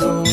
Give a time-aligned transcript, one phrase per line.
[0.00, 0.29] maison.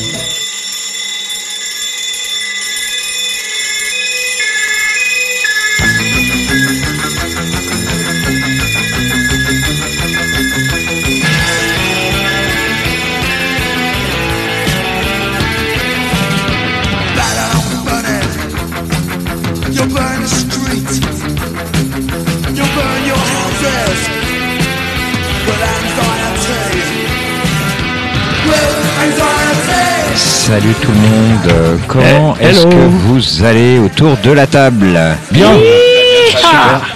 [31.86, 34.98] Comment Eh, est-ce que vous allez autour de la table
[35.30, 35.50] Bien.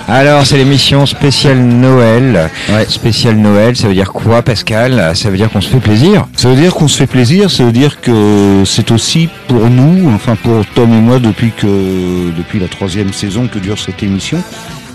[0.08, 2.50] Alors c'est l'émission spéciale Noël.
[2.70, 2.86] Ouais.
[2.88, 5.12] Spéciale Noël, ça veut dire quoi Pascal?
[5.14, 6.26] Ça veut dire qu'on se fait plaisir.
[6.36, 10.10] Ça veut dire qu'on se fait plaisir, ça veut dire que c'est aussi pour nous,
[10.14, 14.38] enfin pour Tom et moi depuis que depuis la troisième saison que dure cette émission,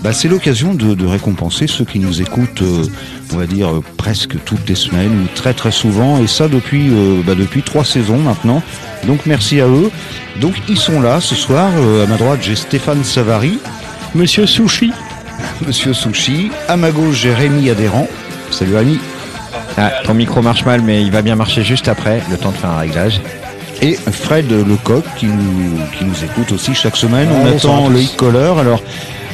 [0.02, 2.84] bah c'est l'occasion de, de récompenser ceux qui nous écoutent, euh,
[3.32, 6.88] on va dire euh, presque toutes les semaines ou très très souvent, et ça depuis
[6.90, 8.62] euh, bah, depuis trois saisons maintenant.
[9.06, 9.90] Donc merci à eux.
[10.40, 11.70] Donc ils sont là ce soir.
[11.76, 13.58] Euh, à ma droite j'ai Stéphane Savary,
[14.14, 14.92] Monsieur Sushi.
[15.66, 18.08] Monsieur Sushi, à ma gauche j'ai Rémi Adhérent.
[18.52, 18.98] Salut Rémi.
[19.76, 22.56] ah, Ton micro marche mal mais il va bien marcher juste après, le temps de
[22.56, 23.20] faire un réglage.
[23.82, 27.28] Et Fred Lecoq qui nous, qui nous écoute aussi chaque semaine.
[27.30, 28.60] Ah, on attend le e-caller.
[28.60, 28.82] Alors,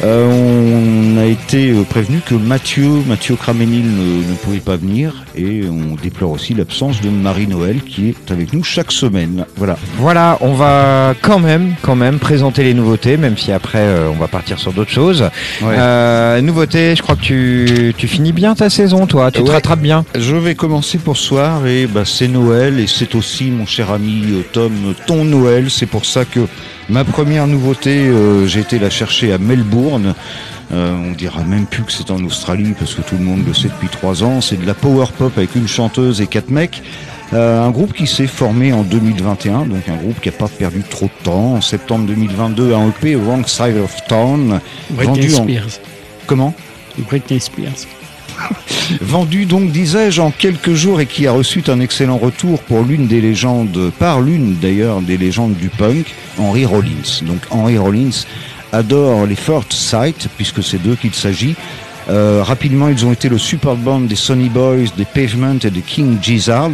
[0.02, 5.24] euh, on a été euh, prévenu que Mathieu, Mathieu Cramenil ne, ne pouvait pas venir
[5.36, 9.46] et on déplore aussi l'absence de Marie-Noël qui est avec nous chaque semaine.
[9.56, 9.78] Voilà.
[9.98, 14.18] Voilà, on va quand même, quand même présenter les nouveautés, même si après euh, on
[14.18, 15.22] va partir sur d'autres choses.
[15.62, 15.74] Ouais.
[15.78, 19.30] Euh, nouveautés, je crois que tu, tu finis bien ta saison, toi.
[19.30, 20.04] Tu te rattrapes bien.
[20.18, 23.90] Je vais commencer pour ce soir et bah, c'est Noël et c'est aussi mon cher
[23.90, 25.70] ami Tom ton Noël.
[25.70, 26.40] C'est pour ça que
[26.88, 30.14] ma première nouveauté, euh, j'ai été la chercher à Melbourne.
[30.72, 33.54] Euh, on dira même plus que c'est en Australie parce que tout le monde le
[33.54, 34.40] sait depuis trois ans.
[34.40, 36.82] C'est de la power pop avec une chanteuse et quatre mecs.
[37.32, 40.82] Euh, un groupe qui s'est formé en 2021, donc un groupe qui n'a pas perdu
[40.88, 41.54] trop de temps.
[41.54, 45.80] En septembre 2022, un EP Wrong Side of Town, Britney vendu en Spears.
[46.26, 46.54] comment?
[46.98, 47.86] Britney Spears.
[49.00, 53.06] Vendu donc, disais-je, en quelques jours et qui a reçu un excellent retour pour l'une
[53.06, 57.22] des légendes, par l'une d'ailleurs des légendes du punk, Henry Rollins.
[57.22, 58.24] Donc Henry Rollins
[58.72, 61.54] adore les Fort Sight, puisque c'est d'eux qu'il s'agit.
[62.08, 65.80] Euh, rapidement, ils ont été le support band des Sonny Boys, des Pavement et des
[65.80, 66.70] King Gizzard.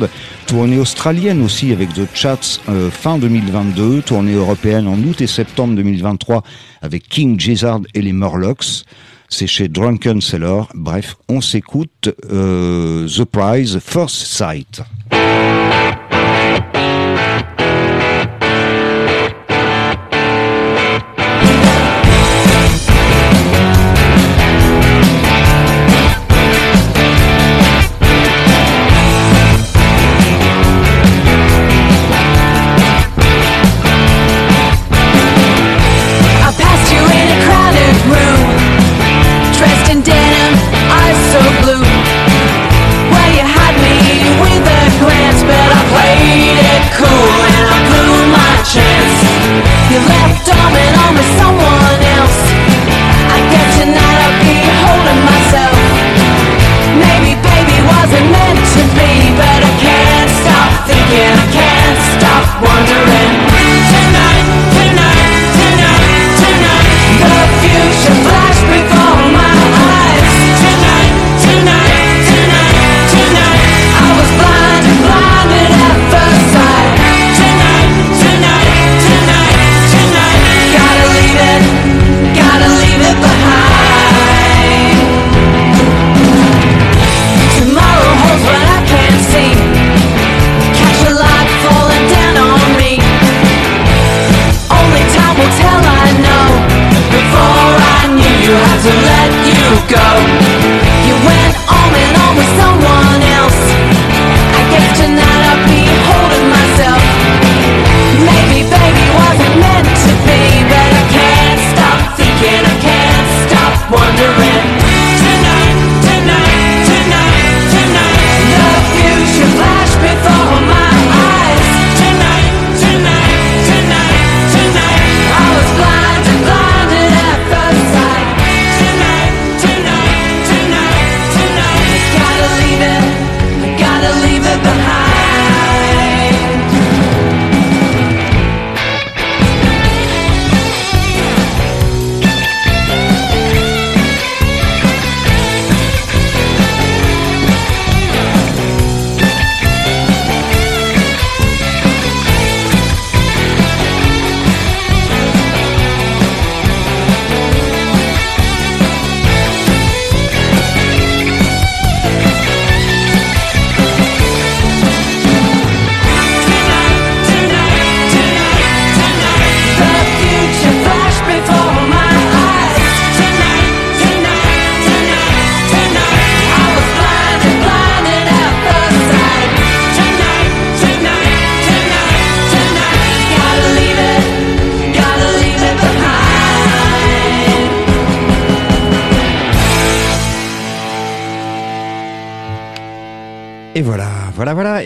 [0.46, 4.02] Tournée australienne aussi avec The Chats euh, fin 2022.
[4.02, 6.42] Tournée européenne en août et septembre 2023
[6.82, 8.84] avec King Gizzard et les Morlocks.
[9.30, 10.68] C'est chez Drunken Sailor.
[10.74, 14.82] Bref, on s'écoute euh, The Prize First Sight.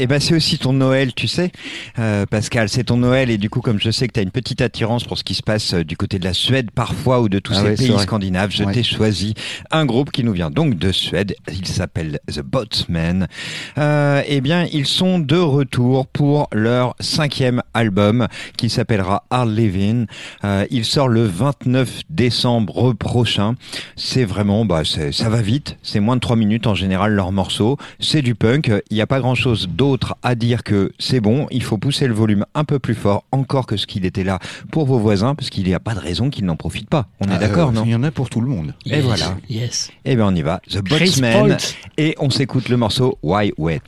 [0.05, 1.51] Et ben c'est aussi ton Noël, tu sais,
[1.99, 2.69] Euh, Pascal.
[2.69, 5.05] C'est ton Noël et du coup, comme je sais que tu as une petite attirance
[5.05, 7.55] pour ce qui se passe euh, du côté de la Suède parfois ou de tous
[7.57, 8.73] Ah ces ouais, pays scandinaves, je Ouais.
[8.75, 9.33] t'ai choisi
[9.71, 11.35] un groupe qui nous vient donc de Suède.
[11.51, 13.29] Il s'appelle The Botsmen.
[13.79, 20.07] Euh, eh bien, ils sont de retour pour leur cinquième album qui s'appellera Hard Living.
[20.45, 23.55] Euh, il sort le 29 décembre prochain.
[23.97, 25.77] C'est vraiment, bah, c'est- ça va vite.
[25.83, 27.77] C'est moins de trois minutes en général leur morceau.
[28.01, 28.71] C'est du punk.
[28.91, 31.47] Il n'y a pas grand chose d'autre à dire que c'est bon.
[31.51, 34.39] Il faut pousser le volume un peu plus fort encore que ce qu'il était là
[34.71, 37.07] pour vos voisins parce qu'il n'y a pas de raison qu'ils n'en profitent pas.
[37.21, 37.83] On est Ah, d'accord, euh, non?
[37.85, 38.75] Il y en a pour tout le monde.
[38.87, 39.37] Et voilà.
[39.49, 39.91] Yes.
[40.05, 40.61] Eh bien, on y va.
[40.71, 41.57] The Botsman.
[41.99, 43.81] Et on s'écoute le morceau Why Wet.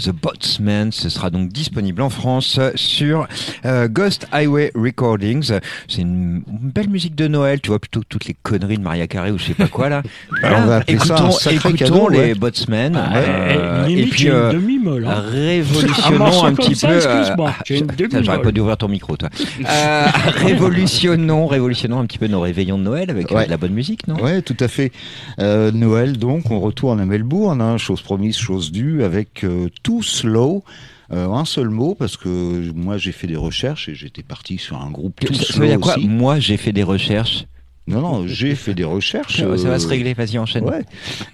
[0.00, 0.29] Wait de
[0.60, 3.26] Botsman, ce sera donc disponible en France sur
[3.64, 5.52] euh, Ghost Highway Recordings.
[5.88, 9.06] C'est une belle musique de Noël, tu vois, plutôt que toutes les conneries de Maria
[9.06, 10.02] Carré ou je sais pas quoi là.
[10.44, 12.34] on va appeler ça un écoutons sacré écoutons cadeau, les ouais.
[12.34, 12.94] Botsmen.
[12.96, 15.06] Ah, euh, limite, et puis euh, demi-molle.
[15.06, 15.24] hein.
[15.30, 16.96] Révolutionnons un petit ça, peu.
[16.96, 18.24] excuse-moi, j'ai une putain, demi-molle.
[18.24, 19.28] J'aurais pas dû ouvrir ton micro, toi.
[19.70, 23.44] Euh, révolutionnons, révolutionnons un petit peu nos réveillons de Noël avec euh, Ouais.
[23.46, 24.16] de la bonne musique, non?
[24.16, 24.90] Ouais, tout à fait.
[25.38, 30.02] Euh, Noël, donc, on retourne à Melbourne, hein, chose promise, chose due, avec euh, Too
[31.12, 34.80] Euh, un seul mot, parce que moi j'ai fait des recherches et j'étais parti sur
[34.80, 36.06] un groupe Too Ça, veut dire quoi aussi.
[36.06, 37.46] Moi, j'ai fait des recherches.
[37.88, 39.38] Non, non, j'ai fait des recherches.
[39.38, 40.64] Ça va se euh, régler, vas-y, enchaîne.
[40.64, 40.84] Ouais.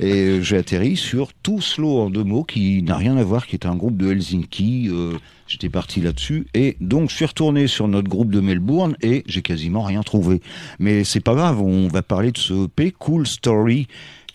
[0.01, 3.47] Et euh, j'ai atterri sur Too Slow en deux mots, qui n'a rien à voir,
[3.47, 4.89] qui est un groupe de Helsinki.
[4.91, 5.13] euh,
[5.47, 6.47] J'étais parti là-dessus.
[6.55, 10.41] Et donc, je suis retourné sur notre groupe de Melbourne et j'ai quasiment rien trouvé.
[10.79, 13.87] Mais c'est pas grave, on va parler de ce EP Cool Story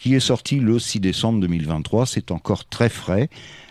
[0.01, 2.05] qui est sorti le 6 décembre 2023.
[2.08, 3.29] C'est encore très frais.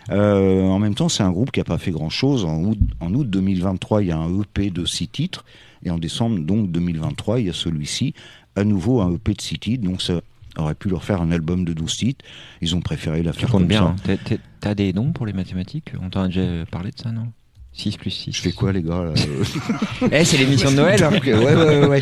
[0.09, 2.45] Euh, en même temps, c'est un groupe qui n'a pas fait grand-chose.
[2.45, 5.43] En août, en août 2023, il y a un EP de six titres.
[5.83, 8.13] Et en décembre donc 2023, il y a celui-ci.
[8.55, 9.83] À nouveau un EP de six titres.
[9.83, 10.21] Donc ça
[10.57, 12.25] aurait pu leur faire un album de 12 titres.
[12.61, 13.95] Ils ont préféré la Tu faire comptes comme bien.
[14.05, 14.13] ça.
[14.13, 14.17] hein.
[14.61, 15.91] T'as- des dons pour les mathématiques?
[16.01, 17.27] On t'en a déjà parlé de ça, non?
[17.73, 18.31] 6 plus 6.
[18.35, 19.13] Je fais quoi, les gars là
[20.11, 21.01] Eh, c'est l'émission de Noël.
[21.03, 21.09] hein.
[21.13, 22.01] Donc, euh, ouais, ouais, ouais.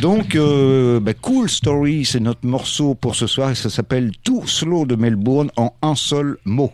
[0.00, 4.46] Donc, euh, bah, Cool Story, c'est notre morceau pour ce soir et ça s'appelle Too
[4.46, 6.72] Slow de Melbourne en un seul mot.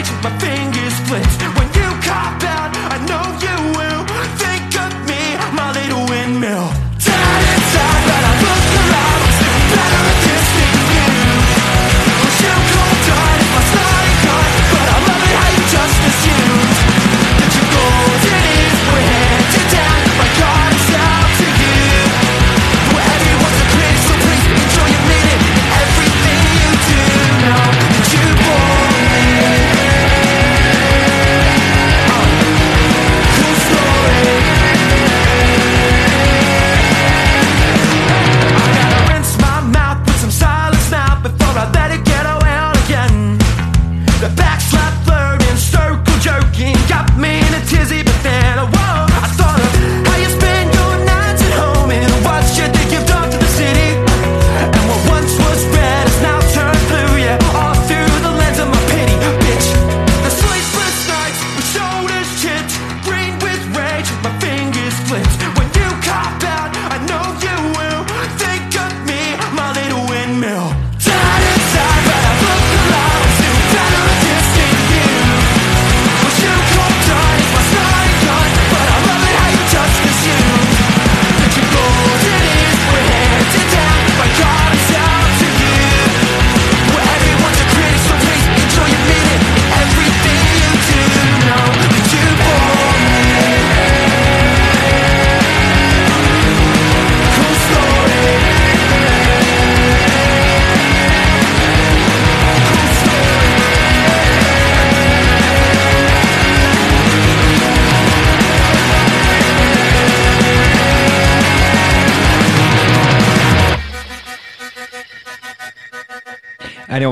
[0.00, 1.49] With my fingers split.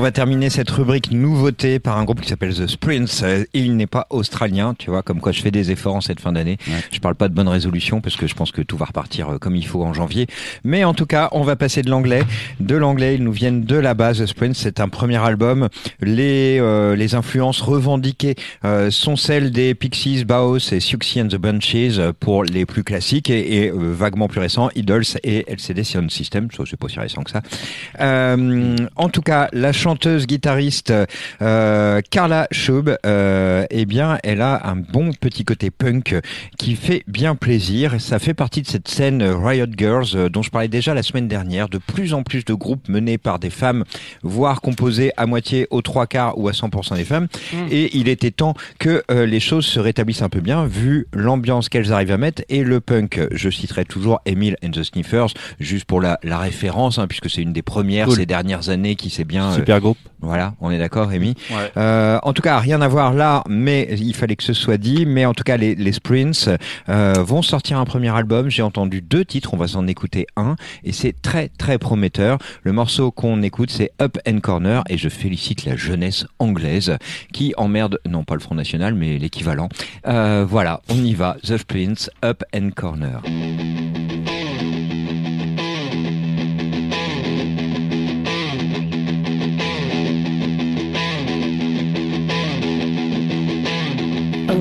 [0.09, 3.21] Allez, on va terminer cette rubrique nouveauté par un groupe qui s'appelle The Sprints.
[3.23, 6.19] Euh, Il n'est pas australien, tu vois, comme quoi je fais des efforts en cette
[6.19, 6.57] fin d'année.
[6.91, 9.37] Je parle pas de bonne résolution parce que je pense que tout va repartir euh,
[9.37, 10.27] comme il faut en janvier.
[10.65, 12.23] Mais en tout cas, on va passer de l'anglais.
[12.59, 14.11] De l'anglais, ils nous viennent de là-bas.
[14.11, 15.69] The Sprints, c'est un premier album.
[16.01, 18.35] Les euh, les influences revendiquées
[18.65, 23.29] euh, sont celles des Pixies, Baos et Siouxsie and the Bunches pour les plus classiques
[23.29, 26.49] et, et, euh, vaguement plus récents, Idols et LCD Sound System.
[26.51, 27.41] Ça, c'est pas si récent que ça.
[28.97, 30.93] En tout cas, la chanteuse guitariste
[31.41, 36.15] euh, Carla Schaub, euh, eh bien, elle a un bon petit côté punk
[36.57, 37.99] qui fait bien plaisir.
[37.99, 41.27] Ça fait partie de cette scène Riot Girls euh, dont je parlais déjà la semaine
[41.27, 41.69] dernière.
[41.69, 43.83] De plus en plus de groupes menés par des femmes,
[44.23, 47.27] voire composés à moitié aux trois quarts ou à 100% des femmes.
[47.71, 51.69] Et il était temps que euh, les choses se rétablissent un peu bien vu l'ambiance
[51.69, 53.19] qu'elles arrivent à mettre et le punk.
[53.31, 57.41] Je citerai toujours Emile and the Sniffers juste pour la, la référence hein, puisque c'est
[57.41, 58.15] une des premières Cool.
[58.15, 59.97] ces dernières années qui s'est bien euh, Super groupe.
[60.21, 61.35] Voilà, on est d'accord, Rémi.
[61.49, 61.71] Ouais.
[61.77, 65.05] Euh, en tout cas, rien à voir là, mais il fallait que ce soit dit.
[65.05, 66.49] Mais en tout cas, les, les Sprints
[66.89, 68.49] euh, vont sortir un premier album.
[68.49, 72.37] J'ai entendu deux titres, on va s'en écouter un, et c'est très très prometteur.
[72.63, 76.97] Le morceau qu'on écoute, c'est Up and Corner, et je félicite la jeunesse anglaise
[77.31, 79.69] qui emmerde non pas le Front National, mais l'équivalent.
[80.05, 81.37] Euh, voilà, on y va.
[81.43, 83.21] The Sprints, Up and Corner.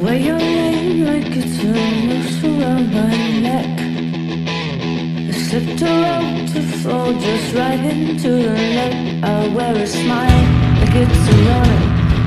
[0.08, 1.68] Wear your name like it's a
[2.08, 3.74] noose around my neck.
[5.28, 8.94] I slipped around to fall just right into the net.
[9.22, 10.44] I wear a smile
[10.80, 11.80] like it's a runner.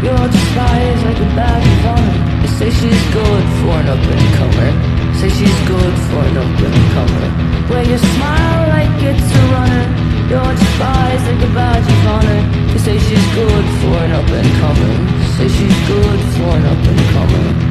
[0.05, 2.17] Your despise like a badge of honor.
[2.41, 4.71] They say she's good for an up and comer.
[5.19, 7.27] Say she's good for an up and comer.
[7.69, 9.85] Wear your smile like it's a runner.
[10.29, 12.41] Your despise like a badge of honor.
[12.71, 14.93] They say she's good for an up and comer.
[15.35, 17.70] Say she's good for an up and comer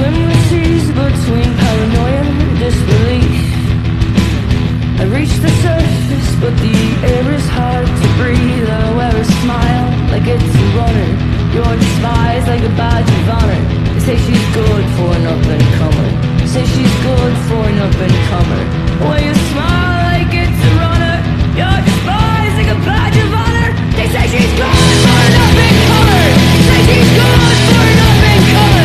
[0.00, 3.36] swim the seas between paranoia and disbelief.
[5.00, 6.78] I reach the surface but the
[7.12, 8.68] air is hard to breathe.
[8.68, 11.10] I wear a smile like it's a runner.
[11.52, 13.60] You're despised like a badge of honor.
[13.92, 16.08] They say she's good for an up-and-comer.
[16.48, 18.62] Say she's good for an up-and-comer.
[19.04, 21.16] Why you smile like it's a runner.
[21.58, 23.68] You're despised like a badge of honor.
[23.98, 26.24] They say she's good for an up-and-comer.
[26.68, 28.09] Say she's good for an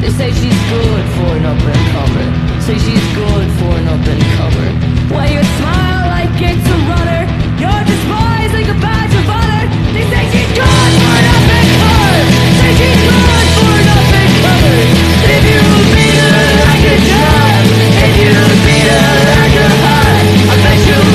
[0.00, 2.26] They say she's good for an up and comer.
[2.62, 4.70] Say she's good for an up and comer.
[5.10, 7.22] When you smile like it's a runner,
[7.58, 9.64] you're despised like a badge of honor.
[9.90, 12.18] They say she's good for an up and comer.
[12.62, 14.78] Say she's good for an up and comer.
[15.34, 17.64] If you beat her like a drum,
[17.98, 18.34] if you
[18.70, 21.10] beat her like a heart, I bet you'll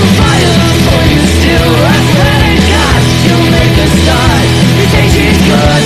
[0.59, 1.71] her for you still.
[1.87, 4.43] I swear to God, she'll make a start.
[4.75, 5.82] You say she's good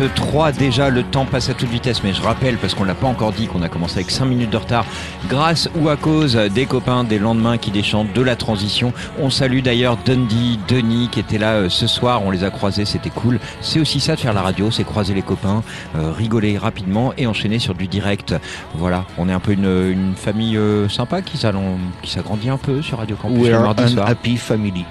[0.00, 3.06] 21h23 déjà, le temps passe à toute vitesse, mais je rappelle, parce qu'on l'a pas
[3.06, 4.86] encore dit, qu'on a commencé avec 5 minutes de retard,
[5.28, 8.92] grâce ou à cause des copains des lendemains qui déchantent de la transition.
[9.18, 12.84] On salue d'ailleurs Dundee, Denis qui était là euh, ce soir, on les a croisés,
[12.84, 13.40] c'était cool.
[13.60, 15.62] C'est aussi ça de faire la radio, c'est croiser les copains,
[15.96, 18.34] euh, rigoler rapidement et enchaîner sur du direct.
[18.74, 22.98] Voilà, on est un peu une, une famille euh, sympa qui s'agrandit un peu sur
[22.98, 24.08] Radio Campus le mardi soir.
[24.08, 24.84] happy family.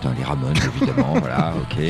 [0.00, 1.82] Putain, les Ramones, évidemment, voilà, ok.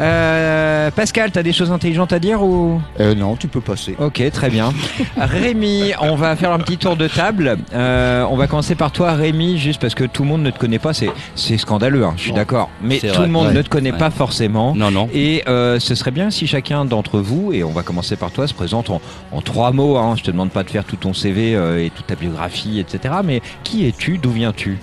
[0.00, 2.80] Euh, Pascal, t'as des choses intelligentes à dire ou?
[3.00, 3.94] Euh, non, tu peux passer.
[3.98, 4.72] Ok, très bien.
[5.16, 7.56] Rémi, on va faire un petit tour de table.
[7.74, 10.58] Euh, on va commencer par toi, Rémi, juste parce que tout le monde ne te
[10.58, 10.94] connaît pas.
[10.94, 12.70] C'est, c'est scandaleux, hein, je suis Bon, d'accord.
[12.82, 13.54] Mais tout vrai, le monde ouais.
[13.54, 13.98] ne te connaît Ouais.
[13.98, 14.74] pas forcément.
[14.74, 15.08] Non, non.
[15.12, 18.46] Et euh, ce serait bien si chacun d'entre vous, et on va commencer par toi,
[18.48, 19.00] se présente en,
[19.32, 19.98] en trois mots.
[19.98, 22.80] Hein, je te demande pas de faire tout ton CV euh, et toute ta biographie,
[22.80, 23.16] etc.
[23.22, 24.16] Mais qui es-tu?
[24.18, 24.78] D'où viens-tu?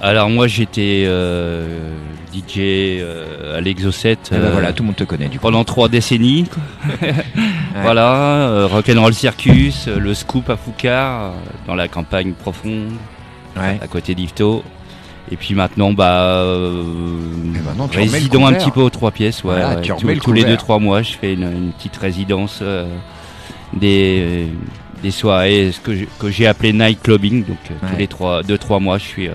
[0.00, 1.94] Alors moi j'étais euh,
[2.34, 2.58] DJ
[3.00, 5.42] euh, à l'Exocet Eh ben euh, Voilà, tout le monde te connaît du coup.
[5.42, 6.46] pendant trois décennies.
[7.82, 8.12] Voilà,
[8.48, 11.30] euh, Rock'n'Roll Circus, euh, le Scoop à Foucard, euh,
[11.66, 12.92] dans la campagne profonde,
[13.56, 13.78] Ouais.
[13.82, 14.62] à côté d'Yvetot.
[15.30, 16.82] Et puis maintenant, bah, euh,
[17.64, 19.42] maintenant, remets le résidant un petit peu aux trois pièces.
[19.42, 19.82] Ouais, Voilà, ouais.
[19.82, 22.86] tu Tous- le tous les deux trois mois, je fais une, une petite résidence euh,
[23.72, 24.46] des
[25.02, 27.44] des soirées ce que j'ai- que j'ai appelé night clubbing.
[27.44, 27.88] Donc Ouais.
[27.90, 29.28] tous les trois deux trois mois, je suis.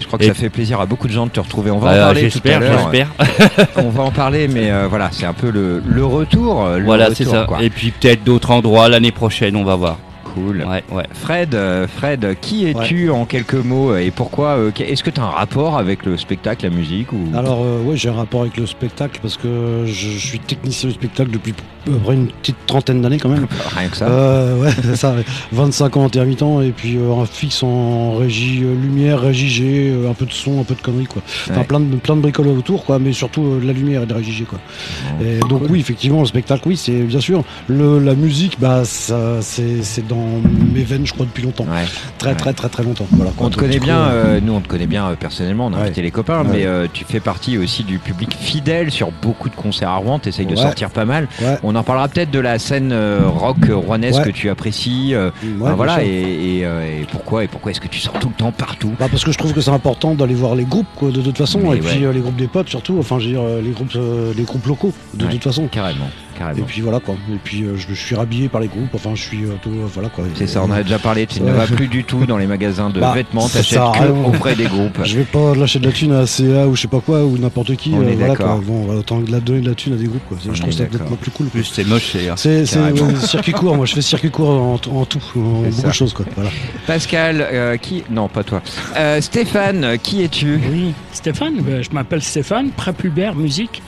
[0.00, 1.70] Je crois que Et- ça fait plaisir à beaucoup de gens de te retrouver.
[1.70, 2.90] On va en bah, parler tout à l'heure.
[3.76, 6.66] On va en parler, mais euh, voilà, c'est un peu le, le retour.
[6.76, 7.44] le Voilà, c'est ça.
[7.46, 7.62] quoi.
[7.62, 9.98] Et puis peut-être d'autres endroits l'année prochaine, on va voir.
[10.34, 10.64] Cool.
[10.68, 11.04] Ouais, ouais.
[11.12, 15.24] Fred, euh, Fred, qui es-tu en quelques mots et pourquoi euh, Est-ce que tu as
[15.24, 17.18] un rapport avec le spectacle, la musique ou?
[17.36, 20.88] Alors, euh, ouais, j'ai un rapport avec le spectacle parce que je, je suis technicien
[20.88, 21.52] du spectacle depuis
[21.86, 23.46] à peu près une petite trentaine d'années quand même.
[23.76, 25.24] rien que ça Euh, ouais, ça, ouais.
[25.52, 30.10] 25 ans intermittent et puis euh, un fixe en régie euh, lumière, régie G, euh,
[30.10, 31.22] un peu de son, un peu de conneries quoi.
[31.50, 31.64] Enfin, Ouais.
[31.66, 34.10] plein de plein de bricoles autour quoi, mais surtout euh, de la lumière et de
[34.10, 34.58] la régie G quoi.
[35.24, 37.42] Et donc oui, effectivement, le spectacle, oui, c'est bien sûr.
[37.68, 41.64] Le, la musique, bah, ça, c'est c'est dans mes veines, je crois, depuis longtemps.
[41.64, 41.84] Ouais.
[42.18, 42.36] Très Ouais.
[42.36, 43.06] très très très longtemps.
[43.12, 43.32] Voilà.
[43.38, 45.72] On te connaît coup, bien, euh, euh, nous on te connaît bien euh, personnellement, on
[45.74, 49.48] a invité les copains, mais euh, tu fais partie aussi du public fidèle sur beaucoup
[49.48, 50.62] de concerts à Rouen, t'essayes de Ouais.
[50.62, 51.28] sortir pas mal.
[51.62, 55.14] On en parlera peut-être de la scène euh, rock rouennaise que tu apprécies,
[55.58, 58.92] voilà, et, et, et pourquoi, et pourquoi est-ce que tu sors tout le temps partout?
[58.98, 61.36] Bah parce que je trouve que c'est important d'aller voir les groupes quoi, de toute
[61.38, 63.92] façon Mais et puis les groupes des potes surtout enfin je veux dire les groupes
[64.36, 66.08] les groupes locaux de toute façon Carrément.
[66.40, 66.58] Carrément.
[66.58, 67.14] Et puis voilà quoi.
[67.32, 68.94] Et puis euh, je me suis rhabillé par les groupes.
[68.94, 70.24] Enfin, je suis euh, tout, euh, voilà quoi.
[70.34, 71.26] C'est ça, on en a déjà parlé.
[71.26, 74.26] Tu ne vas plus du tout dans les magasins de Bah, vêtements, ça t'achètes que
[74.26, 74.98] auprès des groupes.
[75.04, 77.36] Je vais pas lâcher de la thune à CA ou je sais pas quoi ou
[77.38, 77.92] n'importe qui.
[77.94, 78.56] On euh, est voilà d'accord.
[78.56, 78.64] quoi.
[78.66, 80.38] Bon, voilà, autant de la donner de la thune à des groupes quoi.
[80.42, 81.46] Je trouve ça peut-être plus cool.
[81.48, 82.64] Plus, c'est moche, c'est.
[82.64, 82.66] C'est
[83.26, 83.76] circuit court.
[83.76, 85.04] Moi, je fais circuit court en, en tout, en
[85.62, 85.88] beaucoup ça.
[85.88, 86.24] de choses quoi.
[86.34, 86.50] Voilà.
[86.86, 88.62] Pascal, euh, qui Non, pas toi.
[88.96, 90.60] Euh, Stéphane, qui es-tu?
[90.70, 93.82] Oui, Stéphane, je m'appelle Stéphane, prépubère musique.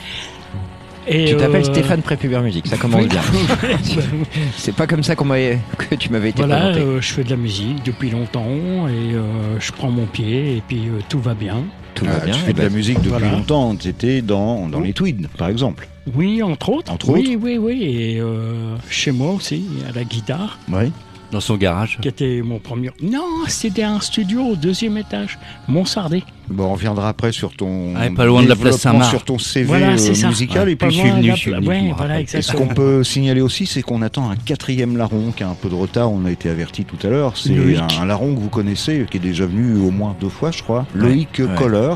[1.06, 3.08] Et, Tu t'appelles euh, Stéphane Prépubère Musique, ça commence oui.
[3.08, 3.20] bien.
[3.62, 3.78] Ben,
[4.56, 6.80] C'est pas comme ça qu'on que tu m'avais été voilà, présenté.
[6.80, 10.62] euh, je fais de la musique depuis longtemps et euh, je prends mon pied et
[10.66, 11.64] puis euh, tout va bien.
[11.94, 12.34] Tout va Ah, bien.
[12.34, 13.30] Tu fais de ben, la musique depuis voilà.
[13.32, 13.74] longtemps.
[13.76, 15.88] Tu étais dans, dans les Tweeds, par exemple.
[16.14, 16.92] Oui, entre autres.
[16.92, 17.82] Entre oui, oui, oui.
[17.82, 20.90] Et euh, chez moi aussi, à la guitare, Oui.
[21.32, 21.98] Dans son garage.
[22.00, 22.90] qui était mon premier.
[23.02, 26.22] Non, c'était un studio au deuxième étage, Montsardé.
[26.48, 27.96] Bon, on reviendra après sur ton.
[27.96, 29.10] Ouais, pas loin de la place développement, Saint-Marc.
[29.10, 30.66] Sur ton CV Voilà, euh, musical.
[30.66, 30.72] Ouais.
[30.72, 32.20] Et puis, je suis loin venu, la venu, Ouais, voilà.
[32.20, 35.54] Et ce qu'on peut signaler aussi, c'est qu'on attend un quatrième larron qui a un
[35.54, 36.12] peu de retard.
[36.12, 37.36] On a été averti tout à l'heure.
[37.36, 40.50] C'est un, un larron que vous connaissez, qui est déjà venu au moins deux fois,
[40.50, 40.86] je crois.
[40.94, 41.46] Loïc ouais.
[41.56, 41.94] Kohler,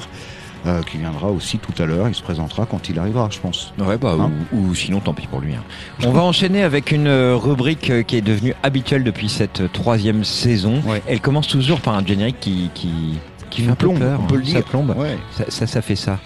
[0.66, 2.08] euh, qui viendra aussi tout à l'heure.
[2.08, 3.72] Il se présentera quand il arrivera, je pense.
[3.78, 5.54] Ouais, bah, Hein ou, ou sinon, tant pis pour lui.
[5.54, 5.62] hein.
[6.04, 10.24] On va enchaîner avec une euh, rubrique euh, qui est devenue habituelle depuis cette troisième
[10.24, 10.80] saison.
[10.86, 11.02] Ouais.
[11.06, 12.90] Elle commence toujours par un générique qui, qui,
[13.50, 14.20] qui fait plombe, peur.
[14.22, 14.52] on peut le hein.
[14.52, 14.94] Ça plombe.
[14.96, 15.18] Ouais.
[15.32, 16.18] Ça, ça, ça fait ça.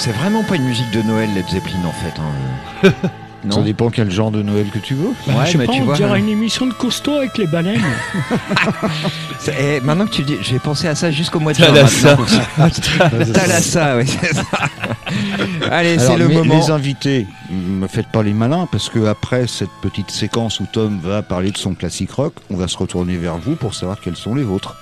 [0.00, 2.14] C'est vraiment pas une musique de Noël Led Zeppelin en fait.
[2.20, 2.92] hein.
[3.42, 3.62] Ça non.
[3.62, 5.12] dépend quel genre de Noël que tu veux.
[5.26, 6.16] Ben, Ouais, je sais mais pas, tu on vois, dirait hein.
[6.16, 7.80] une émission de costaud avec les baleines.
[9.38, 11.68] C'est- eh, maintenant que tu dis, j'ai pensé à ça jusqu'au mois de juin.
[11.68, 12.16] Thalassa,
[13.96, 14.42] ouais, c'est ça.
[15.70, 16.54] Allez, c'est Alors, le mes- moment.
[16.58, 21.00] Les invités, me faites pas les malins parce que après cette petite séquence où Tom
[21.02, 24.16] va parler de son classique rock, on va se retourner vers vous pour savoir quels
[24.16, 24.76] sont les vôtres.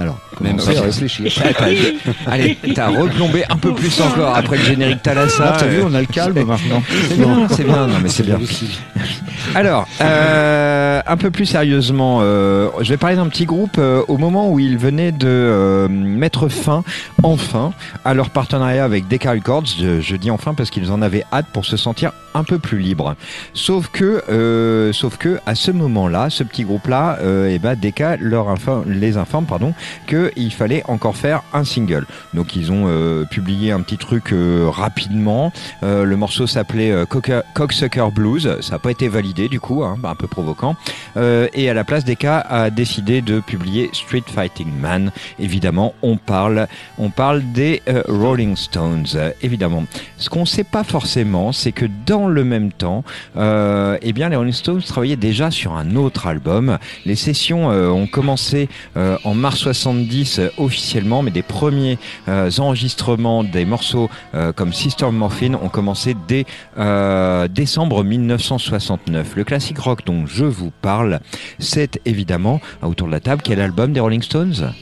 [0.00, 1.26] Alors, Même commencez à réfléchir.
[2.26, 5.56] Allez, t'as replombé un peu plus encore après le générique Thalassa.
[5.58, 6.82] T'as vu, on a le calme maintenant.
[7.08, 8.38] C'est bien, c'est bien, non mais c'est bien.
[9.54, 14.18] Alors, euh, un peu plus sérieusement, euh, je vais parler d'un petit groupe euh, au
[14.18, 16.82] moment où ils venaient de mettre fin,
[17.22, 17.72] enfin,
[18.04, 19.66] à leur partenariat avec Decca Records.
[19.78, 22.78] Je, je dis enfin parce qu'ils en avaient hâte pour se sentir un peu plus
[22.78, 23.14] libres.
[23.52, 28.48] Sauf que, sauf que, à ce moment-là, ce petit groupe-là, euh, eh ben, Decca leur
[28.48, 29.74] informe, les informe, pardon,
[30.06, 32.06] qu'il fallait encore faire un single.
[32.34, 35.52] Donc ils ont euh, publié un petit truc euh, rapidement.
[35.82, 36.92] Euh, le morceau s'appelait
[37.54, 38.60] Cocksucker Blues.
[38.60, 40.76] Ça n'a pas été validé du coup, hein, un peu provoquant.
[41.16, 45.12] Et à la place, Decca a décidé de publier Street Fighting Man.
[45.38, 46.66] Évidemment, on parle,
[46.98, 49.06] on parle des Rolling Stones.
[49.42, 49.84] évidemment,
[50.18, 53.04] ce qu'on ne sait pas forcément, c'est que dans le même temps,
[53.36, 56.78] eh bien, les Rolling Stones travaillaient déjà sur un autre album.
[57.04, 63.64] Les sessions ont commencé en mars 70 euh, officiellement, mais des premiers euh, enregistrements des
[63.64, 66.46] morceaux euh, comme Sister Morphine ont commencé dès
[66.78, 69.36] euh, décembre 1969.
[69.36, 71.20] Le classique rock dont je vous parle,
[71.58, 74.72] c'est évidemment, autour de la table, quel album des Rolling Stones?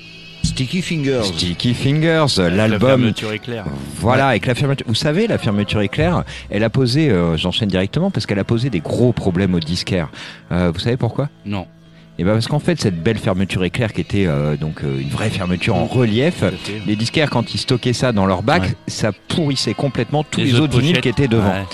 [0.44, 1.22] Sticky Fingers.
[1.22, 3.64] Sticky Fingers, La l'album fermeture éclair.
[4.00, 4.86] voilà, avec la fermeture.
[4.88, 8.68] Vous savez, la fermeture éclair, elle a posé, euh, j'enchaîne directement, parce qu'elle a posé
[8.68, 10.10] des gros problèmes aux disquaires.
[10.50, 11.28] Euh, vous savez pourquoi?
[11.46, 11.66] Non.
[12.18, 15.08] Et ben parce qu'en fait, cette belle fermeture éclair qui était euh, donc euh, une
[15.08, 16.44] vraie fermeture en relief,
[16.86, 18.68] les disquaires quand ils stockaient ça dans leur bac, Ouais.
[18.86, 21.48] ça pourrissait complètement tous les, Les autres vinyles qui étaient devant.
[21.50, 21.64] Ouais.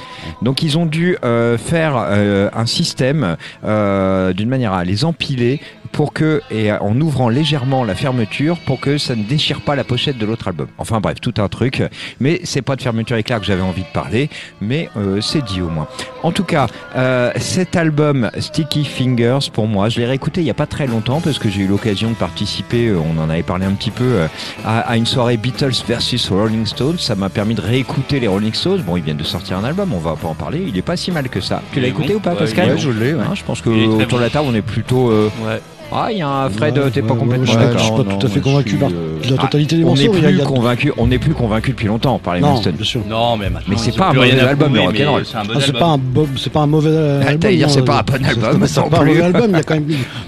[0.42, 5.61] Donc ils ont dû euh, faire euh, un système euh, d'une manière à les empiler
[5.90, 9.85] pour que et en ouvrant légèrement la fermeture pour que ça ne déchire pas la
[9.85, 10.68] pochette de l'autre album.
[10.77, 11.83] Enfin bref, tout un truc.
[12.20, 14.29] Mais c'est pas de fermeture éclair que j'avais envie de parler,
[14.61, 15.88] mais euh, c'est dit au moins.
[16.22, 20.50] En tout cas, euh, cet album Sticky Fingers pour moi, je l'ai réécouté il y
[20.50, 22.88] a pas très longtemps parce que j'ai eu l'occasion de participer.
[22.88, 24.26] euh, On en avait parlé un petit peu euh,
[24.64, 26.98] à, à une soirée Beatles versus Rolling Stones.
[26.98, 28.82] Ça m'a permis de réécouter les Rolling Stones.
[28.82, 30.64] Bon, ils viennent de sortir un album, on va pas en parler.
[30.66, 31.62] Il est pas si mal que ça.
[31.72, 32.16] Tu l'as est écouté bon.
[32.16, 33.14] ou pas, Pascal Ouais, je l'ai.
[33.14, 33.20] ouais.
[33.20, 35.10] Hein, je pense que autour de la table, on est plutôt.
[35.10, 35.60] euh, Ouais.
[35.90, 37.79] Ah, il y a un Fred, Ouais, t'es pas ouais, complètement ouais, d'accord.
[37.79, 39.94] je suis pas Non, tout à fait convaincu suis, par euh, la totalité des On
[39.94, 40.12] n'est morceaux.
[40.27, 42.85] a- il plus a- convaincu, on n'est plus convaincu depuis longtemps par les Non, bien
[42.85, 43.01] sûr.
[43.09, 43.68] Non, mais maintenant.
[43.68, 44.81] Mais c'est ont pas un mauvais album mais
[45.24, 45.98] C'est un bon Ah, pas un
[46.37, 46.90] c'est pas un mauvais
[47.24, 47.61] Ah, album.
[47.61, 49.74] non, c'est pas un bon album, c'est- pas un mauvais album, il y a quand
[49.74, 49.87] même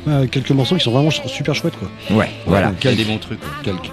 [0.09, 2.17] euh, quelques morceaux qui sont vraiment super chouettes quoi.
[2.17, 2.69] Ouais, voilà.
[2.69, 3.41] A des bons trucs.
[3.63, 3.91] Quelques.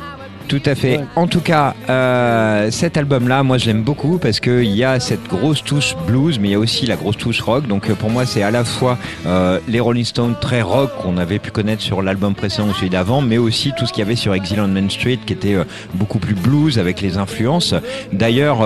[0.48, 0.98] Tout à fait.
[0.98, 1.06] Ouais.
[1.18, 5.62] En tout cas, euh, cet album-là, moi, j'aime beaucoup parce qu'il y a cette grosse
[5.62, 7.68] touche blues, mais il y a aussi la grosse touche rock.
[7.68, 11.18] Donc, euh, pour moi, c'est à la fois euh, les Rolling Stones très rock qu'on
[11.18, 14.06] avait pu connaître sur l'album précédent ou celui d'avant, mais aussi tout ce qu'il y
[14.06, 17.74] avait sur Exile on Main Street qui était euh, beaucoup plus blues avec les influences.
[18.14, 18.58] D'ailleurs,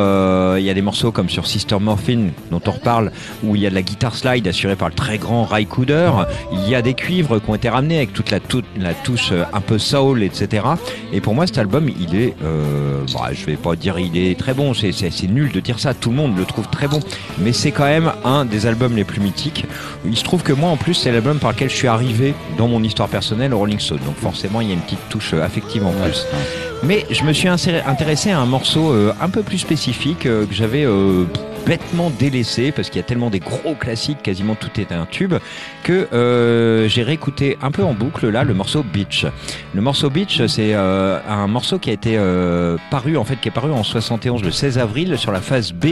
[0.58, 3.12] il y a des morceaux comme sur Sister Morphine, dont on reparle,
[3.44, 6.12] où il y a de la guitare slide assurée par le très grand Ray Cooder.
[6.52, 9.32] Il y a des cuivres qui ont été ramenés avec toute la, toute la touche
[9.32, 10.64] un peu soul, etc.
[11.12, 14.38] Et pour moi, cet album, il est, euh, bah, je vais pas dire il est
[14.38, 14.92] très bon, c'est
[15.24, 17.00] nul de dire ça, tout le monde le trouve très bon,
[17.38, 19.66] mais c'est quand même un des albums les plus mythiques.
[20.06, 22.68] Il se trouve que moi, en plus, c'est l'album par lequel je suis arrivé dans
[22.68, 25.44] mon histoire personnelle au Rolling Stone, donc forcément, il y a une petite touche euh,
[25.44, 26.26] affective en plus.
[26.84, 30.54] Mais je me suis intéressé à un morceau euh, un peu plus spécifique euh, que
[30.54, 31.26] j'avais euh,
[31.64, 35.36] bêtement délaissé parce qu'il y a tellement des gros classiques, quasiment tout est un tube,
[35.84, 39.28] que j'ai réécouté un peu en boucle là le morceau Beach.
[39.76, 42.20] Le morceau Beach, c'est euh, un morceau qui a été
[42.90, 45.90] paru en fait qui est paru en 71 le 16 avril sur la phase B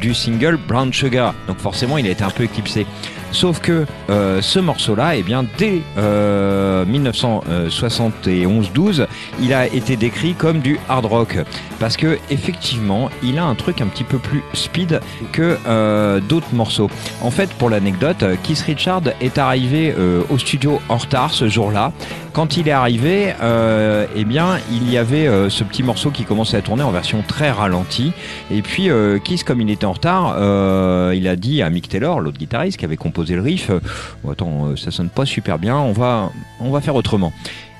[0.00, 1.34] du single Brown Sugar.
[1.48, 2.86] Donc forcément, il a été un peu éclipsé.
[3.32, 9.06] Sauf que euh, ce morceau-là, eh bien, dès euh, 1971-12,
[9.40, 11.38] il a été décrit comme du hard rock
[11.78, 15.00] parce que effectivement, il a un truc un petit peu plus speed
[15.32, 16.90] que euh, d'autres morceaux.
[17.22, 21.92] En fait, pour l'anecdote, Keith Richard est arrivé euh, au studio en retard ce jour-là.
[22.32, 26.24] Quand il est arrivé, euh, eh bien, il y avait euh, ce petit morceau qui
[26.24, 28.12] commençait à tourner en version très ralentie.
[28.50, 31.88] Et puis, euh, Keith, comme il était en retard, euh, il a dit à Mick
[31.88, 33.80] Taylor, l'autre guitariste qui avait composé le riff, euh,
[34.24, 37.32] Oh, attends, euh, ça sonne pas super bien, on va, on va faire autrement.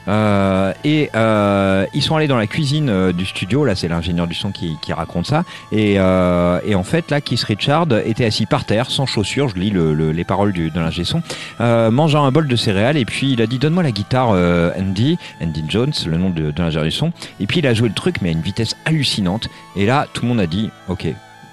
[0.06, 4.26] Euh, et euh, ils sont allés dans la cuisine euh, du studio, là c'est l'ingénieur
[4.26, 8.64] du son qui, raconte ça, et, euh, en fait là Keith Richard était assis par
[8.64, 11.20] terre, sans chaussures, je lis le- le- les paroles du, de l'ingé son,
[11.60, 14.70] euh, mangeant un bol de céréales, et puis il a dit donne-moi la guitare euh,
[14.80, 17.88] Andy, Andy Jones, le nom de, de l'ingénieur du son, et puis il a joué
[17.88, 21.06] le truc mais à une vitesse hallucinante, et là tout le monde a dit ok.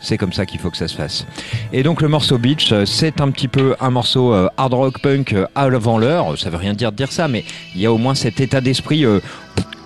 [0.05, 1.25] C'est comme ça qu'il faut que ça se fasse.
[1.73, 4.99] Et donc le morceau Beach, euh, c'est un petit peu un morceau euh, hard rock
[4.99, 6.37] punk euh, avant l'heure.
[6.37, 8.61] Ça veut rien dire de dire ça, mais il y a au moins cet état
[8.61, 9.03] d'esprit.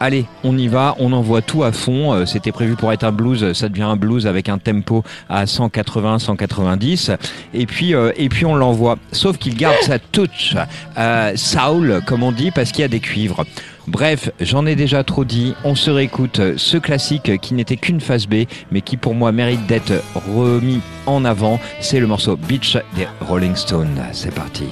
[0.01, 2.25] allez, on y va, on envoie tout à fond.
[2.25, 7.15] C'était prévu pour être un blues, ça devient un blues avec un tempo à 180-190.
[7.53, 8.97] Et puis, et puis on l'envoie.
[9.13, 10.55] Sauf qu'il garde sa touch
[10.97, 13.45] euh, comme on dit, parce qu'il y a des cuivres.
[13.89, 15.55] Bref, j'en ai déjà trop dit.
[15.63, 19.65] On se réécoute ce classique qui n'était qu'une phase B, mais qui pour moi mérite
[19.65, 21.59] d'être remis en avant.
[21.79, 23.99] C'est le morceau Beach des Rolling Stones.
[24.11, 24.65] C'est parti.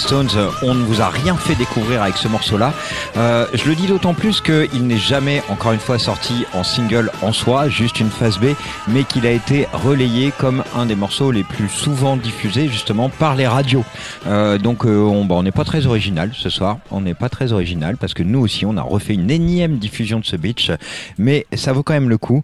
[0.00, 0.50] Stones.
[0.62, 2.72] On ne vous a rien fait découvrir avec ce morceau-là.
[3.40, 7.10] Euh, je le dis d'autant plus qu'il n'est jamais, encore une fois, sorti en single
[7.22, 8.48] en soi, juste une phase B,
[8.88, 13.36] mais qu'il a été relayé comme un des morceaux les plus souvent diffusés justement par
[13.36, 13.84] les radios.
[14.26, 16.78] Euh, donc euh, on bah, n'est pas très original ce soir.
[16.90, 20.20] On n'est pas très original parce que nous aussi on a refait une énième diffusion
[20.20, 20.70] de ce Beach,
[21.18, 22.42] mais ça vaut quand même le coup.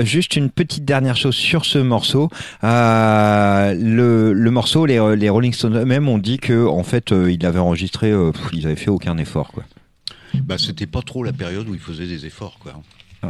[0.00, 2.28] Juste une petite dernière chose sur ce morceau.
[2.62, 8.12] Le, morceau, les, Rolling Stones eux-mêmes ont dit que en fait ils l'avaient enregistré,
[8.52, 9.52] ils avaient fait aucun effort.
[10.54, 12.80] Bah, c'était pas trop la période où il faisait des efforts, quoi.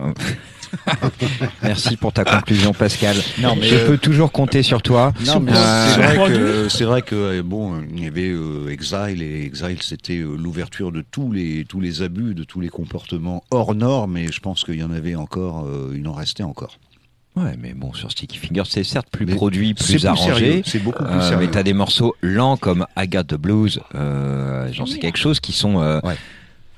[1.62, 3.16] Merci pour ta conclusion Pascal.
[3.38, 5.12] Non, mais, je euh, peux toujours compter sur toi.
[5.24, 8.68] Non, mais Euh, c'est vrai que c'est vrai que euh, bon, il y avait euh,
[8.70, 12.68] Exile et Exile, c'était euh, l'ouverture de tous les tous les abus, de tous les
[12.68, 14.16] comportements hors normes.
[14.16, 16.78] Et je pense qu'il y en avait encore, euh, il en restait encore.
[17.36, 20.62] Ouais, mais bon, sur Sticky Fingers, c'est certes plus Mais produit, plus arrangé.
[20.66, 21.38] c'est beaucoup plus Euh, sérieux.
[21.46, 25.40] mais t'as des morceaux lents comme I Got the Blues, euh, j'en sais quelque chose
[25.40, 26.16] qui sont, euh, Ouais.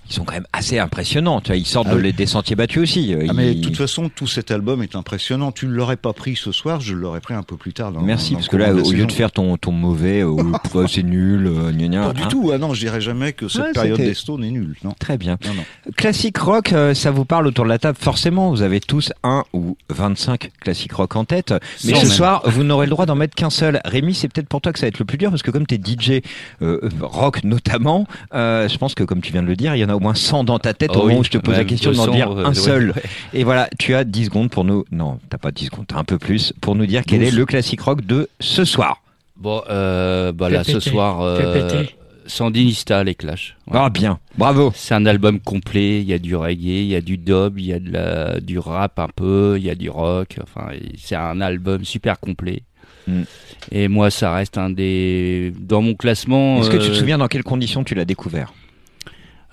[0.09, 1.41] Qui sont quand même assez impressionnants.
[1.41, 2.13] Tu vois, ils sortent Ah oui.
[2.13, 3.15] des sentiers battus aussi.
[3.29, 5.53] Ah, mais de Ils- toute façon, tout cet album est impressionnant.
[5.53, 7.93] Tu ne l'aurais pas pris ce soir, je l'aurais pris un peu plus tard.
[7.93, 10.87] Dans, Merci, dans parce que là, au lieu de faire ton, ton mauvais, euh, pff,
[10.91, 12.29] c'est nul, euh, gna gna, Pas du hein.
[12.31, 12.51] tout.
[12.55, 14.77] Ah non, je dirais jamais que cette Ouais, période des Stones est nulle.
[14.85, 15.39] Non, Très bien.
[15.47, 15.65] non, non.
[15.97, 19.45] Classique rock, euh, ça vous parle autour de la table Forcément, vous avez tous un
[19.53, 21.53] ou 25 classiques rock en tête.
[21.85, 22.07] Mais ce même.
[22.07, 23.81] soir, vous n'aurez le droit d'en mettre qu'un seul.
[23.85, 25.67] Rémi, c'est peut-être pour toi que ça va être le plus dur parce que comme
[25.67, 26.23] t'es DJ
[26.63, 29.85] euh, rock notamment, euh, je pense que comme tu viens de le dire, il y
[29.85, 31.39] en a au moins 100 dans ta tête Oh au moment oui, où je te
[31.39, 32.91] pose la question d'en 200, dire euh, un ouais, seul.
[32.97, 33.03] ouais.
[33.33, 34.85] Et voilà, tu as 10 secondes pour nous.
[34.91, 37.45] Non, t'as pas 10 secondes, t'as un peu plus pour nous dire quel est le
[37.45, 39.03] classique rock de ce soir.
[39.37, 41.85] Bon, euh, bah là, ce soir, euh.
[42.27, 43.57] Sandinista, les Clash.
[43.69, 43.79] Ouais.
[43.81, 44.73] Ah bien, bravo.
[44.75, 47.67] C'est un album complet, il y a du reggae, il y a du dub, il
[47.67, 51.15] y a de la, du rap un peu, il y a du rock, enfin c'est
[51.15, 52.63] un album super complet.
[53.07, 53.23] Mm.
[53.71, 55.53] Et moi ça reste un des...
[55.59, 56.61] Dans mon classement...
[56.61, 58.53] Est-ce que tu te euh, souviens dans quelles conditions tu l'as découvert?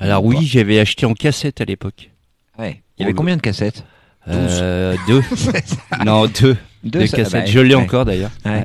[0.03, 2.11] Alors oui, j'avais acheté en cassette à l'époque.
[2.59, 2.81] Ouais.
[2.97, 3.83] Il y avait combien de cassettes
[4.27, 5.21] Euh, deux.
[6.05, 6.55] non, deux.
[6.83, 7.45] Deux, ça- cassettes.
[7.45, 7.81] bah, je l'ai ouais.
[7.81, 8.31] encore d'ailleurs.
[8.45, 8.63] Ouais.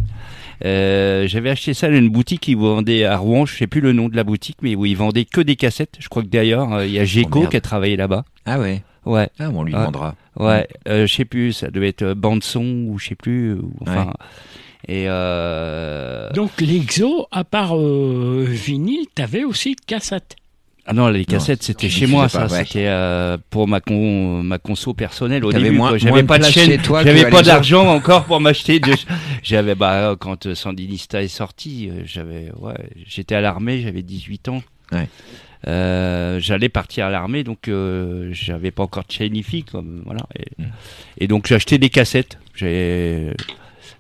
[0.64, 3.93] Euh, j'avais acheté ça dans une boutique qui vendait à Rouen, je sais plus le
[3.93, 5.95] nom de la boutique, mais où ils vendaient que des cassettes.
[6.01, 8.24] Je crois que d'ailleurs euh, il y a Géco Oh, qui a travaillé là-bas.
[8.45, 8.82] Ah ouais.
[9.07, 9.78] Ouais, Ah, bon, on lui Ah.
[9.80, 10.14] demandera.
[10.36, 13.72] ouais, euh, je sais plus, ça devait être bande son ou je sais plus, ou,
[13.82, 14.12] enfin.
[14.86, 16.30] Et euh...
[16.32, 20.36] Donc l'exo, à part euh, vinyle, t'avais aussi cassette.
[20.91, 22.64] Ah non, les cassettes c'était chez moi, pas, ça, ouais.
[22.64, 25.78] c'était euh, pour ma con, ma conso personnelle au début.
[25.97, 28.80] J'avais de pas de chaîne, j'avais pas d'argent encore pour m'acheter.
[28.80, 28.95] de-
[29.43, 32.74] J'avais bah quand euh, Sandinista est sorti, euh, j'avais ouais,
[33.07, 34.62] j'étais à l'armée, j'avais 18 ans.
[34.93, 35.09] Ouais.
[35.66, 40.22] Euh, j'allais partir à l'armée, donc euh, j'avais pas encore de chaîne IFI, comme voilà.
[40.39, 40.66] Et, Mm.
[41.18, 42.39] et donc acheté des cassettes.
[42.55, 43.30] J'ai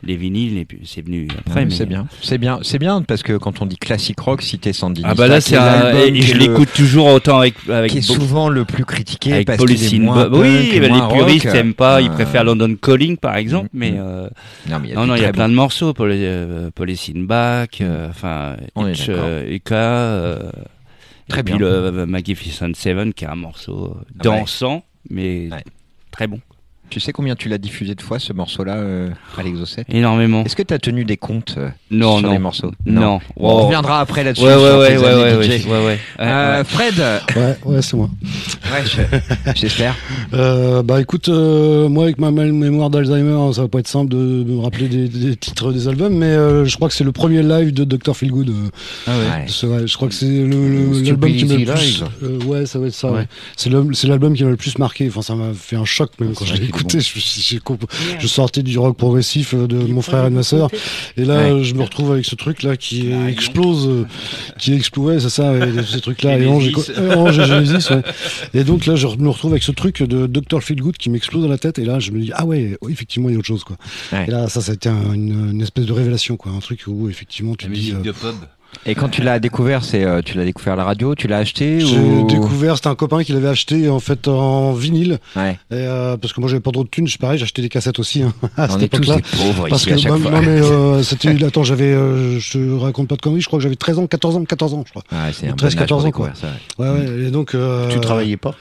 [0.04, 1.60] les vinyles et puis c'est venu après.
[1.60, 4.42] Ouais, mais- C'est bien, c'est bien, c'est bien parce que quand on dit classique rock,
[4.42, 7.54] si t'es Sandinista, Ah bah là c'est est un, je le- l'écoute toujours autant avec
[7.68, 11.08] avec qui est souvent le plus critiqué avec parce qu'il est moins Oui, bah, moins
[11.08, 13.96] les puristes n'aiment pas, ils Euh, préfèrent London Calling par exemple, Mm, mais mm.
[13.98, 14.28] euh,
[14.70, 15.50] Non, mais il y a non il y a plein bon.
[15.50, 20.38] de morceaux les euh, Policine Back, euh, enfin On est Hitch, Eka,
[21.28, 21.58] Très et puis bien.
[21.58, 24.38] le euh, Magnificent Seven qui est un morceau Ah ouais.
[24.38, 25.64] dansant mais Ouais.
[26.10, 26.40] très bon,
[26.90, 30.44] Tu sais combien tu l'as diffusé de fois ce morceau-là euh, à l'Exocet énormément.
[30.44, 32.70] Est-ce que tu as tenu des comptes euh, Non sur non les morceaux?
[32.86, 33.20] Non.
[33.36, 34.44] On reviendra après là-dessus.
[34.44, 35.66] Ouais ouais sur ouais tes ouais années ouais, ouais, DJ.
[35.66, 35.98] ouais, ouais.
[36.20, 36.64] Euh, Ouais, ouais.
[36.64, 36.94] Fred,
[37.36, 38.08] Ouais, ouais, c'est moi.
[38.72, 39.94] ouais, je- j'espère.
[40.32, 44.42] Euh, bah écoute, euh, moi avec ma mémoire d'Alzheimer, ça va pas être simple de,
[44.42, 47.12] de me rappeler des, des titres des albums, mais euh, je crois que c'est le
[47.12, 48.48] premier live de Dr Feelgood.
[48.48, 48.68] Euh,
[49.08, 49.46] Ouais.
[49.86, 52.00] je crois que c'est l'album qui m'a le plus.
[52.00, 52.04] Live.
[52.22, 53.10] euh, ouais, ça va être ça.
[53.10, 53.18] Ouais.
[53.20, 53.26] ouais.
[53.92, 55.08] C'est l'album qui m'a le plus marqué.
[55.08, 57.00] Enfin, ça m'a fait un choc même quand je vrai l'ai écouté.
[57.00, 57.84] Je, comp-
[58.18, 60.70] je sortais du rock progressif euh, de mon frère et de ma sœur,
[61.16, 61.64] et là, Ouais.
[61.64, 64.04] je me retrouve avec ce truc là qui explose, euh,
[64.58, 65.22] qui explose.
[65.22, 65.52] C'est ça,
[65.86, 66.38] ces trucs là.
[66.38, 66.90] Et Ange, Genesis.
[66.96, 68.02] et- Ange et Genesis, ouais.
[68.54, 71.48] Et donc là, je me retrouve avec ce truc de Dr Feelgood qui m'explose dans
[71.48, 71.78] la tête.
[71.78, 73.76] Et là, je me dis, ah ouais, oui, effectivement, il y a autre chose, quoi.
[74.12, 74.24] Ouais.
[74.28, 76.52] Et là, ça, ça a été un- une, une espèce de révélation, quoi.
[76.52, 77.70] Un truc où, effectivement, tu dis.
[77.78, 78.34] musique euh, de pub.
[78.86, 81.38] Et quand tu l'as découvert, c'est euh, tu l'as découvert à la radio, tu l'as
[81.38, 85.52] acheté J'ai ou découvert, c'était un copain qui l'avait acheté en fait en vinyle, Ouais.
[85.70, 87.98] et, euh, parce que moi j'avais pas trop de thunes, c'est pareil, j'achetais des cassettes
[87.98, 89.16] aussi hein, à On cette époque-là.
[89.16, 90.30] des pauvres Parce ici que à chaque non, fois.
[90.30, 93.58] non, mais euh, c'était attends j'avais euh, je te raconte pas de conneries je crois
[93.58, 95.66] que j'avais 13 ans 14 ans 14 ans je crois Ouais, c'est un 13, bon
[95.66, 96.30] âge pour 14 ans, quoi.
[96.34, 96.46] ça,
[96.78, 96.88] ouais.
[96.88, 98.54] ouais ouais et donc euh, Tu travaillais pas?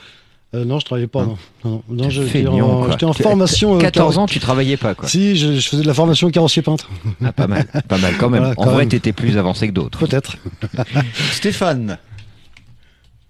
[0.53, 1.25] Euh, non je travaillais pas
[1.65, 5.07] non non, j'étais en, en formation euh, 14 car- ans, tu travaillais pas quoi.
[5.09, 6.89] si je, je faisais de la formation carrossier peintre
[7.23, 8.39] Ah, pas mal, pas mal quand même.
[8.43, 8.89] Voilà, en quand vrai, même.
[8.89, 9.99] t'étais plus avancé que d'autres.
[9.99, 10.37] peut-être
[11.31, 11.97] Stéphane.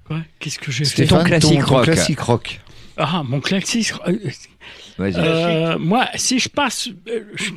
[0.05, 0.19] Quoi?
[0.39, 1.83] Qu'est-ce que j'ai C'était fait ton Stéphane, classique rock.
[1.83, 2.59] classique rock.
[2.97, 3.91] Ah, mon classique.
[4.07, 4.17] euh,
[4.97, 5.13] Vas-y.
[5.17, 6.89] euh, moi, si je passe.
[7.09, 7.51] euh, je-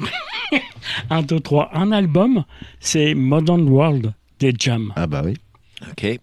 [1.10, 1.70] Un, deux, trois.
[1.74, 2.44] Un album,
[2.80, 4.92] c'est Modern World des Jam.
[4.96, 5.34] Ah bah oui.
[5.90, 6.18] Ok.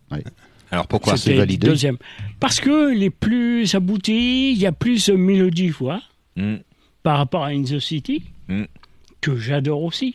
[0.69, 1.15] Alors pourquoi?
[1.17, 1.67] C'est validé?
[1.67, 1.97] deuxième.
[2.39, 6.01] Parce que les plus aboutis, il y a plus de mélodie, voix
[6.35, 6.57] Hmm.
[7.01, 8.65] par rapport à In the City, Mm.
[9.21, 10.13] que j'adore aussi.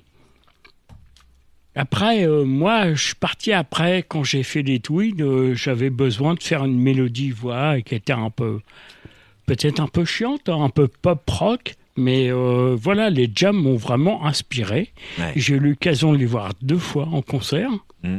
[1.75, 6.35] Après, euh, moi, je suis parti après, quand j'ai fait des tweets, euh, j'avais besoin
[6.35, 8.61] de faire une mélodie voix qui était un peu,
[9.47, 13.77] peut-être un peu chiante, hein, un peu pop rock, mais euh, voilà, les jams m'ont
[13.77, 14.91] vraiment inspiré.
[15.19, 15.33] Ouais.
[15.35, 17.71] J'ai eu l'occasion de les voir deux fois en concert.
[18.03, 18.19] Mm.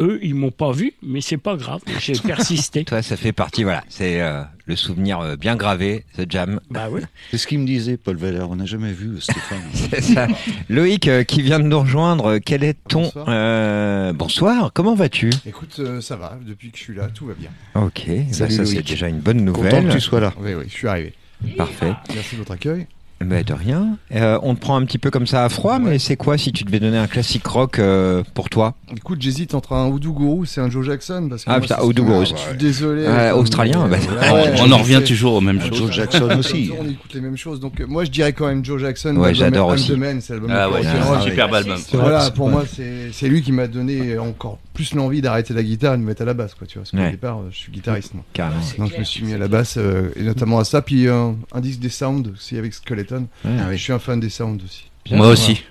[0.00, 2.84] Eux, ils m'ont pas vu, mais c'est pas grave, j'ai persisté.
[2.84, 6.60] Toi, ça fait partie, voilà, c'est euh, le souvenir euh, bien gravé, The Jam.
[6.70, 7.00] bah oui.
[7.30, 8.42] C'est ce qu'il me disait, Paul Veller.
[8.48, 9.62] On n'a jamais vu Stéphane.
[9.72, 10.26] C'est ça.
[10.68, 13.02] Loïc, euh, qui vient de nous rejoindre, euh, quel est ton...
[13.04, 13.26] Bonsoir.
[13.30, 15.30] euh, bonsoir, comment vas-tu?
[15.46, 17.50] Écoute, euh, ça va, depuis que je suis là, tout va bien.
[17.74, 19.86] Ok, bah, Salut, ça c'est déjà une bonne Content nouvelle.
[19.88, 20.34] que tu sois là.
[20.38, 21.14] Oui, oui, je suis arrivé.
[21.56, 21.92] Parfait.
[22.14, 22.86] Merci de votre accueil.
[23.24, 23.96] Bah, de rien.
[24.14, 26.52] Euh, on te prend un petit peu comme ça à froid, mais c'est quoi si
[26.52, 28.74] tu devais donner un classique rock euh, pour toi?
[28.94, 31.26] Écoute, j'hésite entre un Hoodoo Guru et un Joe Jackson.
[31.30, 32.26] Parce que Ah, putain, que- Guru.
[32.26, 33.04] Je suis désolé.
[33.06, 33.96] Comme- australien, bah,
[34.34, 35.90] Ouais, on en revient toujours aux mêmes Joe.
[35.90, 36.70] Jackson aussi.
[36.78, 37.58] On écoute les mêmes choses.
[37.58, 39.16] Donc, euh, moi, je dirais quand même Joe Jackson.
[39.16, 39.94] Ouais, j'adore aussi.
[40.20, 41.78] c'est l'album Ah ouais, c'est un superbe album.
[41.94, 45.94] Voilà, pour moi, c'est c'est lui qui m'a donné encore plus l'envie d'arrêter la guitare
[45.94, 46.82] et de me mettre à la basse, quoi, tu vois.
[46.82, 47.10] Parce qu'au Ouais.
[47.10, 48.22] départ, je suis guitariste, moi.
[48.32, 48.60] Carrément.
[48.78, 50.82] Donc, je me suis mis à la basse, euh, et notamment à ça.
[50.82, 53.26] Puis, euh, un disque des Sounds aussi avec Skeleton.
[53.44, 54.90] Ah Je suis un fan des Sounds aussi.
[55.10, 55.62] Moi aussi.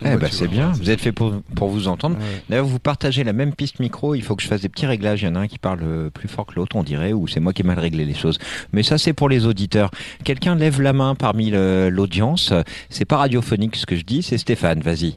[0.00, 2.16] Eh Ouais, bah, c'est bien, vous êtes fait pour, pour vous entendre.
[2.18, 2.42] Ouais.
[2.48, 5.22] D'ailleurs, vous partagez la même piste micro, il faut que je fasse des petits réglages.
[5.22, 7.26] Il y en a un qui parle euh, plus fort que l'autre, on dirait, ou
[7.26, 8.38] c'est moi qui ai mal réglé les choses.
[8.72, 9.90] Mais ça, c'est pour les auditeurs.
[10.22, 12.52] Quelqu'un lève la main parmi l'audience.
[12.90, 15.16] C'est pas radiophonique ce que je dis, c'est Stéphane, vas-y.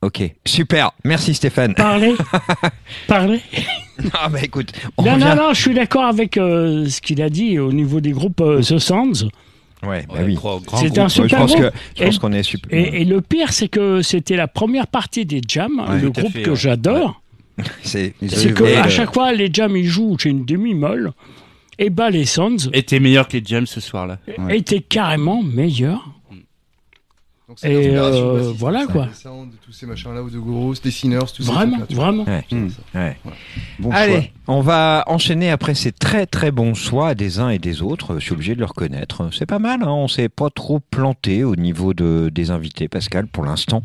[0.00, 1.74] Ok, super, merci Stéphane.
[1.74, 2.14] Parlez,
[3.08, 3.40] parlez.
[4.12, 5.24] Ah bah écoute, on Non, revient...
[5.24, 8.40] non, non, je suis d'accord avec euh, ce qu'il a dit au niveau des groupes
[8.40, 9.28] euh, The Sounds.
[9.84, 10.34] Ouais, bah oui.
[10.34, 10.68] C'est groupe.
[10.72, 11.64] un Ouais, je super pense groupe.
[11.70, 12.78] que je pense qu'on est super.
[12.78, 16.32] Et, et le pire, c'est que c'était la première partie des jams, Ouais, le groupe
[16.32, 16.56] fait, que ouais.
[16.56, 17.20] j'adore.
[17.82, 20.30] C'est Ils C'est avaient que volé à le- chaque fois, les jams, ils jouent, j'ai
[20.30, 21.12] une demi-molle.
[21.80, 24.18] Et bah, les Sounds était meilleur que les Jams ce soir-là.
[24.38, 24.58] Ouais.
[24.58, 26.08] étaient carrément meilleurs.
[27.48, 29.06] Donc, c'est Et, euh, voilà, ça, quoi.
[29.06, 32.04] Les Sounds, tous ces machins-là, ou de Gurus, des Sinners, ces Vraiment, tu vois.
[32.04, 32.24] vraiment.
[32.24, 32.44] Ouais.
[32.94, 33.16] Ouais.
[33.78, 34.22] Bon Allez, choix.
[34.48, 38.16] on va enchaîner après ces très très bons choix des uns et des autres.
[38.18, 39.30] Je suis obligé de le reconnaître.
[39.32, 43.26] C'est pas mal, hein on s'est pas trop planté au niveau de, des invités, Pascal,
[43.26, 43.82] pour l'instant.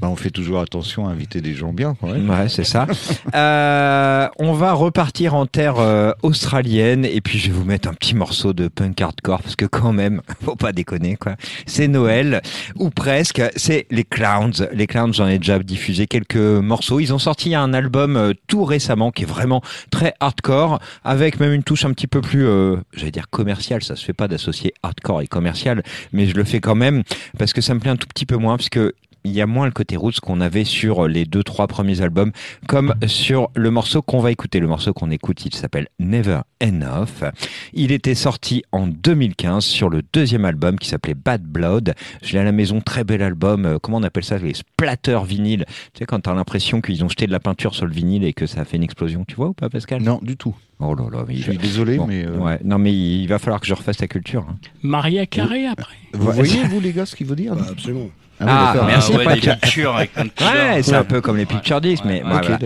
[0.00, 2.28] Bah, on fait toujours attention à inviter des gens bien, quand même.
[2.28, 2.86] Ouais, c'est ça.
[3.34, 7.94] Euh, on va repartir en terre euh, australienne et puis je vais vous mettre un
[7.94, 11.36] petit morceau de punk hardcore parce que quand même, faut pas déconner quoi.
[11.66, 12.42] C'est Noël
[12.76, 13.42] ou presque.
[13.56, 14.68] C'est les Clowns.
[14.72, 17.00] Les Clowns, j'en ai déjà diffusé quelques morceaux.
[17.00, 21.52] Ils ont sorti un album euh, tout récemment qui est vraiment très hardcore avec même
[21.52, 23.82] une touche un petit peu plus, euh, j'allais dire commerciale.
[23.82, 27.02] Ça se fait pas d'associer hardcore et commercial, mais je le fais quand même
[27.38, 28.94] parce que ça me plaît un tout petit peu moins parce que
[29.26, 32.32] il y a moins le côté roots qu'on avait sur les deux trois premiers albums
[32.66, 34.60] comme sur le morceau qu'on va écouter.
[34.60, 37.24] Le morceau qu'on écoute, il s'appelle Never Enough.
[37.72, 41.94] Il était sorti en 2015 sur le deuxième album qui s'appelait Bad Blood.
[42.22, 43.66] Je l'ai à la maison, très bel album.
[43.66, 45.64] Euh, Comment on appelle ça Les splatter vinyle.
[45.92, 48.32] Tu sais, quand t'as l'impression qu'ils ont jeté de la peinture sur le vinyle et
[48.32, 49.24] que ça a fait une explosion.
[49.26, 50.02] Tu vois ou pas, Pascal?
[50.02, 50.54] Non, du tout.
[50.78, 52.24] Oh là là, mais Je suis désolé, Bon, mais...
[52.26, 52.58] euh, ouais.
[52.64, 54.44] Non, mais il va falloir que je refasse ta culture.
[54.48, 54.56] hein.
[54.82, 55.96] Maria Carré après.
[56.12, 58.08] Vous voyez, vous, les gars, ce qu'il veut dire Bah, absolument.
[58.40, 60.52] Oui, Ah, merci, Ah ouais, pas des que- pictures avec plein de couleurs.
[60.74, 62.58] Ouais, c'est un peu comme les picture discs, mais ouais,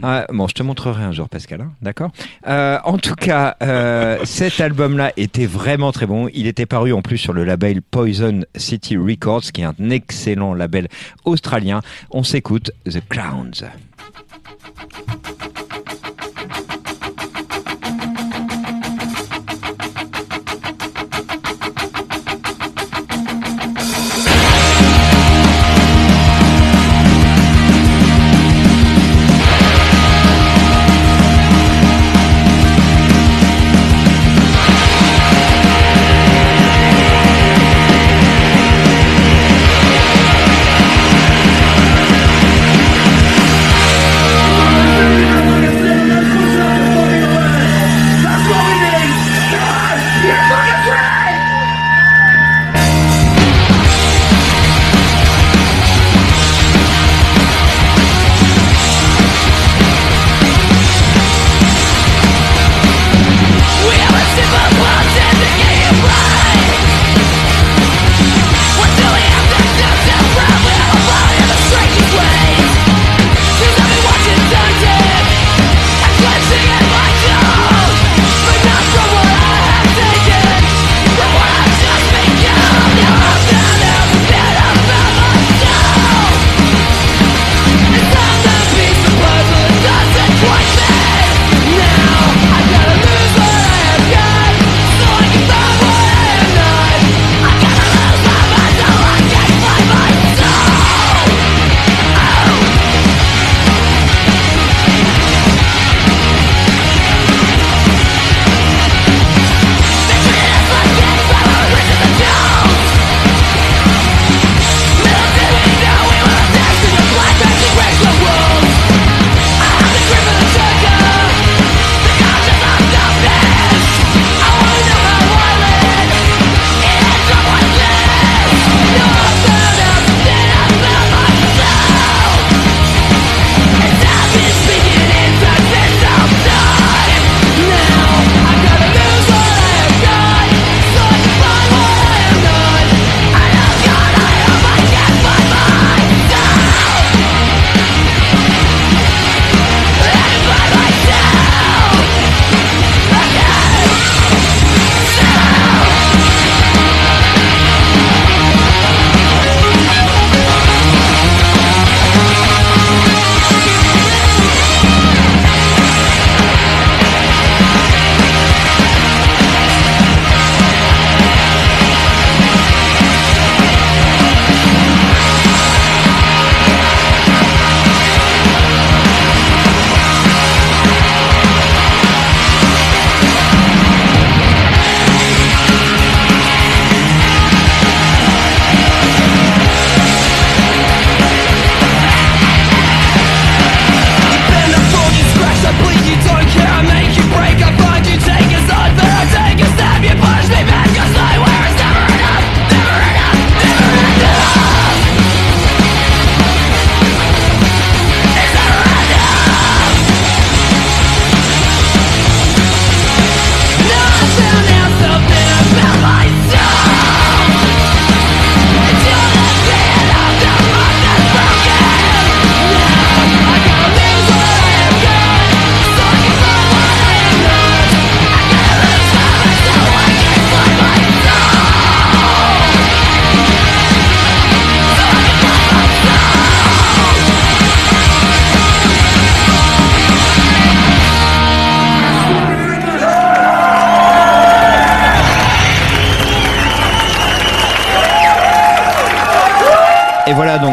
[0.00, 0.26] voilà.
[0.32, 1.60] Bon, je te montrerai un jour, Pascal.
[1.62, 2.10] hein, D'accord.
[2.46, 6.28] Euh, en tout cas, euh, cet album-là était vraiment très bon.
[6.32, 10.54] Il était paru en plus sur le label Poison City Records, qui est un excellent
[10.54, 10.88] label
[11.24, 11.80] australien.
[12.10, 13.64] On s'écoute The Clowns.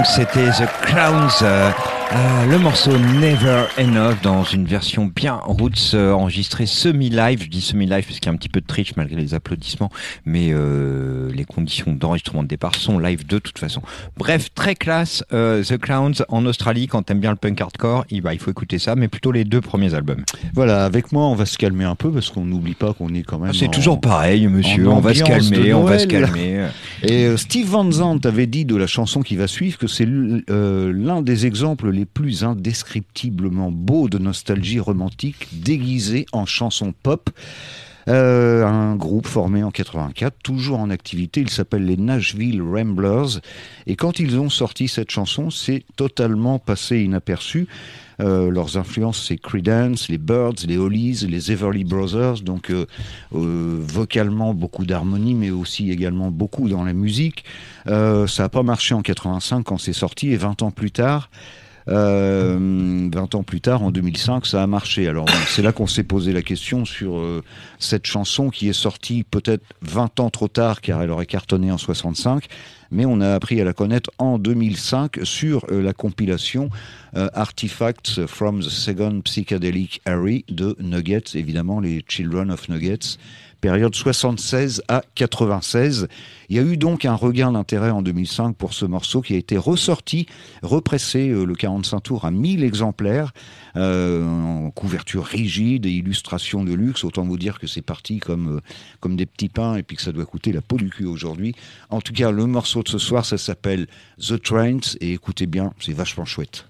[0.05, 1.71] C'était The Clowns, euh,
[2.13, 7.43] euh, le morceau Never Enough dans une version bien roots euh, enregistrée semi-live.
[7.43, 9.89] Je dis semi-live parce qu'il y a un petit peu de triche malgré les applaudissements,
[10.25, 11.02] mais euh,
[11.33, 13.81] les conditions d'enregistrement de départ sont live de toute façon.
[14.17, 15.23] Bref, très classe.
[15.33, 18.51] euh, The Clowns en Australie, quand t'aimes bien le punk hardcore, il, bah, il faut
[18.51, 20.23] écouter ça, mais plutôt les deux premiers albums.
[20.53, 23.23] Voilà, avec moi, on va se calmer un peu parce qu'on n'oublie pas qu'on est
[23.23, 23.51] quand même.
[23.53, 24.87] Ah, c'est en- toujours pareil, monsieur.
[24.87, 26.67] On va se calmer, on va se calmer.
[27.03, 30.07] Et euh, Steve Van Zandt avait dit de la chanson qui va suivre que c'est
[30.07, 37.29] euh, l'un des exemples les plus indescriptiblement beaux de nostalgie romantique déguisée en chanson pop.
[38.07, 43.39] Euh, un groupe formé en 84, toujours en activité, il s'appelle les Nashville Ramblers.
[43.87, 47.67] Et quand ils ont sorti cette chanson, c'est totalement passé inaperçu.
[48.19, 52.41] Euh, leurs influences, c'est Creedence, les Birds, les Hollies, les Everly Brothers.
[52.41, 52.85] Donc, euh,
[53.31, 57.43] vocalement, beaucoup d'harmonie, mais aussi également beaucoup dans la musique.
[57.85, 61.29] Ça n'a pas marché en 85 quand c'est sorti, et 20 ans plus tard,
[61.89, 65.07] euh, 20 ans plus tard, en 2005, ça a marché.
[65.07, 67.43] Alors, c'est là qu'on s'est posé la question sur euh,
[67.79, 71.77] cette chanson qui est sortie peut-être 20 ans trop tard, car elle aurait cartonné en
[71.77, 72.47] 65
[72.91, 76.69] mais on a appris à la connaître en 2005 sur euh, la compilation
[77.15, 83.17] euh, Artifacts from the Second Psychedelic Era de Nuggets, évidemment les Children of Nuggets,
[83.61, 86.07] période 76 à 96.
[86.49, 89.37] Il y a eu donc un regain d'intérêt en 2005 pour ce morceau qui a
[89.37, 90.25] été ressorti,
[90.61, 93.33] repressé euh, le 45 tours à 1000 exemplaires,
[93.75, 97.03] en couverture rigide et illustration de luxe.
[97.03, 98.61] Autant vous dire que c'est parti comme,
[98.99, 101.55] comme des petits pains et puis que ça doit coûter la peau du cul aujourd'hui.
[101.89, 103.87] En tout cas, le morceau ce soir, ça s'appelle
[104.19, 106.65] The Trains et écoutez bien, c'est vachement chouette.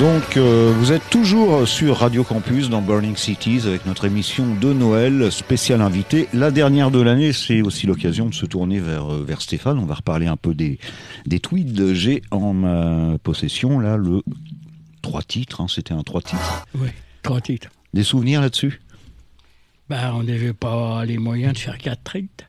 [0.00, 4.72] Donc euh, vous êtes toujours sur Radio Campus dans Burning Cities avec notre émission de
[4.72, 6.26] Noël spéciale invité.
[6.32, 9.78] La dernière de l'année, c'est aussi l'occasion de se tourner vers, euh, vers Stéphane.
[9.78, 10.78] On va reparler un peu des,
[11.26, 11.92] des tweets.
[11.92, 14.22] J'ai en ma possession là le
[15.02, 16.66] trois titres, hein, c'était un trois titres.
[16.76, 16.88] Oui,
[17.22, 17.68] trois titres.
[17.92, 18.80] Des souvenirs là-dessus?
[19.90, 22.44] Ben, on n'avait pas les moyens de faire quatre titres.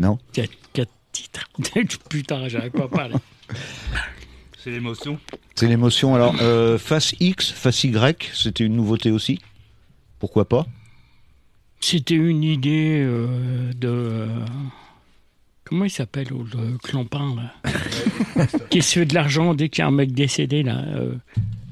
[0.00, 1.50] Non Quatre, quatre titres.
[2.08, 3.16] Putain, j'avais pas parlé.
[4.64, 5.18] C'est l'émotion.
[5.54, 6.14] C'est l'émotion.
[6.14, 9.38] Alors, euh, face X, face Y, c'était une nouveauté aussi?
[10.18, 10.66] Pourquoi pas?
[11.80, 13.88] C'était une idée euh, de.
[13.88, 14.26] euh,
[15.64, 17.70] comment il s'appelle, le clampin, là
[18.70, 21.12] Qui se fait de l'argent dès qu'il y a un mec décédé, là euh,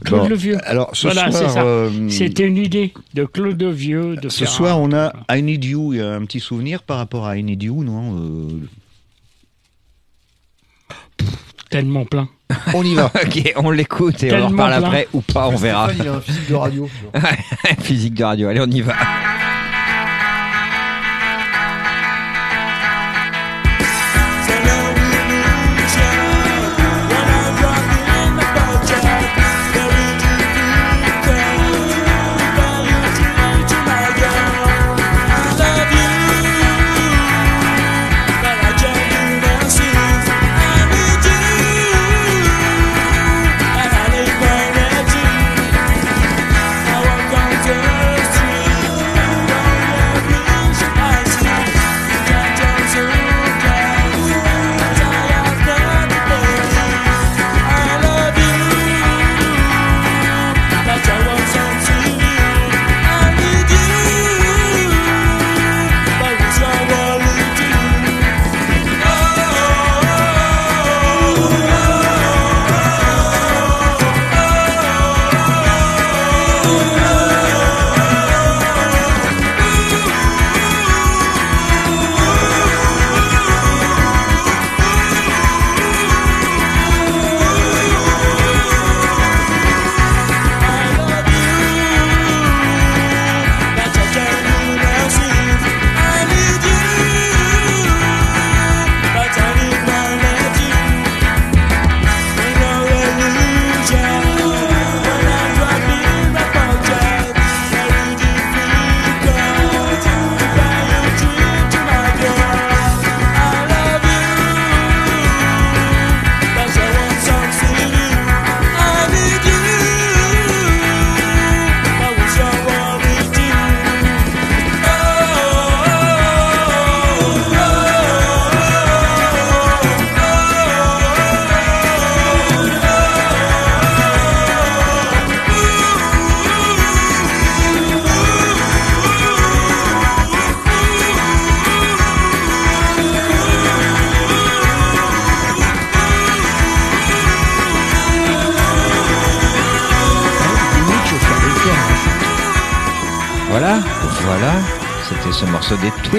[0.04, 0.58] Claude Bon, le Vieux.
[0.68, 1.62] Alors, ce Voilà, c'est soir, ça.
[1.64, 4.16] euh, C'était une idée de Claude le Vieux.
[4.16, 5.94] De ce faire soir, un- on a I Need You.
[5.94, 8.48] Il y a un petit souvenir par rapport à I Need You, non Euh,
[11.72, 12.28] Tellement plein.
[12.74, 13.06] On y va.
[13.06, 14.82] ok, on l'écoute et on en reparle plein.
[14.86, 15.88] après ou pas, on verra.
[15.88, 16.90] Stéphane, il a un physique de radio.
[17.80, 18.92] Physique de radio, allez, on y va.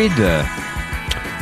[0.03, 0.25] Tweed.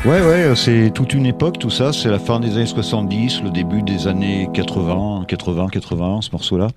[0.06, 1.92] Ouais, ouais, c'est toute une époque, tout ça.
[1.94, 6.68] C'est la fin des années 70, le début des années 80, 80, 81, ce morceau-là.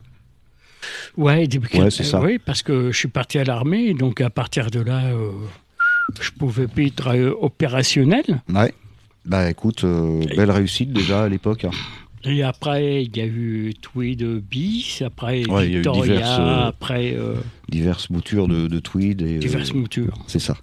[1.18, 2.22] Ouais, début Ouais, c'est ça.
[2.22, 5.30] oui, parce que je suis parti à l'armée, donc à partir de là, euh,
[6.22, 8.24] je pouvais plus être euh, opérationnel.
[8.52, 8.72] Ouais.
[9.26, 11.66] Bah écoute, euh, belle réussite déjà à l'époque.
[11.66, 11.70] hein.
[12.24, 16.14] Et après, il y a eu Tweed bis, après Ouais, il y a eu Victoria,
[16.14, 17.34] diverses, euh, après euh,
[17.68, 19.36] Diverses boutures de, de tweed et.
[19.36, 20.14] euh, diverses moutures.
[20.26, 20.56] c'est ça.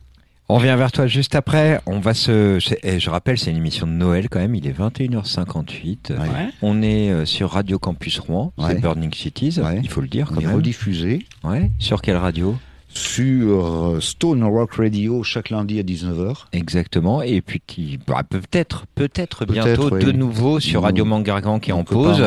[0.49, 1.79] On revient vers toi juste après.
[1.85, 2.59] On va se.
[2.59, 4.53] c'est- eh, je rappelle, c'est une émission de Noël quand même.
[4.55, 6.11] Il est 21h58.
[6.11, 6.49] Ouais.
[6.61, 8.51] On est euh, sur Radio Campus Rouen.
[8.57, 8.65] Ouais.
[8.69, 9.59] C'est Burning Cities.
[9.63, 9.79] Ouais.
[9.81, 10.55] Il faut le dire On quand est même.
[10.55, 11.71] rediffusé Ouais.
[11.79, 12.57] Sur quelle radio?
[12.93, 13.65] Sur
[13.95, 16.45] euh, Stone Rock Radio chaque lundi à 19h.
[16.51, 17.21] Exactement.
[17.21, 21.83] Et puis qui bah, peut-être, peut-être bientôt de nouveau sur Radio Mangargan qui est en
[21.83, 22.21] pause.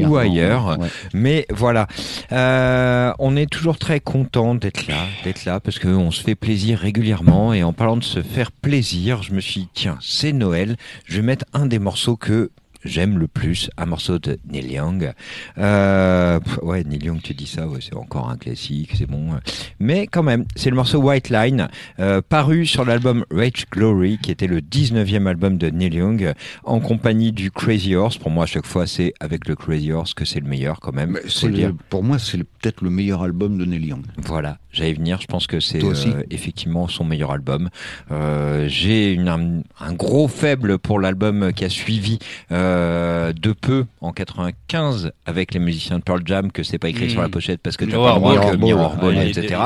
[0.00, 0.78] Ou ailleurs.
[0.78, 0.88] ouais.
[1.14, 1.86] Mais voilà,
[2.32, 6.78] Euh, on est toujours très content d'être là, d'être là, parce qu'on se fait plaisir
[6.78, 7.52] régulièrement.
[7.52, 11.16] Et en parlant de se faire plaisir, je me suis dit, tiens, c'est Noël, je
[11.16, 12.50] vais mettre un des morceaux que
[12.88, 15.12] j'aime le plus, un morceau de Neil Young.
[15.58, 19.30] Euh, ouais, Neil Young, tu dis ça, ouais, c'est encore un classique, c'est bon.
[19.78, 21.68] Mais quand même, c'est le morceau White Line,
[22.00, 26.32] euh, paru sur l'album Rage Glory, qui était le 19e album de Neil Young,
[26.64, 28.18] en compagnie du Crazy Horse.
[28.18, 30.92] Pour moi, à chaque fois, c'est avec le Crazy Horse que c'est le meilleur quand
[30.92, 31.18] même.
[31.42, 34.04] Le pour moi, c'est peut-être le meilleur album de Neil Young.
[34.16, 35.18] Voilà, j'allais venir.
[35.20, 37.68] Je pense que c'est euh, effectivement son meilleur album.
[38.10, 42.18] Euh, J'ai un, un gros faible pour l'album qui a suivi
[42.52, 47.10] euh, de peu en 95 avec les musiciens de Pearl Jam que c'est pas écrit
[47.10, 48.50] sur la pochette parce que tu Mirror pas le droit Ball.
[48.52, 49.56] que Mirror Ball, Ouais, etc.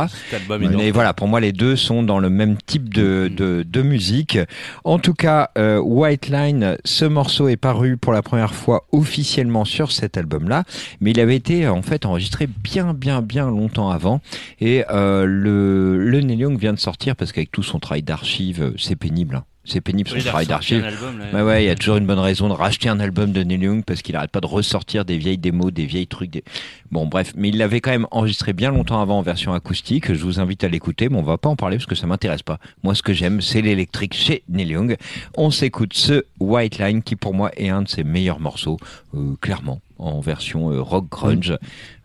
[0.48, 0.90] Mais énorme.
[0.90, 4.38] voilà, pour moi, les deux sont dans le même type de, de, de musique.
[4.84, 9.64] En tout cas, euh, White Line, ce morceau est paru pour la première fois officiellement
[9.64, 10.64] sur cet album-là,
[11.00, 14.20] mais il avait été en fait enregistré bien, bien, bien longtemps avant.
[14.60, 18.62] Et euh, le, le Neil Young vient de sortir parce qu'avec tout son travail d'archives,
[18.62, 19.36] euh, c'est pénible.
[19.36, 19.44] hein.
[19.64, 21.04] c'est pénible son Oui, travail ressorti un d'archive.
[21.04, 21.44] album, là.
[21.44, 23.84] Ouais, il y a toujours une bonne raison de racheter un album de Neil Young
[23.84, 26.30] parce qu'il arrête pas de ressortir des vieilles démos, des vieilles trucs.
[26.30, 26.44] Des...
[26.90, 30.12] Bon, bref, mais il l'avait quand même enregistré bien longtemps avant en version acoustique.
[30.12, 32.42] Je vous invite à l'écouter, mais on va pas en parler parce que ça m'intéresse
[32.42, 32.58] pas.
[32.82, 34.96] Moi, ce que j'aime, c'est l'électrique chez Neil Young.
[35.36, 38.78] On s'écoute ce White Line qui, pour moi, est un de ses meilleurs morceaux,
[39.14, 41.56] euh, clairement, en version euh, rock grunge.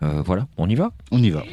[0.03, 0.91] Euh, voilà, on y va?
[1.11, 1.43] On y va.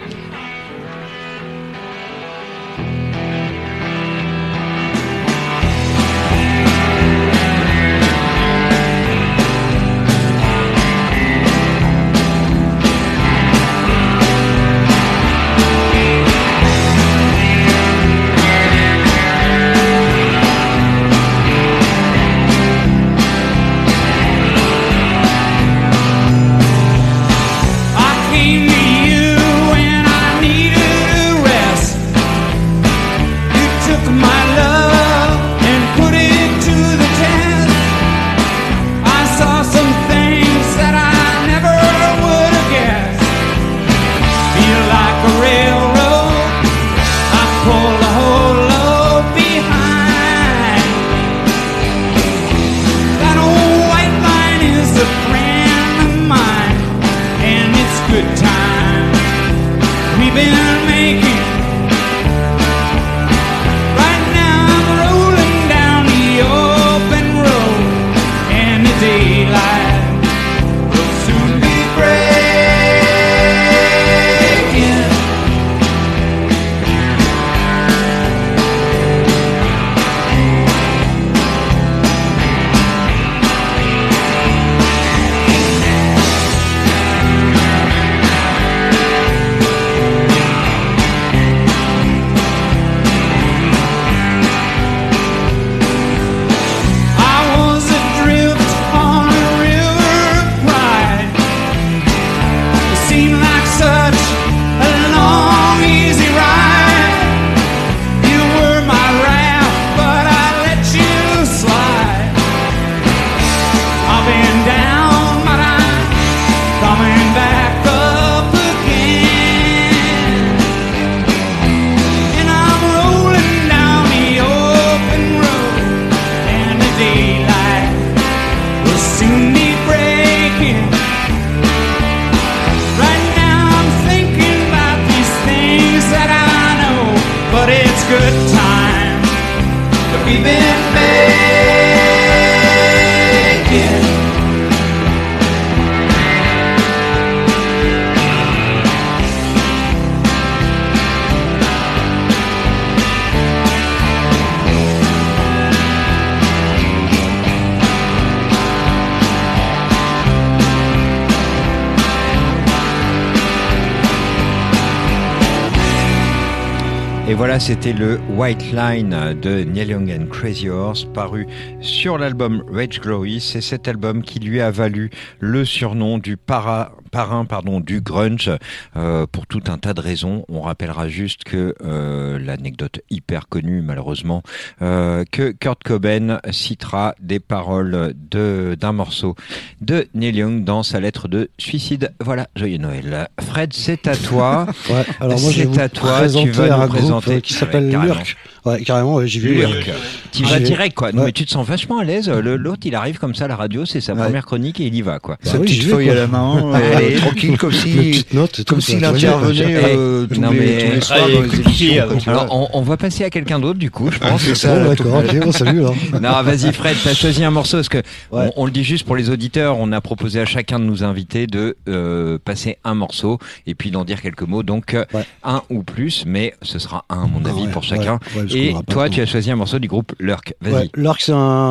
[167.59, 171.47] C'était le White Line de Neil Young and Crazy Horse, paru
[171.85, 173.41] sur l'album Rage Glory.
[173.41, 175.11] C'est cet album qui lui a valu
[175.41, 178.51] le surnom du para- parrain pardon, du grunge
[178.97, 180.45] euh, pour tout un tas de raisons.
[180.49, 184.43] On rappellera juste que euh, l'anecdote hyper connue, malheureusement,
[184.83, 189.35] euh, que Kurt Cobain citera des paroles de d'un morceau
[189.81, 192.13] de Neil Young dans sa lettre de suicide.
[192.21, 193.29] Voilà, joyeux Noël.
[193.41, 194.67] Fred, c'est à toi.
[194.91, 197.41] Ouais, alors moi C'est à toi, tu vas nous un présenter.
[197.41, 197.89] qui s'appelle.
[197.91, 198.37] Lurk.
[198.67, 199.55] Ouais, carrément, ouais, j'y vais.
[199.55, 199.91] Lurk.
[200.33, 201.13] Tu vas direct quoi.
[201.13, 202.29] Non, mais tu te sens vachement à l'aise.
[202.29, 204.23] Le- L'autre il arrive comme ça à la radio, c'est sa Ouais.
[204.23, 205.37] première chronique et il y va quoi.
[205.45, 206.15] Bah Sa oui, petite feuille quoi.
[206.15, 207.15] à la main, euh, Allez.
[207.17, 208.25] tranquille, comme si,
[208.67, 211.67] comme s'il intervenait euh, tous, non, les, mais- tous les soirs Allez, dans les écoute,
[211.67, 212.03] émissions.
[212.03, 212.09] avant.
[212.13, 212.41] quoi, tu vois.
[212.41, 214.41] Alors on, on va passer à quelqu'un d'autre du coup, je pense.
[214.43, 215.95] C'est ça, d'accord, ok, bon, salut alors.
[216.21, 217.99] Non, vas-y Fred, t'as choisi un morceau parce que
[218.31, 218.51] Ouais.
[218.57, 221.03] on, on le dit juste pour les auditeurs, on a proposé à chacun de nous
[221.03, 224.63] invités de euh, passer un morceau et puis d'en dire quelques mots.
[224.63, 225.25] Donc euh, Ouais.
[225.45, 228.19] un ou plus, mais ce sera un à mon avis Ouais, pour chacun.
[228.55, 230.55] et toi, tu as choisi un morceau du groupe Lurk.
[230.61, 230.91] Vas-y.
[230.95, 231.64] Lurk, c'est un, c'est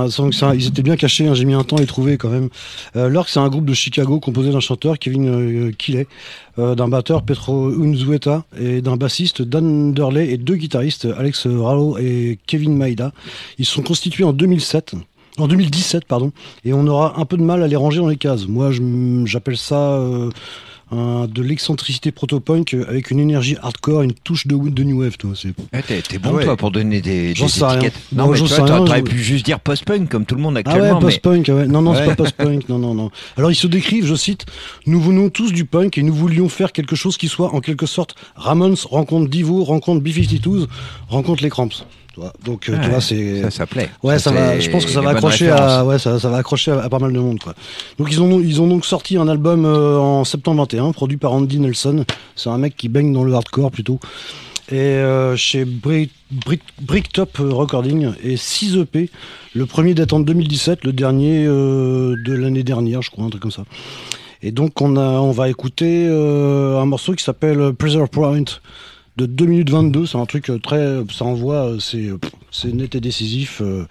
[0.56, 2.50] ils étaient bien cachés, hein, j'ai mis un temps à les trouver quand même.
[2.96, 5.72] Euh, Lurk, c'est un groupe de Chicago composé d'un chanteur, Kevin euh,
[6.60, 11.98] euh, d'un batteur, Petro Unzueta, et d'un bassiste, Dan Durley, et deux guitaristes, Alex Rallo
[11.98, 13.12] et Kevin Maida.
[13.58, 14.96] Ils sont constitués en 2007.
[15.40, 16.32] En 2017, pardon,
[16.64, 18.46] et on aura un peu de mal à les ranger dans les cases.
[18.48, 18.70] Moi,
[19.26, 20.30] j'appelle ça euh,
[20.92, 25.32] un- de l'excentricité proto-punk avec une énergie hardcore, une touche de, de new wave, toi.
[25.36, 26.44] C'est Eh, t'es, t'es bon Ah ouais.
[26.46, 27.76] toi pour donner des, J'en des sais rien.
[27.80, 27.94] étiquettes.
[28.12, 30.96] Non, Non, mais rien, t'aurais pu juste dire post-punk comme tout le monde Ah actuellement.
[30.96, 31.66] ouais, post-punk, ouais.
[31.68, 33.12] Non, non, c'est pas post-punk, non, non, non.
[33.38, 34.46] Alors ils se décrivent, je cite,
[34.86, 37.86] nous venons tous du punk et nous voulions faire quelque chose qui soit en quelque
[37.86, 40.68] sorte Ramones rencontre Divo, rencontre B-52s,
[41.08, 41.70] rencontre les Cramps.
[42.44, 43.42] Donc, euh, tu Ouais, vois, c'est.
[43.42, 43.90] Ça, ça plaît.
[44.04, 44.60] Ouais, ça, va.
[44.60, 47.00] Je pense que ça va accrocher à, ouais, ça, ça va accrocher à, à pas
[47.00, 47.54] mal de monde, quoi.
[47.98, 51.34] Donc ils ont, ils ont donc sorti un album euh, en septembre 21, produit par
[51.34, 52.06] Andy Nelson.
[52.36, 54.00] C'est un mec qui baigne dans le hardcore plutôt.
[54.72, 59.10] Et euh, chez Brick, Brick, Bricktop Recording et 6 EP.
[59.54, 63.42] Le premier date en 2017, le dernier euh, de l'année dernière, je crois, un truc
[63.42, 63.66] comme ça.
[64.42, 68.44] Et donc on a, on va écouter un morceau qui s'appelle Preserve Point
[69.18, 70.06] de 2 minutes 22.
[70.06, 72.18] C'est un truc euh, très, ça envoie, euh, c'est, euh,
[72.52, 73.62] c'est net et décisif.
[73.62, 73.86] euh,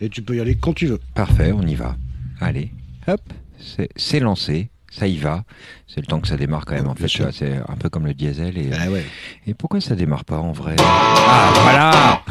[0.00, 1.00] et tu peux y aller quand tu veux.
[1.14, 1.96] Parfait, on y va.
[2.40, 2.70] Allez,
[3.08, 3.20] hop,
[3.58, 5.42] c'est c'est lancé, ça y va.
[5.88, 6.86] C'est le temps que ça démarre quand même.
[6.88, 8.56] En fait, c'est un peu comme le diesel.
[8.58, 9.04] Et, Ah ouais.
[9.48, 10.76] et pourquoi ça démarre pas en vrai?
[10.78, 12.22] Ah, voilà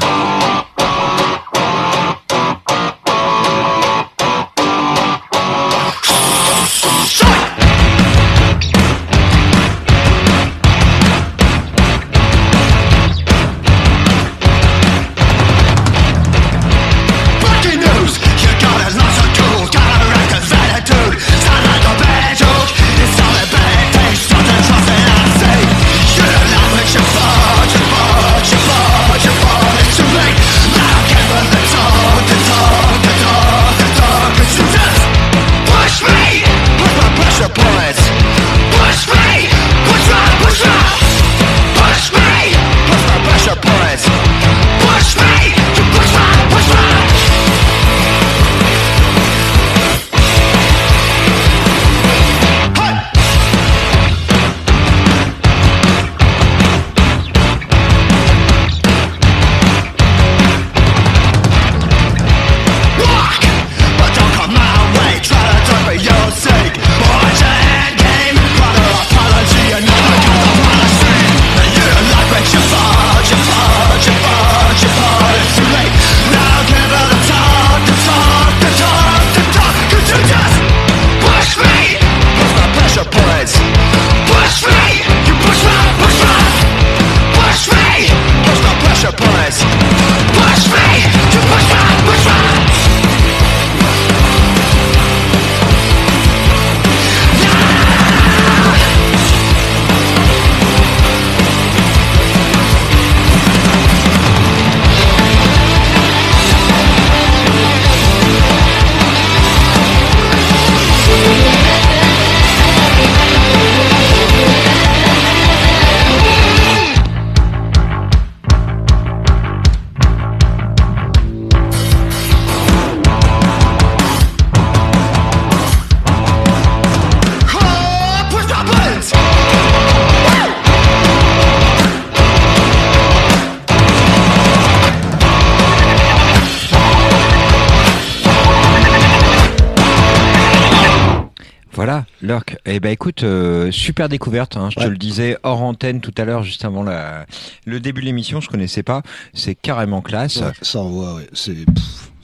[142.88, 144.56] Ben écoute, euh, super découverte.
[144.56, 147.26] Hein, je te le disais hors antenne tout à l'heure, juste avant la,
[147.66, 149.02] le début de l'émission, je connaissais pas.
[149.34, 150.36] C'est carrément classe.
[150.38, 151.28] Ouais, ça envoie, ouais.
[151.34, 151.54] C'est,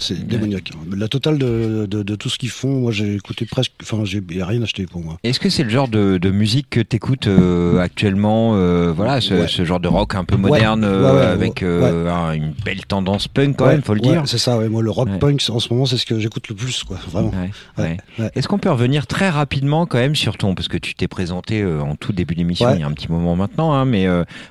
[0.06, 0.70] c'est démoniaque.
[0.96, 3.72] La totale de, de, de tout ce qu'ils font, moi j'ai écouté presque.
[3.82, 5.16] Enfin, j'ai rien acheté pour moi.
[5.24, 9.34] Est-ce que c'est le genre de, de musique que t'écoutes euh, actuellement euh, Voilà, ce,
[9.34, 9.48] Ouais.
[9.48, 12.84] ce genre de rock un peu moderne, euh, Ouais, ouais, avec euh, un- une belle
[12.86, 14.22] tendance punk quand même, faut le dire.
[14.26, 14.58] C'est ça.
[14.68, 16.98] Moi, le rock punk, en ce moment, c'est ce que j'écoute le plus, quoi.
[17.10, 17.32] Vraiment.
[18.34, 21.64] Est-ce qu'on peut revenir très rapidement quand même sur ton, parce que tu t'es présenté
[21.64, 24.06] en tout début d'émission il y a un petit moment maintenant, hein, mais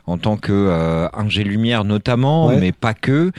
[0.07, 3.31] en tant que ingé lumière notamment, mais pas que.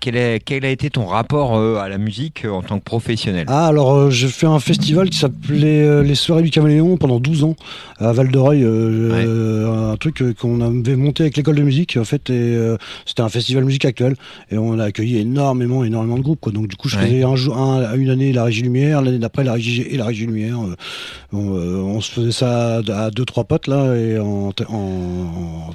[0.00, 2.84] quel, est, quel a été ton rapport euh, à la musique euh, en tant que
[2.84, 7.20] professionnel Ah, alors euh, j'ai fait un festival qui s'appelait Les Soirées du Caméléon pendant
[7.20, 7.56] 12 ans
[7.98, 8.62] à Val de Reuil.
[8.64, 9.92] euh, Ouais.
[9.92, 12.30] un truc qu'on avait monté avec l'école de musique, en fait.
[12.30, 12.56] Et
[13.06, 14.14] c'était un festival musique actuel.
[14.50, 16.52] Et on a accueilli énormément, énormément de groupes, quoi.
[16.52, 17.06] Donc, du coup, je Ouais.
[17.06, 19.96] faisais un jour, un, une année la Régie Lumière, l'année d'après la Régie G et
[19.96, 20.58] la Régie Lumière.
[21.32, 24.74] on, on se faisait ça à, deux, trois potes, là, et en, te- en,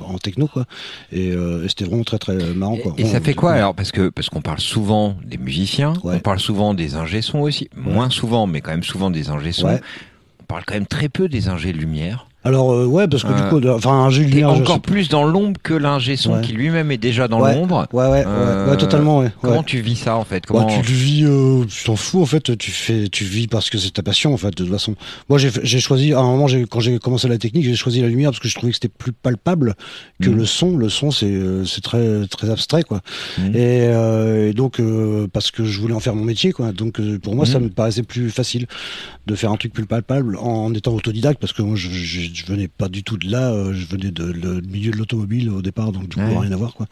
[0.10, 0.66] en, en techno, quoi.
[1.12, 2.94] Et, et c'était vraiment très, très marrant, quoi.
[2.98, 3.74] Et, et ça fait quoi alors?
[3.76, 6.16] Parce que parce qu'on parle souvent des musiciens, Ouais.
[6.18, 9.68] on parle souvent des ingé aussi, moins souvent, mais quand même souvent des ingé sons.
[9.68, 9.82] Ouais.
[10.42, 12.28] On parle quand même très peu des ingé lumière.
[12.46, 14.54] Alors, euh, ouais, parce que Euh, du coup, de- enfin, un jeu T'es lumière.
[14.56, 16.42] je encore plus dans l'ombre que l'ingé son Ouais.
[16.42, 17.56] qui lui-même est déjà dans Ouais.
[17.56, 17.88] l'ombre.
[17.94, 19.32] Ouais, ouais, ouais, Euh, ouais, totalement, ouais.
[19.42, 20.44] Comment tu vis ça en fait?
[20.44, 23.48] Bah, Comment tu le vis, euh, tu t'en fous en fait, tu fais, tu vis
[23.48, 24.50] parce que c'est ta passion en fait.
[24.50, 24.96] De toute façon,
[25.30, 28.02] moi j'ai, j'ai choisi à un moment, j'ai, quand j'ai commencé la technique, j'ai choisi
[28.02, 29.76] la lumière parce que je trouvais que c'était plus palpable
[30.22, 30.36] que Mhm.
[30.38, 30.76] le son.
[30.78, 33.00] Le son, c'est, euh, c'est très, très abstrait quoi.
[33.38, 33.56] Mhm.
[33.56, 36.74] Et, euh, et donc euh, parce que je voulais en faire mon métier quoi.
[36.74, 37.66] Donc euh, pour moi, ça Mhm.
[37.66, 38.68] me paraissait plus facile
[39.28, 41.90] de faire un truc plus palpable en étant autodidacte parce que moi je-
[42.34, 43.52] je venais pas du tout de là.
[43.52, 46.38] euh, je venais de le milieu de l'automobile au départ, donc du coup Ouais.
[46.40, 46.88] rien à voir quoi.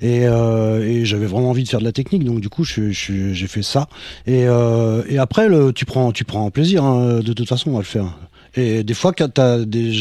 [0.00, 2.90] Et, euh, et j'avais vraiment envie de faire de la technique, donc du coup je-
[2.90, 3.88] je- j'ai fait ça.
[4.26, 7.78] Et, euh, et après le, tu prends tu prends plaisir hein, de toute façon à
[7.78, 8.18] le faire.
[8.56, 9.92] Et des fois, quand t'as des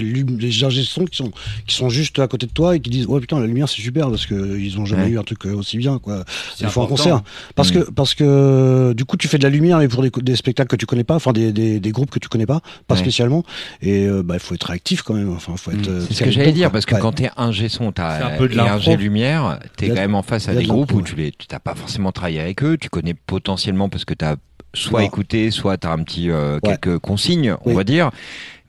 [0.00, 1.30] lu des ingé son qui sont
[1.66, 3.80] qui sont juste à côté de toi et qui disent ouais putain la lumière c'est
[3.82, 5.10] super parce que ils ont jamais Ouais.
[5.10, 6.24] eu un truc aussi bien quoi.
[6.60, 7.22] Des fois en concert.
[7.54, 7.84] Parce Mm.
[7.84, 10.68] que parce que du coup tu fais de la lumière mais pour des, des spectacles
[10.68, 13.00] que tu connais pas, enfin des, des, des groupes que tu connais pas, pas Ouais.
[13.00, 13.44] spécialement.
[13.82, 15.30] Et euh, bah il faut être réactif quand même.
[15.32, 15.88] Enfin faut être.
[15.88, 16.06] euh, Mm.
[16.08, 16.72] C'est ce que être j'allais dire, quoi.
[16.72, 17.00] parce que Ouais.
[17.00, 18.36] quand t'es un son, t'as
[18.78, 21.46] G lumière, t'es quand même en face à des de groupes où tu les, tu
[21.46, 24.36] t'as pas forcément travaillé avec eux, tu connais potentiellement parce que t'as
[24.74, 25.06] soit Non.
[25.06, 26.76] écouté, soit t'as un petit euh, Ouais.
[26.78, 27.74] quelques consignes, on Oui.
[27.74, 28.10] va dire.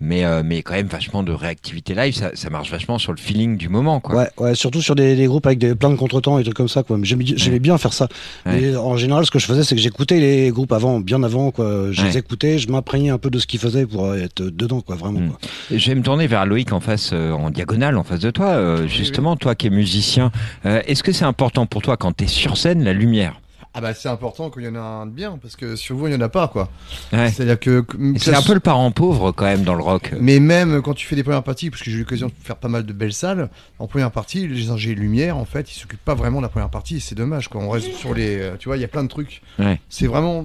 [0.03, 3.19] Mais euh, mais quand même vachement de réactivité live, ça, ça marche vachement sur le
[3.19, 4.15] feeling du moment, quoi.
[4.15, 6.67] Ouais, ouais, surtout sur des, des groupes avec des, plein de contretemps et trucs comme
[6.67, 6.97] ça, quoi.
[6.97, 8.07] Mais J'aimais bien faire ça.
[8.47, 8.59] Ouais.
[8.61, 11.51] Mais en général, ce que je faisais, c'est que j'écoutais les groupes avant, bien avant,
[11.51, 11.91] quoi.
[11.91, 12.07] Je Ouais.
[12.07, 15.19] les écoutais, je m'imprégnais un peu de ce qu'ils faisaient pour être dedans, quoi, vraiment,
[15.19, 15.29] Mm.
[15.29, 15.39] quoi.
[15.69, 18.47] Je vais me tourner vers Loïc en face, euh, en diagonale, en face de toi.
[18.47, 20.31] Euh, justement, toi qui es musicien,
[20.65, 23.39] euh, est-ce que c'est important pour toi quand t'es sur scène la lumière?
[23.74, 26.07] Ah bah c'est important qu'il y en a un de bien, parce que sur vous,
[26.07, 26.67] il n'y en a pas, quoi.
[27.13, 27.32] Ouais.
[27.32, 27.86] C'est-à-dire que...
[28.17, 30.11] C'est un peu le parent pauvre quand même dans le rock.
[30.19, 32.57] Mais même quand tu fais des premières parties, parce que j'ai eu l'occasion de faire
[32.57, 33.49] pas mal de belles salles,
[33.80, 36.69] en première partie, les ingés lumière, en fait, ils s'occupent pas vraiment de la première
[36.69, 37.61] partie, c'est dommage, quoi.
[37.61, 39.41] On reste sur les, euh, tu vois, il y a plein de trucs.
[39.57, 39.80] Ouais.
[39.88, 40.43] C'est vraiment,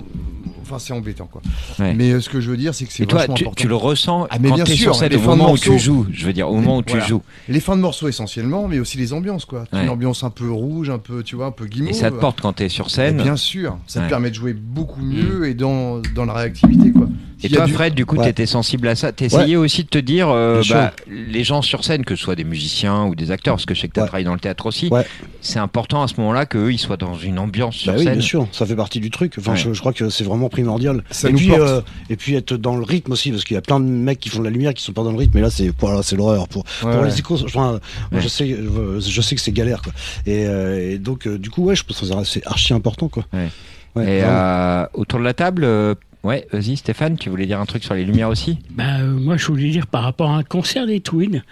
[0.63, 1.43] enfin, c'est embêtant, quoi.
[1.81, 1.95] Ouais.
[1.95, 3.61] Mais euh, ce que je veux dire, c'est que c'est vachement tu, important.
[3.61, 5.59] tu le ressens Ah, mais quand bien sûr, sur scène, les au fins moment où
[5.59, 5.85] tu morceaux.
[5.85, 6.07] joues.
[6.13, 7.07] Je veux dire, au moment où tu Voilà.
[7.07, 7.23] joues.
[7.49, 9.65] Les fins de morceaux essentiellement, mais aussi les ambiances, quoi.
[9.73, 11.91] Une ambiance un peu rouge, un peu, tu vois, un peu guimauve.
[11.91, 13.16] Et ça te porte quand t'es sur scène.
[13.23, 17.09] Bien sûr, ça te permet de jouer beaucoup mieux et dans, dans la réactivité, quoi.
[17.43, 18.25] Et toi, du- Fred, du coup, Ouais.
[18.25, 19.13] t'étais sensible à ça.
[19.13, 22.45] T'essayais aussi de te dire, euh, bah, les gens sur scène, que ce soit des
[22.45, 24.07] musiciens ou des acteurs, parce que je sais que t'as Ouais.
[24.09, 25.05] travaillé dans le théâtre aussi, Ouais.
[25.43, 28.15] c'est important à ce moment-là qu'eux, ils soient dans une ambiance sur Bah oui, scène.
[28.15, 29.35] bien sûr, ça fait partie du truc.
[29.39, 29.57] Enfin, Ouais.
[29.59, 31.05] je, je crois que c'est vraiment primordial.
[31.11, 31.61] Ça et nous puis, porte.
[31.61, 34.19] euh, et puis être dans le rythme aussi, parce qu'il y a plein de mecs
[34.19, 35.37] qui font de la lumière qui sont pas dans le rythme.
[35.37, 37.09] Et là, c'est voilà, c'est l'horreur pour Ouais, pour ouais.
[37.09, 37.39] les icônes.
[37.45, 37.81] Enfin,
[38.13, 39.93] je sais, je, je sais que c'est galère, quoi.
[40.25, 43.25] Et, euh, et donc, euh, du coup, ouais, je pense que c'est archi important, quoi.
[43.35, 43.49] Ouais.
[43.95, 45.95] Ouais, Et euh, autour de la table, euh,
[46.27, 49.37] ouais, vas-y, Stéphane, tu voulais dire un truc sur les lumières aussi Bah, euh, moi,
[49.37, 51.43] je voulais dire par rapport à un concert des Twins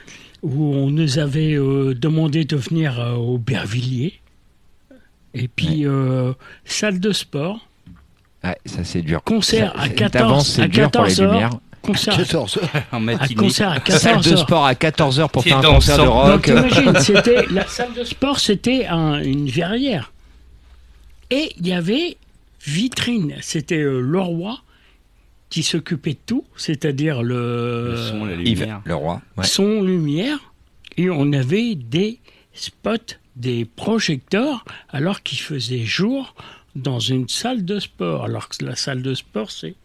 [0.43, 4.20] où on nous avait euh, demandé de venir euh, au Bervilliers.
[5.33, 6.33] Et puis, euh,
[6.64, 7.66] salle de sport,
[8.45, 9.22] Ouais, ça c'est dur.
[9.25, 11.33] concert Ça- à ça- 14 d'avance, c'est à dur pour les 14 heures.
[11.33, 11.51] lumières.
[11.81, 12.59] Concert, 14
[12.93, 13.35] à, matinée.
[13.35, 13.83] concert à Salle
[14.14, 14.39] 14 de heures.
[14.39, 16.03] sport à 14h pour T'es faire un concert de.
[16.05, 16.43] Donc rock.
[16.43, 20.11] t'imagines, c'était la salle de sport, c'était un- une verrière.
[21.31, 22.16] Et il y avait
[22.64, 23.35] vitrine.
[23.43, 24.57] C'était euh, Leroy
[25.55, 28.81] qui s'occupait de tout, c'est-à-dire le, Le son, la Yves, lumière.
[28.85, 29.23] le roi.
[29.37, 29.45] ouais.
[29.45, 30.53] son, lumière.
[30.97, 32.19] Et on avait des
[32.55, 36.35] spots, des projecteurs, alors qu'il faisait jour
[36.75, 38.25] dans une salle de sport.
[38.25, 39.77] Alors que la salle de sport, c'est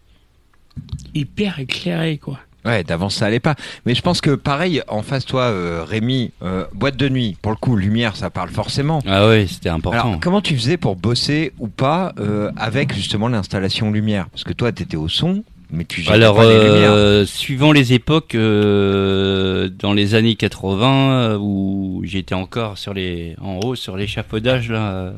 [1.13, 2.39] hyper éclairé, quoi.
[2.65, 3.53] Ouais, d'avance ça allait pas.
[3.85, 7.51] Mais je pense que pareil, en face toi, euh, Rémi, euh, boîte de nuit, pour
[7.51, 9.03] le coup, lumière, ça parle forcément.
[9.05, 10.09] Ah oui, c'était important.
[10.09, 14.29] Alors, comment tu faisais pour bosser ou pas euh, avec justement l'installation lumière?
[14.29, 18.35] Parce que toi, t'étais au son, mais tu Alors, pas les euh, suivant les époques,
[18.35, 24.69] euh, dans les années 80, euh, où j'étais encore sur les, en haut sur l'échafaudage,
[24.71, 24.91] là.
[24.91, 25.11] euh,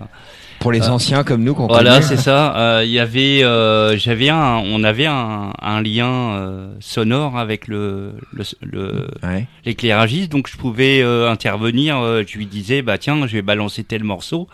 [0.60, 2.82] Pour les euh, anciens comme nous, qu'on Voilà, c'est ça.
[2.84, 8.14] Il y avait, euh, j'avais un, on avait un, un lien euh, sonore avec le,
[8.34, 9.48] le, le- Ouais.
[9.66, 11.96] l'éclairagiste, donc je pouvais euh, intervenir.
[12.28, 14.48] je lui disais, bah tiens, je vais balancer tel morceau.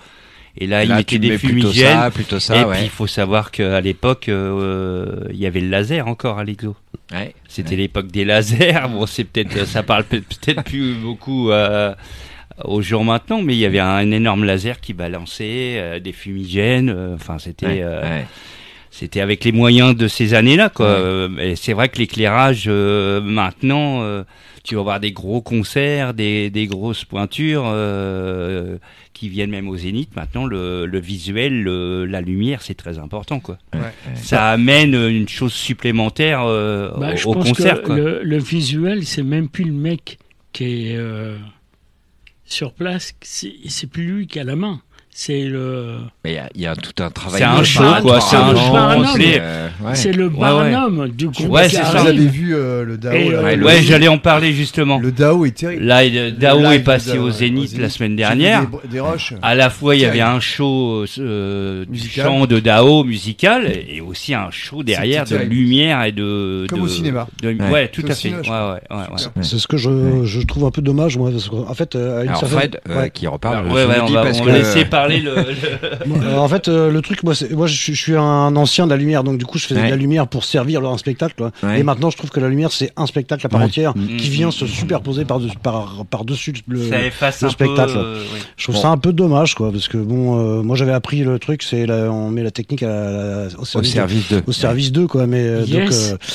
[0.60, 1.98] Et là, il Là, mettait tu des fumigènes.
[2.00, 2.76] ça, plutôt ça, et ouais.
[2.78, 6.76] puis il faut savoir qu'à l'époque, euh, il y avait le laser encore à l'exo.
[7.12, 7.34] Ouais.
[7.48, 8.74] C'était l'époque des lasers.
[8.90, 11.94] Bon, c'est peut-être, ça parle peut- peut-être plus beaucoup euh,
[12.64, 16.90] aux gens maintenant, mais il y avait un énorme laser qui balançait euh, des fumigènes.
[16.90, 18.26] euh, Enfin, c'était, Ouais, euh, ouais.
[18.90, 20.88] c'était avec les moyens de ces années-là, quoi.
[20.88, 21.00] Ouais.
[21.00, 24.24] Euh, Et c'est vrai que l'éclairage euh, maintenant, euh,
[24.68, 28.78] tu vas voir des gros concerts, des, des grosses pointures euh,
[29.14, 30.16] qui viennent même au zénith.
[30.16, 33.58] Maintenant, le, le visuel, le- la lumière, c'est très important, quoi.
[33.74, 33.80] Ouais.
[34.16, 37.96] Ça amène une chose supplémentaire euh, Bah, au, je au pense concert, que quoi.
[37.96, 40.20] le, le visuel, c'est même plus le mec
[40.52, 41.38] qui est euh,
[42.46, 44.82] sur place, c'est c'est plus lui qui a la main.
[45.20, 47.40] C'est le, Mais il y a- il y, a tout un travail.
[47.40, 49.96] C'est un show, quoi, c'est un show c'est, euh, ouais.
[49.96, 50.40] c'est le Ouais, ouais.
[50.72, 51.50] barnum du groupe.
[51.50, 52.02] Ouais, qui c'est ça.
[52.04, 54.54] Vous avez vu euh, le DAO Et, là, euh, Ouais, le- Ouais, j'allais en parler
[54.54, 55.00] justement.
[55.00, 55.86] Le DAO est terrible.
[55.86, 58.68] Là, il- Dao Le est passé au Zénith la semaine dernière.
[58.84, 59.34] Des, des roches.
[59.42, 62.26] À la fois, il y avait un show euh, du Musical.
[62.28, 66.68] chant de Dao musical et aussi un show derrière de lumière et de.
[66.70, 67.28] Comme de- au cinéma.
[67.42, 67.72] de- Ouais.
[67.72, 67.88] ouais.
[67.88, 68.34] tout à fait.
[69.42, 72.28] C'est ce que je, je trouve un peu dommage, moi, parce qu'en fait, à une
[72.30, 75.36] Alors certaine- Fred, qui reparle, je ouais, le on va laisser parler parler le.
[75.36, 78.16] le- Moi, euh, en fait, euh, le truc, moi, c'est- moi je, suis- je suis
[78.16, 79.86] un ancien de la lumière, donc du coup, je faisais Ouais.
[79.88, 81.34] de la lumière pour servir un spectacle.
[81.38, 81.52] quoi.
[81.64, 81.80] Ouais.
[81.80, 83.66] Et maintenant, je trouve que la lumière, c'est un spectacle à part Ouais.
[83.68, 84.18] entière Mm.
[84.18, 87.94] qui vient se superposer par, par, par dessus le, ça efface le un spectacle.
[87.94, 88.00] peu.
[88.00, 88.40] euh, oui.
[88.56, 91.40] Je trouve ça un peu dommage, quoi, parce que bon, euh, moi j'avais appris le
[91.40, 94.42] truc, c'est la- on met la technique à la- au Au service, service de.
[94.46, 95.28] au service d'eux, quoi.
[95.28, 95.70] Mais euh, Yes.
[96.12, 96.26] donc, euh,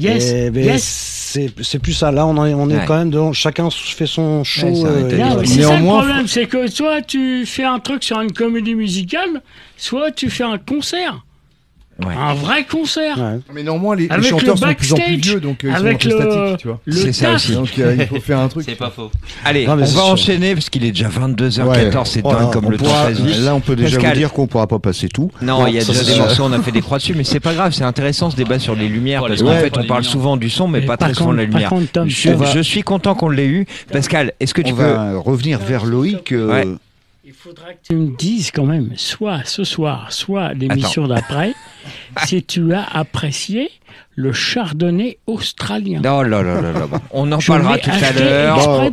[0.00, 1.27] Yes, et- mais yes.
[1.30, 2.10] C'est c'est plus ça.
[2.10, 2.84] Là, on, est- on est Ouais.
[2.86, 4.66] quand même dans chacun fait son show.
[4.66, 8.02] Ouais, c'est un euh, c'est ça le problème, c'est que soit tu fais un truc
[8.02, 9.42] sur une comédie musicale,
[9.76, 11.24] soit tu fais un concert.
[12.06, 12.14] Ouais.
[12.16, 13.18] Un vrai concert.
[13.18, 13.40] Ouais.
[13.52, 15.68] Mais néanmoins, les, les chanteurs le sont de plus en plus backstage, vieux, donc euh,
[15.70, 16.80] ils avec sont le- statiques, tu vois.
[16.84, 17.52] Le C'est ça aussi.
[17.52, 18.64] Donc euh, il faut faire un truc.
[18.68, 19.10] C'est pas faux.
[19.44, 20.04] Allez, Non, on va sûr.
[20.04, 21.90] enchaîner parce qu'il est déjà 22h14, Ouais.
[22.04, 23.38] c'est Oh dingue comme On le temps pourra- passe vite.
[23.40, 24.12] là, on peut déjà Pascal.
[24.12, 25.30] vous dire qu'on pourra pas passer tout.
[25.42, 27.40] Non, il y a déjà des morceaux, on a fait des croix dessus, mais c'est
[27.40, 30.36] pas grave, c'est intéressant ce débat sur les lumières, parce qu'en fait on parle souvent
[30.36, 31.72] du son, mais pas très souvent de la lumière.
[32.06, 33.66] je, suis content qu'on l'ait eu.
[33.92, 34.82] Pascal, est-ce que tu On peux...
[34.82, 36.32] va revenir vers Loïc.
[37.38, 41.54] Faudra que tu me dises quand même, soit ce soir, soit l'émission d'après,
[42.26, 43.70] si tu as apprécié
[44.16, 46.00] le chardonnay australien.
[46.02, 46.98] Là là là, bon.
[47.12, 48.90] on en Je parlera tout à l'heure.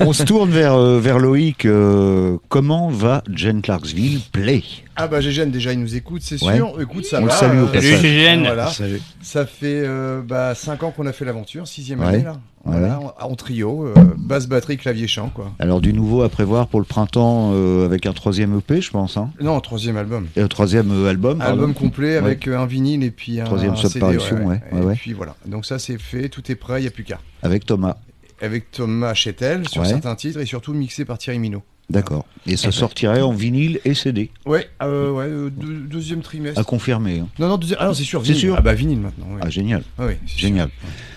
[0.00, 1.64] On se tourne vers, euh, vers Loïc.
[1.66, 4.62] euh, comment va Jane Clarksville Play
[4.94, 6.56] Ah bah Gégène déjà il nous écoute c'est Ouais.
[6.56, 6.80] sûr.
[6.80, 7.36] Écoute ça On le va.
[7.36, 8.00] salue au euh, passage.
[8.00, 8.42] Gégène.
[8.44, 8.68] Voilà.
[8.68, 9.00] Salut.
[9.20, 12.06] Ça fait euh, bah, 5 ans qu'on a fait l'aventure, sixième Ouais.
[12.06, 12.38] année là.
[12.64, 12.98] Voilà.
[12.98, 15.52] Voilà, en, en trio, euh, basse batterie, clavier chant quoi.
[15.58, 19.16] Alors du nouveau à prévoir pour le printemps euh, avec un troisième EP, je pense.
[19.16, 20.26] Hein Non, troisième album.
[20.36, 21.38] Et un troisième euh, album.
[21.38, 21.52] pardon.
[21.52, 25.34] Album complet avec un vinyle et puis un Troisième sub-parution, ouais, Et ouais, puis voilà.
[25.46, 27.20] Donc ça c'est fait, tout est prêt, il n'y a plus qu'à.
[27.42, 27.96] Avec Thomas.
[28.40, 31.62] Avec Thomas Chetel sur certains titres et surtout mixé par Thierry Minot.
[31.90, 32.24] D'accord.
[32.46, 34.30] Et ça sortirait en vinyle et CD.
[34.46, 36.58] Ouais, euh, ouais, euh, deux- deuxième trimestre.
[36.60, 37.20] À confirmer.
[37.20, 37.28] hein.
[37.38, 37.78] Non, non, deuxième...
[37.80, 38.40] ah non, c'est sûr, C'est vinyle.
[38.40, 39.26] sûr Ah bah vinyle maintenant.
[39.40, 39.82] Ah, génial.
[39.98, 40.38] Ah oui, c'est.
[40.38, 40.70] Génial.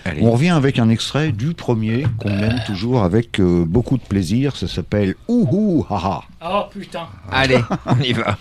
[0.04, 0.20] Allez.
[0.22, 4.56] On revient avec un extrait du premier qu'on aime toujours avec euh, beaucoup de plaisir.
[4.56, 6.22] Ça s'appelle Ouhou Haha.
[6.44, 7.08] Oh putain.
[7.32, 8.36] Allez, on y va.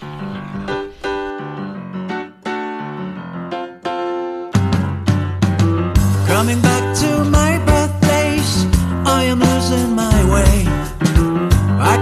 [6.27, 8.65] Coming back to my birthplace,
[9.05, 9.95] I am losing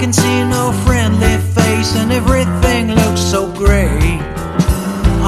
[0.06, 4.20] can see no friendly face, and everything looks so grey.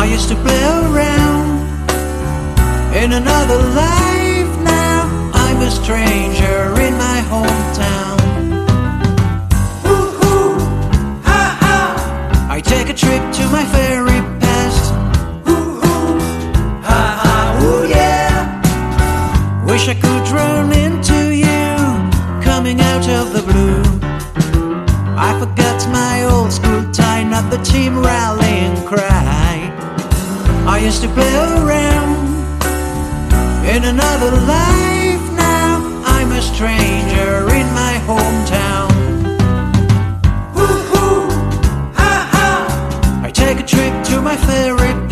[0.02, 1.50] I used to play around
[2.96, 5.32] in another life now.
[5.34, 8.18] I'm a stranger in my hometown.
[9.84, 10.60] Woo-hoo,
[11.26, 12.48] ha-ha.
[12.52, 14.94] I take a trip to my fairy past.
[15.48, 16.20] Woo-hoo,
[16.90, 19.66] ha-ha, ooh yeah.
[19.66, 21.66] Wish I could run into you
[22.44, 23.82] coming out of the blue.
[25.20, 29.74] I forgot my old school tie, not the team rallying cry.
[30.68, 32.18] I used to play around
[33.66, 35.82] in another life now.
[36.06, 38.92] I'm a stranger in my hometown.
[40.54, 41.30] Woo-hoo,
[41.96, 43.22] ha-ha.
[43.24, 45.07] I take a trip to my fairy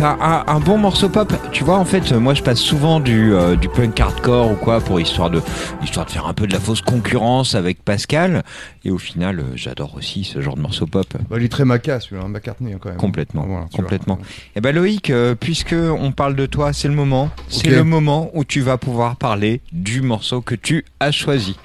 [0.00, 1.32] Un, bon morceau pop.
[1.50, 4.80] Tu vois, en fait, moi, je passe souvent du, euh, du punk hardcore ou quoi
[4.80, 5.42] pour histoire de,
[5.82, 8.44] histoire de faire un peu de la fausse concurrence avec Pascal.
[8.84, 11.06] Et au final, euh, j'adore aussi ce genre de morceau pop.
[11.28, 12.98] Bah, il est très macasse, celui-là, hein, McCartney quand même.
[12.98, 13.82] Complètement, Voilà, tu vois.
[13.84, 14.18] complètement.
[14.54, 17.30] Eh ben Loïc, euh, puisque on parle de toi, c'est le moment.
[17.48, 21.56] C'est le moment où tu vas pouvoir parler du morceau que tu as choisi.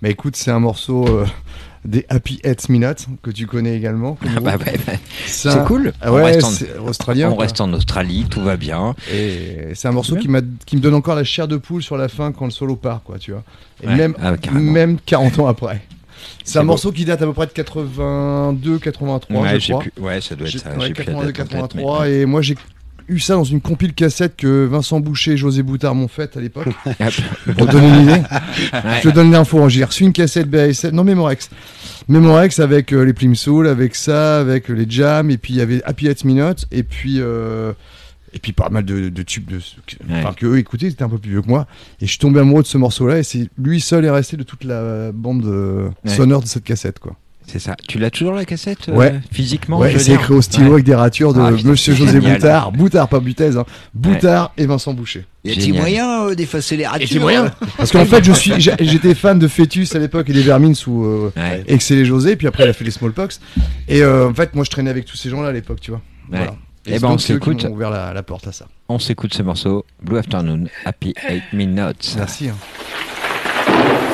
[0.00, 1.26] Mais écoute, c'est un morceau euh,
[1.84, 4.16] des Happy Heads Minutes que tu connais également.
[4.24, 4.72] Ah bah, bah,
[5.26, 5.92] C'est cool.
[6.00, 7.30] Ah On reste en- australien.
[7.30, 7.42] on quoi.
[7.44, 8.94] reste en Australie, tout va bien.
[9.12, 11.96] Et c'est un morceau qui, m'a, qui me donne encore la chair de poule sur
[11.96, 13.42] la fin quand le solo part, quoi, tu vois.
[13.82, 14.70] Et Ouais, même, ah, carrément.
[14.72, 15.82] même 40 ans après.
[16.42, 16.68] C'est, C'est un beau.
[16.68, 19.82] morceau qui date à peu près de 82, 83, Ouais, je j'ai crois.
[19.84, 20.70] plus- ouais, ça doit être J'ai- ça.
[20.70, 22.04] ouais, j'ai plus la 82, date en tête, 83.
[22.04, 22.54] mais- Et moi, j'ai
[23.08, 26.40] eu ça dans une compile cassette que Vincent Boucher et José Boutard m'ont faite à
[26.40, 26.68] l'époque.
[26.86, 26.96] Hop.
[27.56, 28.12] Pour te donner une idée.
[28.72, 29.00] Ouais.
[29.02, 29.62] Je te donne l'info.
[29.62, 29.68] hein.
[29.68, 31.50] J'ai reçu une cassette BASF, non Memorex.
[32.08, 35.82] Memorex avec euh, les Plimsoul, avec ça, avec les Jams, et puis il y avait
[35.84, 37.72] Happy Heads Minutes, et puis euh,
[38.32, 39.60] et puis pas mal de, de tubes de,
[40.10, 41.66] enfin, que eux écoutaient, ils étaient un peu plus vieux que moi.
[42.00, 44.42] Et je suis tombé amoureux de ce morceau-là, et c'est lui seul est resté de
[44.42, 46.10] toute la bande euh, Ouais.
[46.14, 47.16] sonore de cette cassette, quoi.
[47.46, 47.76] C'est ça.
[47.88, 49.20] Tu l'as toujours la cassette euh, Ouais.
[49.32, 50.72] Physiquement Ouais, c'est écrit au stylo Ouais.
[50.74, 52.34] avec des ratures de Ah, putain, Monsieur José génial.
[52.36, 53.64] Boutard, Boutard pas Butez, hein.
[53.94, 55.24] Boutard et Vincent Boucher.
[55.44, 58.52] Y a-t-il moyen euh, d'effacer les ratures Y a-t-il moyen Parce qu'en fait, je suis,
[58.58, 61.62] j'ai- j'étais fan de Fœtus à l'époque et des Vermines sous euh, Ouais.
[61.68, 63.40] Excel et José, puis après il a fait les Smallpox.
[63.88, 66.00] Et euh, en fait, moi je traînais avec tous ces gens-là à l'époque, tu vois.
[66.32, 66.38] Ouais.
[66.38, 66.54] Voilà.
[66.86, 67.66] Eh c'est ben, on s'écoute.
[67.70, 68.66] ouvert la, la porte à ça.
[68.88, 69.84] On s'écoute ce morceau.
[70.02, 72.14] Blue Afternoon, Happy 8 Minutes.
[72.18, 72.48] Merci.
[72.48, 74.13] hein.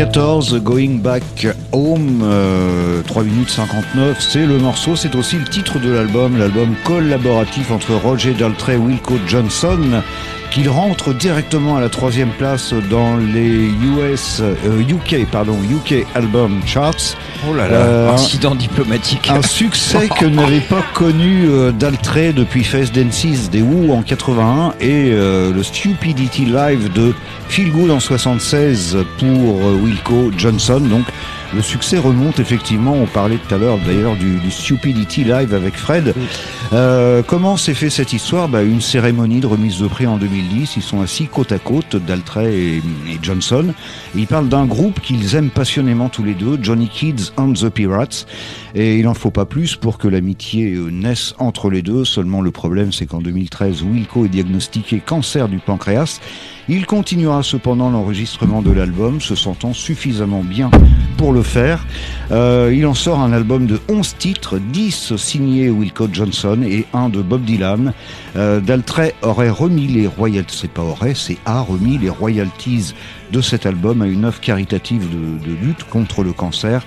[0.00, 5.90] Going Back Home, euh, 3 minutes 59, c'est le morceau, c'est aussi le titre de
[5.90, 10.02] l'album, l'album collaboratif entre Roger Daltrey et Wilco Johnson,
[10.50, 16.60] qu'il rentre directement à la troisième place dans les US, euh, UK, pardon, UK Album
[16.66, 17.16] Charts.
[17.48, 19.30] Oh là là, Euh, incident diplomatique.
[19.30, 24.74] Un succès que n'avait pas connu euh, Daltrey depuis Face Dances des Who en 81
[24.80, 27.14] et euh, le Stupidity Live de
[27.48, 30.80] Feel Good en 76 pour euh, Wilco Johnson.
[30.80, 31.04] Donc
[31.54, 35.76] le succès remonte effectivement, on parlait tout à l'heure d'ailleurs du, du Stupidity Live avec
[35.76, 36.14] Fred.
[36.72, 40.76] Euh, comment s'est fait cette histoire bah, Une cérémonie de remise de prix en 2010.
[40.76, 42.82] Ils sont assis côte à côte, Daltrey et,
[43.22, 43.74] Johnson.
[44.14, 48.26] Ils parlent d'un groupe qu'ils aiment passionnément tous les deux, Johnny Kids and the Pirates.
[48.76, 52.04] Et il n'en faut pas plus pour que l'amitié euh, naisse entre les deux.
[52.04, 56.20] Seulement le problème, c'est qu'en 2013, Wilco est diagnostiqué cancer du pancréas.
[56.68, 60.70] Il continuera cependant l'enregistrement de l'album, se sentant suffisamment bien
[61.16, 61.84] pour le faire.
[62.30, 67.08] Euh, il en sort un album de 11 titres, 10 signés Wilco Johnson et un
[67.08, 67.92] de Bob Dylan.
[68.36, 72.94] Euh, Daltrey aurait remis les royalties, c'est pas aurait, c'est a remis les royalties
[73.32, 76.84] de cet album à une œuvre caritative de, de lutte contre le cancer.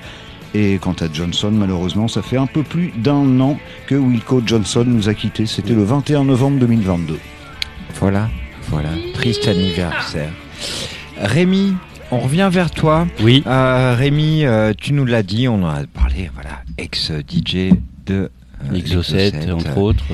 [0.55, 4.83] Et quant à Johnson, malheureusement, ça fait un peu plus d'un an que Wilco Johnson
[4.85, 5.47] nous a quittés.
[5.47, 7.17] C'était le 21 novembre 2022.
[7.99, 8.29] Voilà,
[8.69, 8.89] voilà.
[9.15, 10.31] Triste anniversaire.
[11.17, 11.73] Rémi,
[12.11, 13.07] on revient vers toi.
[13.21, 13.43] Oui.
[13.47, 17.73] Euh, Rémi, euh, tu nous l'as dit, on en a parlé, voilà, ex-DJ
[18.05, 18.29] de
[18.71, 20.05] euh, Exocet, Exocet, entre euh, autres,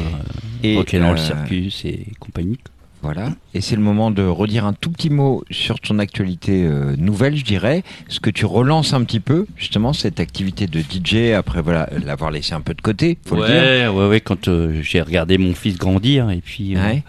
[0.64, 2.58] et, et Rock'n'Roll euh, Circus et compagnie.
[3.02, 3.30] Voilà.
[3.54, 7.38] Et c'est le moment de redire un tout petit mot sur ton actualité euh, nouvelle,
[7.38, 7.84] je dirais.
[8.10, 12.30] Ce que tu relances un petit peu, justement, cette activité de DJ, après voilà, l'avoir
[12.30, 13.56] laissé un peu de côté, faut le dire.
[13.56, 17.04] ouais, ouais, ouais, quand euh, j'ai regardé mon fils grandir et puis euh, Ouais.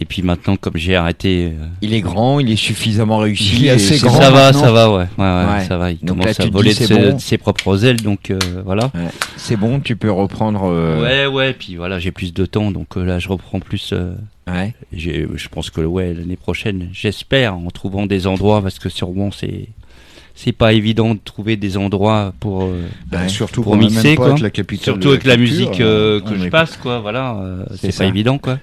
[0.00, 3.56] et puis maintenant comme j'ai arrêté, euh, Il est grand, il est suffisamment réussi.
[3.58, 5.64] Il est assez grand ça va, ça va, ouais, ouais, ouais, Ouais.
[5.68, 5.90] ça va.
[5.92, 7.14] Il Donc là, commence tu à voler dis, de, c'est ses- bon.
[7.16, 8.84] de ses propres ailes, donc euh, voilà.
[8.94, 9.08] Ouais.
[9.36, 10.62] C'est bon, tu peux reprendre.
[10.64, 13.92] euh, Ouais, ouais, puis voilà, j'ai plus de temps, donc euh, là je reprends plus.
[14.46, 14.74] Ouais.
[14.92, 19.68] je pense que ouais, l'année prochaine, j'espère, en trouvant des endroits, parce que sûrement c'est
[20.38, 23.28] c'est pas évident de trouver des endroits pour euh, Bah, Ouais.
[23.30, 24.26] surtout Pour mixer, quoi.
[24.28, 27.00] avec la capitale surtout avec la musique euh, euh, que je est- passe, quoi.
[27.00, 28.58] Voilà, euh, C'est pas évident, quoi.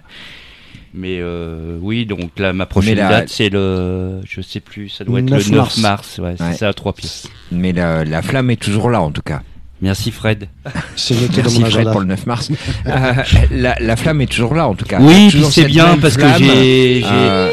[0.94, 5.04] Mais euh, oui, donc là, ma prochaine la- date, c'est le, je sais plus, ça
[5.04, 5.78] doit être 9 le 9 mars.
[5.80, 6.20] mars.
[6.20, 7.28] ouais, c'est ça, à trois pièces.
[7.52, 9.42] Mais la, la flamme est toujours là, en tout cas.
[9.84, 10.48] Merci Fred.
[10.96, 11.92] C'est noté dans Merci mon Fred agenda.
[11.92, 12.50] pour le 9 mars.
[12.88, 13.14] Euh,
[13.52, 14.98] la, la flamme est toujours là, en tout cas.
[15.00, 17.50] Oui, puis c'est bien parce que flamme, j'ai, j'ai- euh,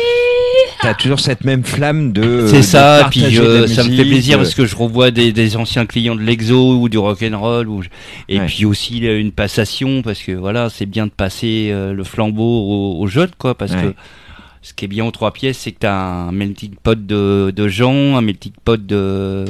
[0.83, 2.47] T'as toujours cette même flamme de.
[2.49, 4.75] C'est de ça, puis partager euh, de ça me fait plaisir euh, parce que je
[4.77, 7.83] revois des, des anciens clients de l'Exo ou du rock'n'roll ou
[8.29, 8.47] et Ouais.
[8.47, 12.43] puis aussi euh, une passation parce que voilà c'est bien de passer euh, le flambeau
[12.43, 13.83] aux, aux jeunes quoi parce Ouais.
[13.83, 13.95] que
[14.63, 17.69] ce qui est bien aux trois pièces c'est que t'as un melting pot de, de
[17.69, 19.45] gens, un melting pot de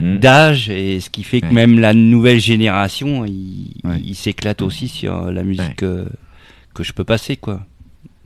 [0.00, 0.18] Hmm.
[0.18, 1.52] d'âge et ce qui fait que Ouais.
[1.52, 4.00] même la nouvelle génération il, Ouais.
[4.04, 6.06] il s'éclate aussi sur la musique que
[6.80, 7.60] je peux passer quoi.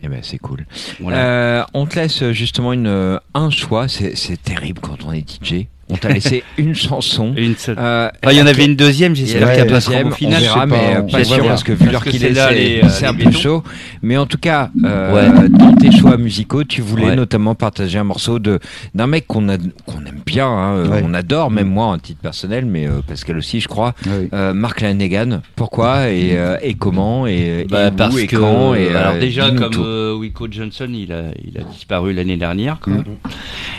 [0.05, 0.67] Eh ben, c'est cool.
[1.01, 1.17] Voilà.
[1.25, 3.87] Euh, on te laisse euh, justement une, euh, un choix.
[3.87, 5.69] C'est c'est terrible quand on est DJ.
[5.89, 7.35] On t'a laissé une chanson.
[7.37, 7.77] Une seule.
[7.79, 9.71] Euh, Enfin, il y en avait une deuxième, Il y j'espère en a qu'elle une
[9.73, 10.39] passera deuxième, au final.
[10.39, 12.25] on verra, sais mais pas, euh, on pas sûr parce que vu Parce l'heure qu'il
[12.25, 13.63] est, celle-là, c'est un peu chaud.
[14.03, 15.49] Mais en tout cas, euh, Ouais.
[15.49, 17.17] dans tes choix musicaux, tu voulais Ouais.
[17.17, 18.59] notamment partager un morceau de
[18.95, 21.03] d'un mec qu'on a qu'on aime bien, hein, Ouais.
[21.05, 23.95] on adore, même moi en titre personnel, mais euh, Pascal aussi, je crois.
[24.33, 25.43] Euh, Mark Lanegan.
[25.57, 29.15] Pourquoi et, euh, et comment et, Bah, et où parce et que quand et alors
[29.15, 32.79] euh, déjà comme euh, Wilco Johnson il a il a disparu l'année dernière.
[32.87, 33.05] Mhm.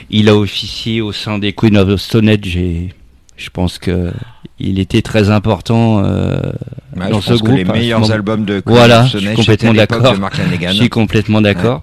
[0.10, 2.90] il a officié au sein des Queen of the Stone Age et
[3.38, 4.12] je pense que
[4.60, 6.38] il était très important euh,
[6.96, 8.14] Ouais, dans je ce pense que groupe les meilleurs moment.
[8.14, 10.16] albums de Voilà, Queen of je suis complètement d'accord.
[10.62, 11.82] je suis complètement d'accord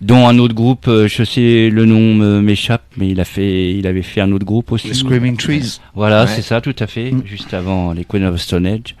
[0.00, 3.84] dont un autre groupe euh, je sais le nom m'échappe mais il a fait il
[3.88, 5.80] avait fait un autre groupe aussi Les Screaming Trees.
[5.96, 6.30] voilà Ouais.
[6.32, 7.22] c'est ça tout à fait Mm.
[7.26, 8.94] juste avant les Queen of the Stone Age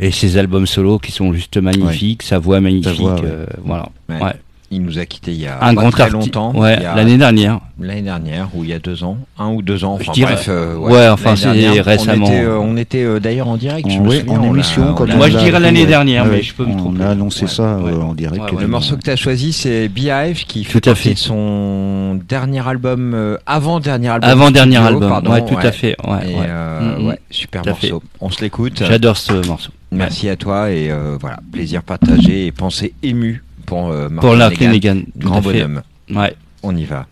[0.00, 3.20] et ses albums solo qui sont juste magnifiques sa voix magnifique voix, ouais.
[3.24, 4.32] euh, voilà Ouais.
[4.72, 6.52] Il nous a quitté il y a un pas grand très longtemps.
[6.54, 9.94] ouais l'année dernière L'année dernière, ou il y a deux ans, un ou deux ans,
[9.94, 10.46] enfin Je dirais- bref.
[10.50, 11.48] euh, Ouais, enfin, c'est.
[11.48, 13.88] On était, euh, on était, euh, d'ailleurs en direct.
[13.90, 14.90] je En, me oui, souviens, en on l'a- émission.
[14.90, 15.86] on quand on Moi, je dirais l'année ouais.
[15.86, 17.02] dernière, mais je peux me On tromper.
[17.04, 17.90] a annoncé Ouais, ça ouais.
[17.90, 18.42] euh, en direct.
[18.44, 18.60] Ouais, ouais.
[18.60, 21.14] Le morceau que tu as choisi, c'est Beehive, qui fait Tout à partie fait.
[21.14, 24.28] de son dernier album, euh, avant-dernier album.
[24.30, 27.14] avant dernier album pardon, ouais tout à fait ouais, Mm, mm.
[27.30, 28.02] super morceau.
[28.20, 28.84] On se l'écoute.
[28.86, 34.08] j'adore ce morceau Merci à toi et voilà, plaisir partagé et pensée émue pour euh,
[34.08, 34.50] pour.
[34.50, 35.82] Finnegan Grand bonhomme.
[36.10, 37.06] ouais On y va.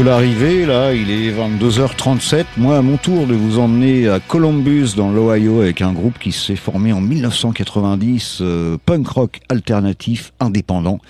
[0.00, 2.44] De, l'arrivée, là, il est 22h37.
[2.56, 6.32] Moi, à mon tour de vous emmener à Columbus, dans l'Ohio, avec un groupe qui
[6.32, 11.00] s'est formé en 1990, euh, punk rock alternatif indépendant.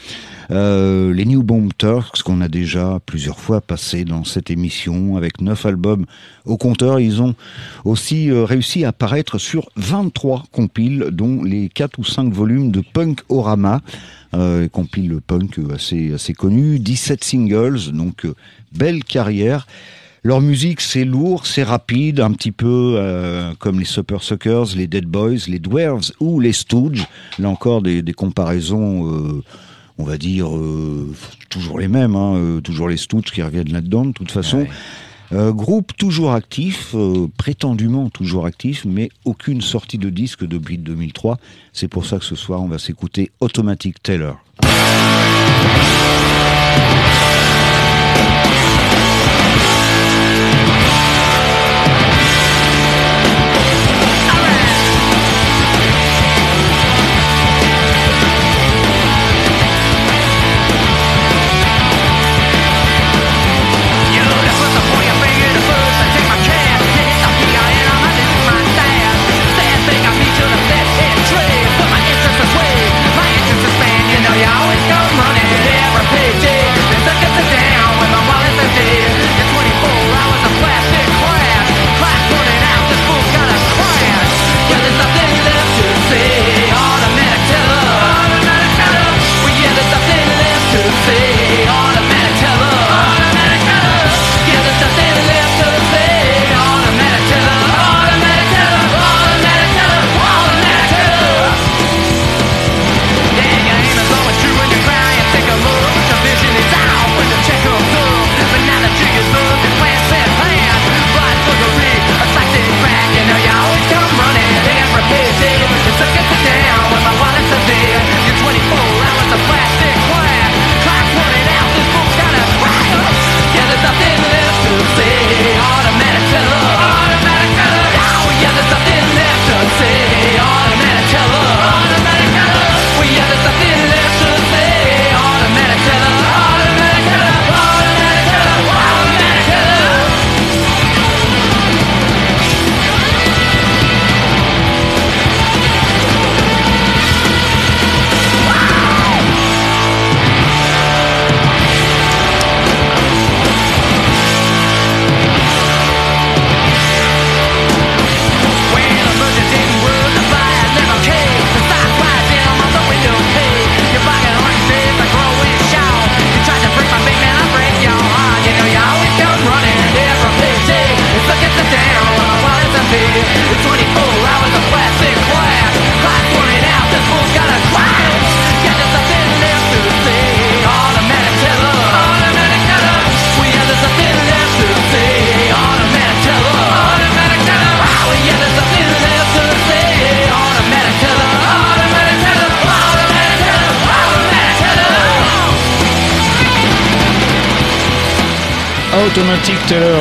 [0.51, 5.41] Euh, les New Bomb Turks, qu'on a déjà plusieurs fois passé dans cette émission, avec
[5.41, 6.07] neuf albums
[6.45, 7.37] au compteur, ils ont
[7.85, 12.83] aussi euh, réussi à apparaître sur 23 compiles, dont les 4 ou 5 volumes de
[12.93, 13.83] Punk Orama,
[14.71, 18.25] compile punk assez, assez connu, 17 singles, donc
[18.73, 19.67] belle carrière.
[20.23, 24.87] Leur musique, c'est lourd, c'est rapide, un petit peu euh, comme les Super Suckers, les
[24.87, 27.07] Dead Boys, les Dwarves ou les Stooges.
[27.39, 29.43] Là encore, des, des comparaisons, euh,
[29.97, 31.11] on va dire, euh,
[31.49, 34.67] toujours les mêmes, hein, toujours les Stooges qui reviennent là-dedans, de toute façon.
[35.33, 36.95] Euh, groupe toujours actif,
[37.39, 41.39] prétendument toujours actif, mais aucune sortie de disque depuis 2003.
[41.73, 44.39] C'est pour ça que ce soir, on va s'écouter Automatic Taylor.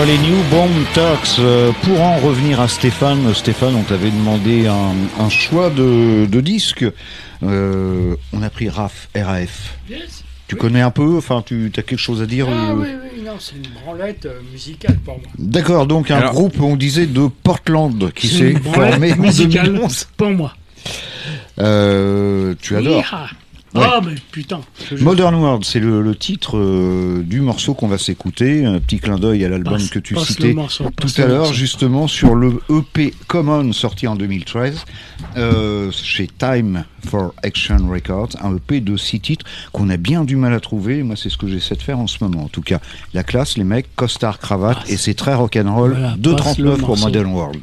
[0.05, 1.39] Les New Bomb Turks.
[1.39, 4.93] Euh, pour en revenir à Stéphane, Stéphane, on t'avait demandé un,
[5.23, 6.85] un choix de, de disque.
[7.43, 9.77] Euh, on a pris RAF, RAF.
[9.89, 10.23] Yes.
[10.47, 13.21] Tu connais un peu Enfin, tu as quelque chose à dire Ah euh oui, oui,
[13.23, 15.27] non, c'est une branlette euh, musicale pour moi.
[15.37, 19.13] D'accord, donc un Alors- groupe, on disait, de Portland qui C'est s'est une branlette formé
[19.13, 20.07] en musicale 2011.
[20.17, 20.53] pour moi.
[21.59, 23.03] Euh, tu adores.
[23.75, 23.81] Ouais.
[23.85, 24.61] Ah, mais putain.
[24.99, 28.65] Modern World, c'est le, le titre euh, du morceau qu'on va s'écouter.
[28.65, 31.21] Un petit clin d'œil à l'album Passe- que tu passe citais le morceau, passe tout
[31.21, 31.53] à l'heure, morceau.
[31.53, 34.85] justement sur le EP Common sorti en 2013
[35.37, 40.35] euh, chez Time for Action Records, un EP de six titres qu'on a bien du
[40.35, 41.03] mal à trouver.
[41.03, 42.45] Moi, c'est ce que j'essaie de faire en ce moment.
[42.45, 42.79] En tout cas,
[43.13, 44.89] la classe, les mecs, costard, cravate, Passe.
[44.89, 45.91] et c'est très rock'n'roll.
[45.91, 47.05] Voilà, 2,39 passe le pour morceau.
[47.05, 47.61] Modern World.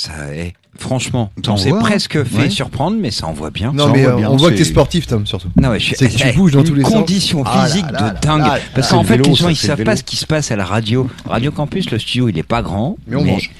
[0.00, 0.54] Ça, est.
[0.78, 1.78] Franchement, on s'est hein.
[1.78, 2.48] presque fait Ouais.
[2.50, 3.70] surprendre, mais ça envoie bien.
[3.72, 5.48] Non, Ça mais envoie euh, bien, on voit que t'es sportif, Tom, surtout.
[5.60, 6.92] Non, ouais, je suis, C'est que tu eh, bouges dans tous les sens.
[6.94, 8.40] condition Ah là physique là de dingue.
[8.40, 8.58] là.
[8.74, 10.56] Parce qu'en fait, vélo, les gens, ça, ils savent pas ce qui se passe à
[10.56, 11.06] la radio.
[11.26, 12.96] Radio Campus, le studio, il est pas grand.
[13.06, 13.50] Mais on mange.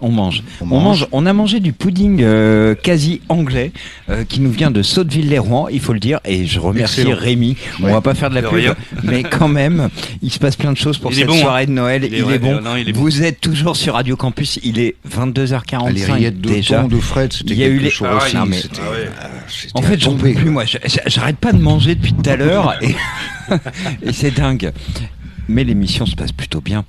[0.00, 0.42] On mange.
[0.60, 0.82] On On, mange.
[0.82, 1.06] mange.
[1.12, 3.72] On a mangé du pudding euh, quasi anglais
[4.10, 6.20] euh, qui nous vient de Sotteville-les-Rouen, il faut le dire.
[6.26, 7.16] Et je remercie Excellent.
[7.18, 7.56] Rémi.
[7.80, 7.92] On Ouais.
[7.92, 8.74] va pas faire de la pub,
[9.04, 9.88] mais quand même,
[10.22, 11.40] il se passe plein de choses pour Il cette bon, hein.
[11.40, 12.04] soirée de Noël.
[12.04, 12.60] Il Il est vrai, bon.
[12.60, 13.00] non, il est bon.
[13.00, 14.58] Vous êtes toujours sur Radio Campus.
[14.62, 16.82] Il est Ah, les 22h45 rillettes déjà.
[16.82, 18.36] de Fred, c'était Il y a eu les- chose Ah aussi.
[18.36, 18.96] non, mais- c'était- Ah ouais.
[18.98, 20.64] euh, c'était En fait, j'en peux plus, moi.
[21.06, 22.94] J'arrête pas de manger depuis tout à l'heure et,
[24.06, 24.72] et c'est dingue.
[25.48, 26.84] Mais l'émission se passe plutôt bien.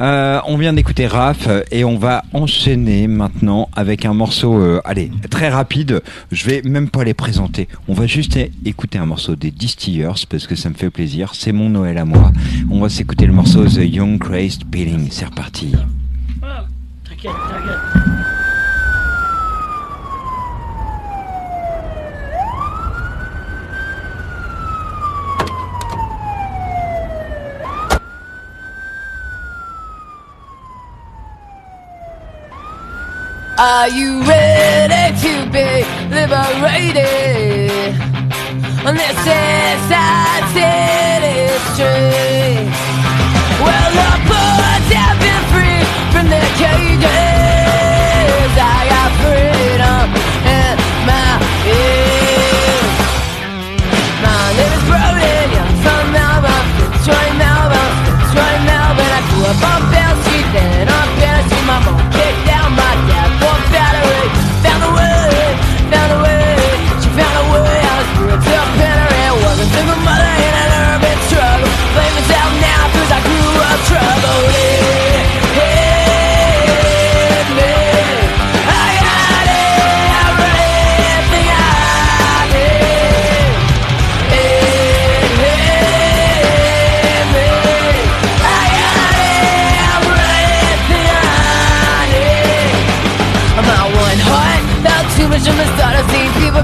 [0.00, 4.80] Euh, on vient d'écouter Raph euh, et on va enchaîner maintenant avec un morceau, euh,
[4.84, 6.02] allez, très rapide.
[6.30, 7.66] Je vais même pas les présenter.
[7.88, 11.34] On va juste écouter un morceau des Distillers parce que ça me fait plaisir.
[11.34, 12.32] C'est mon Noël à moi.
[12.70, 15.08] On va s'écouter le morceau The Young Crazed Beating.
[15.10, 15.72] C'est reparti.
[16.42, 16.66] Ah,
[17.08, 18.35] T'inquiète, t'inquiète.
[33.58, 35.82] Are you ready to be
[36.14, 37.70] liberated
[38.84, 42.68] on this sad city street?
[43.64, 47.25] Well, the birds have been free from their cages.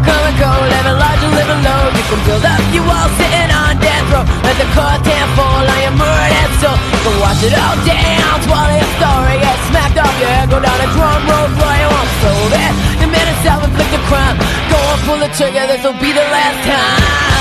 [0.01, 1.83] Come and go, living large and living low.
[1.93, 4.25] You can build up your wall sitting on death row.
[4.41, 6.77] Let the curtain fall on your murdered soul.
[6.81, 10.59] You can watch it all down, swallow your story, get smacked off your head, go
[10.65, 12.73] down a drum road, fly you won't solve it.
[13.05, 14.37] You made a self-inflicted crime.
[14.73, 17.32] Go and pull the trigger, this'll be the last time.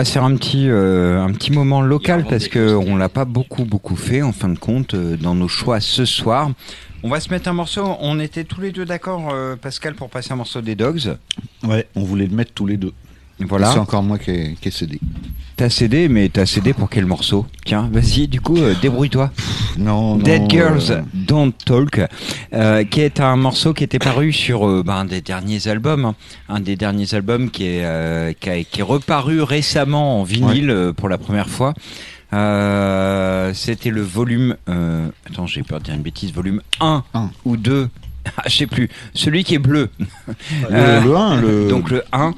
[0.00, 3.26] Va se faire un petit, euh, un petit moment local parce que on l'a pas
[3.26, 6.52] beaucoup, beaucoup fait en fin de compte euh, dans nos choix ce soir.
[7.02, 7.84] On va se mettre un morceau.
[8.00, 11.18] On était tous les deux d'accord, euh, Pascal, pour passer un morceau des Dogs.
[11.64, 12.94] Ouais, on voulait le mettre tous les deux.
[13.48, 13.72] Voilà.
[13.72, 15.00] C'est encore moi qui ai, qui ai cédé.
[15.56, 17.46] T'as cédé, mais t'as cédé pour quel morceau?
[17.66, 19.30] Tiens, vas-y, du coup, euh, débrouille-toi.
[19.78, 22.00] Non, non, Dead Girls euh, Don't Talk,
[22.54, 26.14] euh, qui est un morceau qui était paru sur ben, un des derniers albums, hein.
[26.48, 31.08] un des derniers albums qui est, qui, a- qui est reparu récemment en vinyle pour
[31.08, 31.74] la première fois.
[33.54, 37.30] C'était le volume, attends, j'ai peur de dire une bêtise, volume 1 Un.
[37.44, 37.88] ou 2.
[38.36, 38.90] Ah, je sais plus.
[39.14, 39.88] Celui qui est bleu.
[40.28, 40.34] Le,
[40.70, 41.68] Euh, le 1, le...
[41.70, 42.34] Donc le 1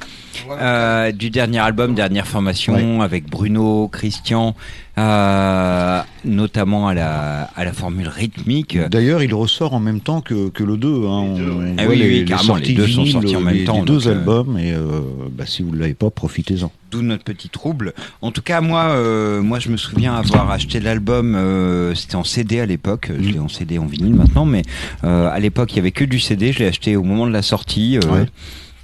[0.50, 4.54] euh, du dernier album, dernière formation, avec Bruno, Christian,
[4.98, 8.78] euh, notamment à la, à la formule rythmique.
[8.90, 10.88] D'ailleurs, il ressort en même temps que, que le 2.
[10.88, 10.98] Hein.
[11.06, 13.64] On, on Ah oui, les, oui, les les sorties deux sont sortis en même les-
[13.64, 15.00] temps, Les deux euh, albums, et euh,
[15.30, 16.70] bah, si vous ne l'avez pas, profitez-en.
[16.90, 17.94] D'où notre petit trouble.
[18.20, 21.34] En tout cas, moi, euh, moi, je me souviens avoir acheté l'album.
[21.34, 23.10] euh, C'était en CD à l'époque.
[23.18, 24.62] Je l'ai en CD en vinyle maintenant, mais
[25.04, 26.52] euh, à l'époque, il y avait que du CD.
[26.52, 27.96] Je l'ai acheté au moment de la sortie.
[27.96, 28.26] euh, Ouais.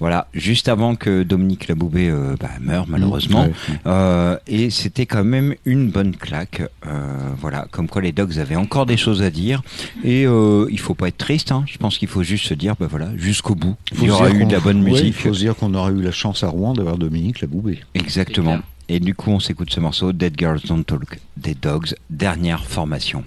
[0.01, 3.43] Voilà, juste avant que Dominique Laboubé euh, bah, meure malheureusement.
[3.43, 3.53] Ouais.
[3.87, 6.63] Euh, et c'était quand même une bonne claque.
[6.87, 9.63] Euh, voilà, comme quoi les Dogs avaient encore des choses à dire.
[10.05, 11.51] Et euh, il faut pas être triste.
[11.51, 11.65] Hein.
[11.67, 14.31] Je pense qu'il faut juste se dire, bah voilà, jusqu'au bout, Faut il y aura
[14.31, 15.07] eu de la bonne musique.
[15.07, 17.81] Il faut se dire qu'on aura eu la chance à Rouen d'avoir Dominique Laboubé.
[17.95, 18.59] Exactement.
[18.89, 23.23] Et du coup, on s'écoute ce morceau, Dead Girls Don't Talk, des Dogs, dernière formation.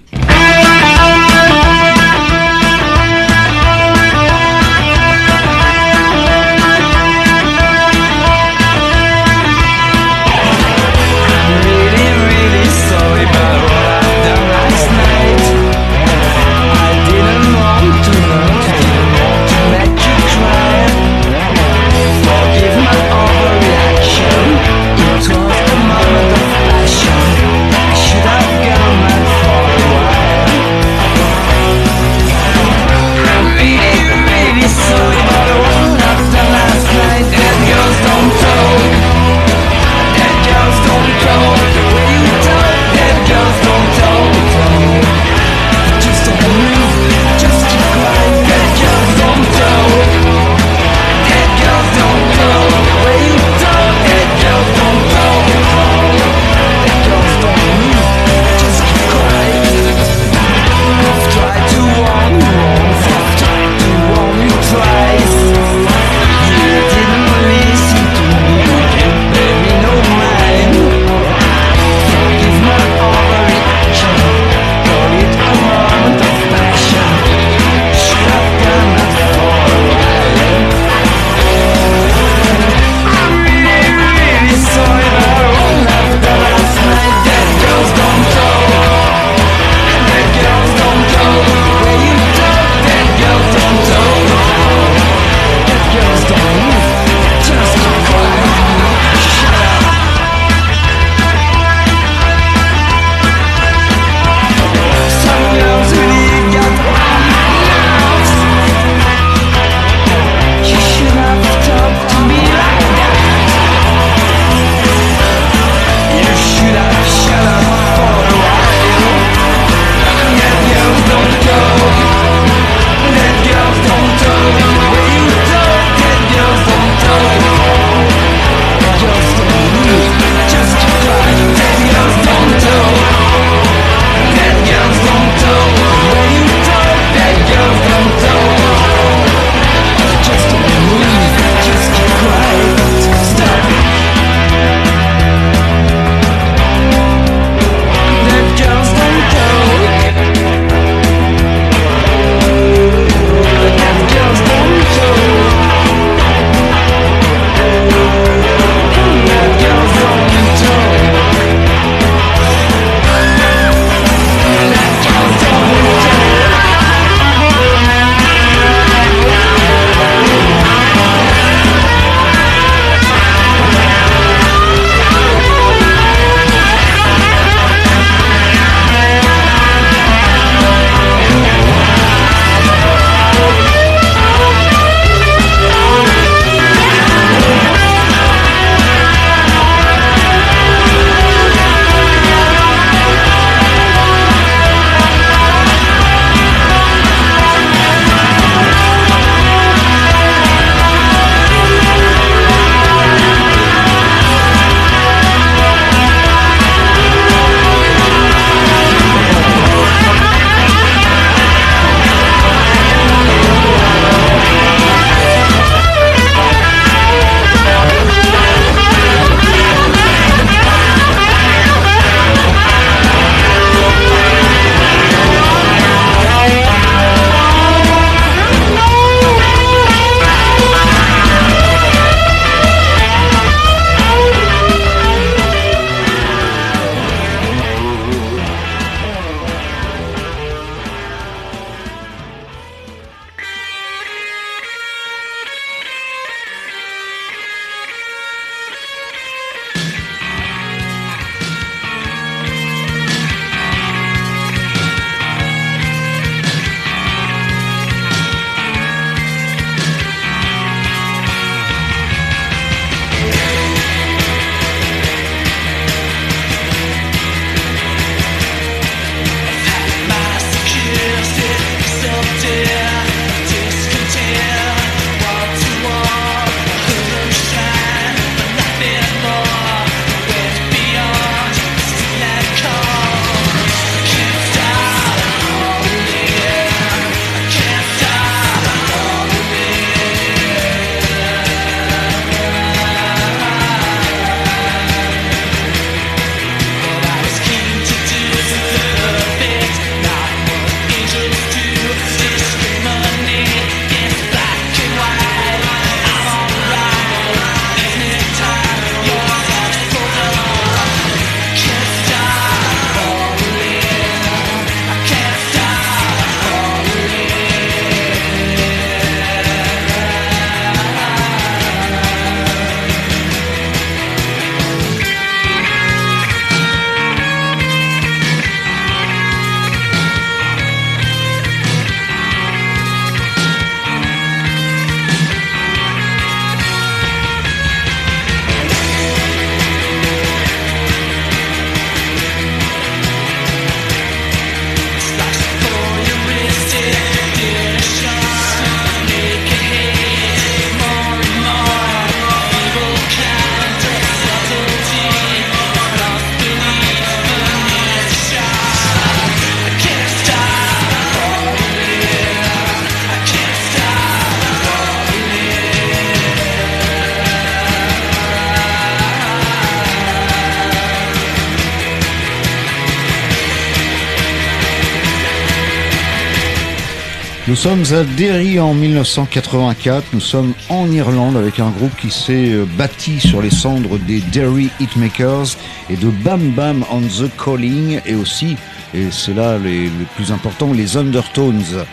[377.62, 380.14] Sommes à Derry en 1984.
[380.14, 384.20] Nous sommes en Irlande avec un groupe qui s'est euh, bâti sur les cendres des
[384.20, 385.58] Derry Hitmakers
[385.88, 388.58] et de Bam Bam on the Calling et aussi,
[388.96, 391.86] et c'est là le plus important, les Undertones.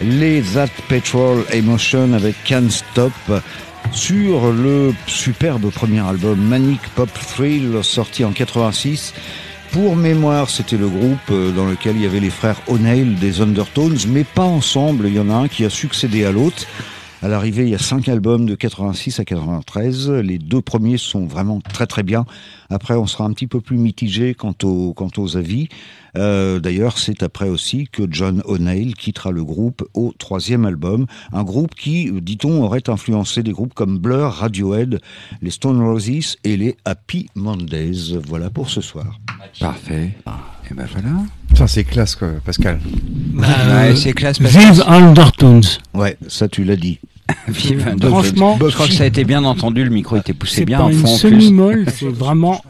[0.00, 3.12] Les That Petrol Emotion avec Can't Stop
[3.90, 9.12] sur le superbe premier album Manic Pop Thrill sorti en 86.
[9.76, 13.42] Pour mémoire, c'était le groupe euh, dans lequel il y avait les frères O'Neill des
[13.42, 15.06] Undertones, mais pas ensemble.
[15.06, 16.66] Il y en a un qui a succédé à l'autre.
[17.26, 20.10] À l'arrivée, il y a cinq albums de 86 à 93.
[20.10, 22.24] Les deux premiers sont vraiment très très bien.
[22.70, 25.68] Après, on sera un petit peu plus mitigé quant aux, quant aux avis.
[26.16, 31.06] Euh, D'ailleurs, c'est après aussi que John O'Neill quittera le groupe au troisième album.
[31.32, 35.00] Un groupe qui, dit-on, aurait influencé des groupes comme Blur, Radiohead,
[35.42, 38.16] les Stone Roses et les Happy Mondays.
[38.24, 39.18] Voilà pour ce soir.
[39.58, 40.12] Parfait.
[40.70, 41.08] Et ben voilà.
[41.48, 42.78] Putain, c'est classe, quoi, Pascal.
[43.36, 44.38] Euh, Ouais, c'est classe.
[44.38, 44.74] Pascal.
[44.74, 45.62] Vive Undertones.
[45.92, 47.00] Ouais, ça tu l'as dit.
[47.48, 49.82] Vive un Franchement, je crois que ça a été bien entendu.
[49.84, 51.16] Le micro était poussé c'est bien pas en une fond plus.
[51.18, 52.62] semi-molle, c'est vraiment.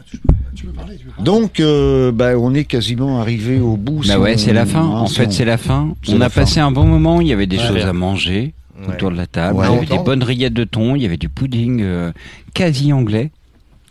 [1.19, 4.01] Donc, euh, bah, on est quasiment arrivé au bout.
[4.07, 4.81] Bah ouais, c'est la fin.
[4.81, 5.93] hein, En fait, on- c'est la fin.
[6.03, 6.41] C'est On la a fin.
[6.41, 7.21] passé un bon moment.
[7.21, 7.67] Il y avait des Ouais.
[7.67, 8.53] choses à manger
[8.87, 9.57] autour de la table.
[9.57, 9.65] Ouais.
[9.69, 10.95] il y avait des bonnes rillettes de thon.
[10.95, 12.11] Il y avait du pudding euh,
[12.53, 13.31] quasi anglais.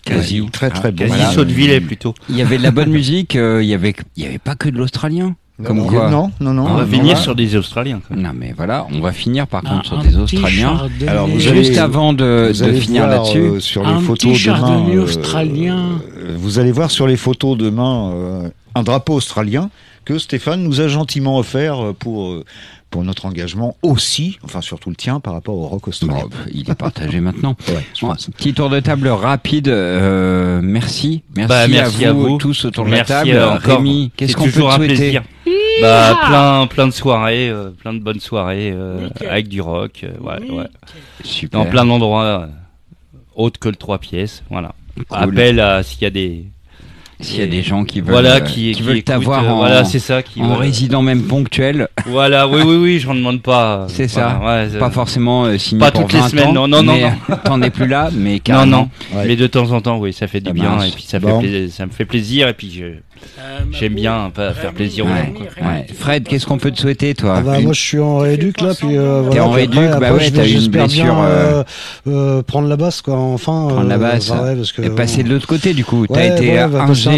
[0.05, 0.41] Quasi.
[0.41, 0.99] Ouais, très très bon.
[0.99, 1.31] Quasi Voilà.
[1.33, 2.15] saut de Villers plutôt.
[2.29, 3.35] Il y avait de la bonne musique.
[3.35, 5.35] euh, il y avait, il y avait pas que de l'australien.
[5.65, 6.11] Comme non, quoi.
[6.11, 6.67] Non, non, non.
[6.67, 8.01] On va non, finir sur des Australiens.
[8.07, 8.15] quoi.
[8.15, 10.77] Non mais voilà, on va finir par un- contre sur des Australiens.
[10.77, 11.09] chardonnay.
[11.09, 13.89] Alors, vous Juste allez- avant de, Vous de allez finir voir, là-dessus, euh, sur les
[13.89, 14.87] Un photos demain.
[14.91, 15.79] euh, australien.
[16.19, 19.71] euh, vous allez voir sur les photos demain euh, un drapeau australien
[20.05, 22.43] que Stéphane nous a gentiment offert pour
[22.97, 26.23] pour notre engagement aussi, enfin surtout le tien par rapport au rock australien.
[26.23, 27.55] Bon, il est partagé maintenant.
[27.69, 29.69] Ouais, Bon, petit tour de table rapide.
[29.69, 32.39] euh, merci, merci, Bah, merci à, à vous, vous.
[32.39, 33.33] tous autour de la table.
[33.33, 33.77] euh, encore.
[33.77, 35.23] Rémi, qu'est-ce C'est qu'on peut toujours te un souhaiter plaisir.
[35.83, 40.19] Bah, plein, plein de soirées, euh, plein de bonnes soirées euh, avec du rock, euh,
[40.23, 40.67] ouais, ouais.
[41.23, 41.61] Super.
[41.65, 42.47] dans plein d'endroits euh,
[43.35, 44.43] autres que le 3 pièces.
[44.49, 44.75] Voilà.
[44.97, 45.05] Cool.
[45.11, 46.47] Appel à s'il y a des
[47.21, 49.57] S'il y a des gens qui veulent, voilà euh, qui, qui veulent t'avoir euh, en,
[49.57, 53.41] voilà c'est ça qui en veulent- résident même ponctuel, Voilà, oui oui oui, j'en demande
[53.41, 53.87] pas.
[53.89, 54.39] C'est ça.
[54.45, 56.83] Ouais, pas euh, forcément euh, signé Pas pour toutes les 20 semaines, ans, non, non,
[56.83, 58.77] non, T'en es plus là, mais Non carrément.
[58.77, 58.89] non,
[59.19, 59.25] Ouais.
[59.29, 61.41] mais de temps en temps oui, ça fait du bien et puis ça Bon.
[61.41, 62.85] fait plaisir, ça me fait plaisir et puis je
[63.73, 65.33] j'aime bien pas faire plaisir aux Ouais, gens.
[65.59, 65.67] quoi.
[65.69, 65.87] ouais.
[65.99, 68.61] Fred, qu'est-ce qu'on peut te souhaiter, toi Ah bah, Une- moi je suis en rééduc
[68.61, 71.63] là puis euh, T'es en rééduc, bah ouais, t'as une blessure, euh,
[72.07, 74.29] euh, euh, prendre la basse quoi enfin Prendre la euh, basse.
[74.29, 76.07] bah ouais, parce que Et passer de l'autre côté, du coup.
[76.07, 76.67] T'as été ouais,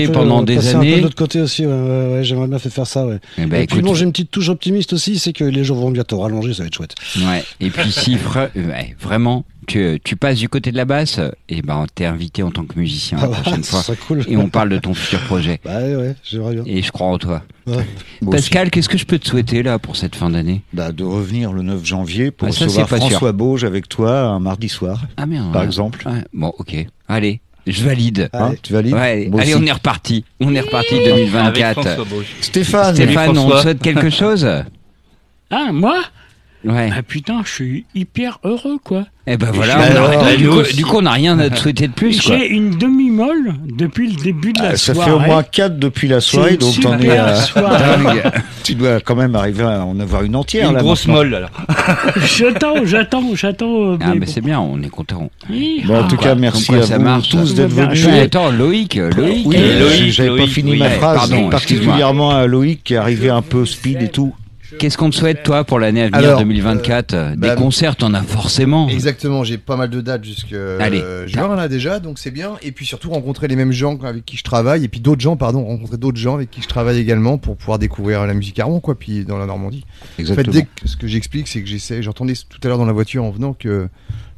[0.06, 1.00] peu, pendant euh, des passer un peu de années.
[1.00, 3.18] l'autre côté aussi ouais, ouais, ouais, j'aimerais bien faire ça ouais.
[3.38, 5.64] Eh ben, et puis écoute, bon j'ai une petite touche optimiste aussi c'est que les
[5.64, 7.42] jours vont bientôt rallonger ça va être chouette Ouais.
[7.60, 11.20] Et puis si vra- ouais, vraiment tu, tu passes du côté de la basse,
[11.50, 13.82] et ben t'es invité en tant que musicien la Ah, prochaine fois.
[14.06, 15.60] cool Et on parle de ton futur projet.
[15.62, 17.42] bah ouais, j'aimerais bien Et je crois en toi.
[17.66, 17.84] Ouais.
[18.30, 20.62] Pascal, qu'est-ce que je peux te souhaiter là pour cette fin d'année?
[20.72, 22.96] Bah, de revenir le 9 janvier pour Ah, ça, recevoir sûr.
[22.96, 25.52] François Bauge avec toi un mardi soir, Ah merde.
[25.52, 25.66] par ouais.
[25.66, 26.02] exemple.
[26.08, 26.24] Ouais.
[26.32, 26.86] Bon, ok.
[27.06, 27.40] Allez,
[27.70, 28.28] je valide.
[28.32, 28.58] Hein, Allez.
[28.62, 30.24] tu valides Ouais, allez, on est reparti.
[30.40, 31.82] On est reparti Avec 2024.
[31.82, 32.26] François Bauge.
[32.40, 34.46] Stéphane, Stéphane, on souhaite quelque chose
[35.50, 36.00] Ah, moi?
[36.64, 36.90] Ouais.
[36.92, 39.04] Ah putain, je suis hyper heureux, quoi.
[39.30, 40.74] Eh ben voilà, on a- du, coup, aussi.
[40.76, 42.20] du coup, on n'a rien à te souhaiter de plus.
[42.20, 42.36] Quoi.
[42.38, 45.10] J'ai une demi-molle depuis le début de la Ah, ça soirée.
[45.10, 47.34] fait au moins 4 depuis la soirée, donc t'en es à...
[47.36, 47.78] soirée.
[48.02, 48.22] Dingue.
[48.64, 50.80] Tu dois quand même arriver à en avoir une entière Une là.
[50.82, 51.22] grosse maintenant.
[51.22, 51.50] molle alors.
[52.26, 53.92] J'attends, j'attends, j'attends.
[53.92, 54.32] euh, Ah, mais mais bon.
[54.32, 55.30] c'est bien, on est content.
[55.48, 55.82] Oui.
[55.86, 58.06] Bon, en tout Ah, cas, merci quoi à ça vous marche, tous d'être Tout venus.
[58.06, 59.46] Mais attends, Loïc, Loïc.
[59.46, 63.30] Oui, Euh, Loïc, j'avais pas fini ma phrase, pardon, particulièrement à Loïc qui est arrivé
[63.30, 64.34] un peu speed et tout.
[64.78, 68.12] Qu'est-ce qu'on te souhaite, toi, pour l'année à venir Alors, 2024 Des bah, concerts, t'en
[68.14, 68.88] as forcément.
[68.88, 71.00] Exactement, j'ai pas mal de dates jusque Allez.
[71.00, 72.56] euh, juin là déjà, donc c'est bien.
[72.62, 75.36] Et puis surtout rencontrer les mêmes gens avec qui je travaille, et puis d'autres gens,
[75.36, 78.64] pardon, rencontrer d'autres gens avec qui je travaille également pour pouvoir découvrir la musique à
[78.64, 79.84] Rouen, quoi, puis dans la Normandie.
[80.02, 80.52] En fait, Exactement.
[80.52, 83.24] dès que, ce que j'explique, c'est que j'essaie, j'entendais tout à l'heure dans la voiture
[83.24, 83.88] en venant que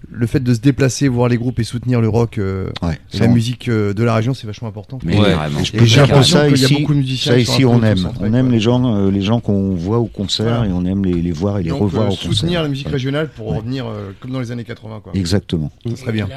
[0.09, 3.17] le fait de se déplacer, voir les groupes et soutenir le rock euh, Ouais, et
[3.19, 4.99] ça, la musique euh, de la région, c'est vachement important.
[5.05, 5.33] Mais Ouais.
[5.61, 7.39] Et je Et peux j'ai l'impression ça qu'il y a ici, beaucoup de musiciens ça
[7.39, 8.11] qui sont ici on aime.
[8.21, 11.15] On aime les gens, euh, les gens qu'on voit au concert et on aime les,
[11.21, 12.33] les voir et les Donc, revoir euh, au concert.
[12.33, 12.93] soutenir la musique Ouais.
[12.95, 15.13] régionale pour revenir euh, comme dans les années 80, quoi.
[15.15, 15.71] Exactement.
[15.89, 16.29] Ça serait bien.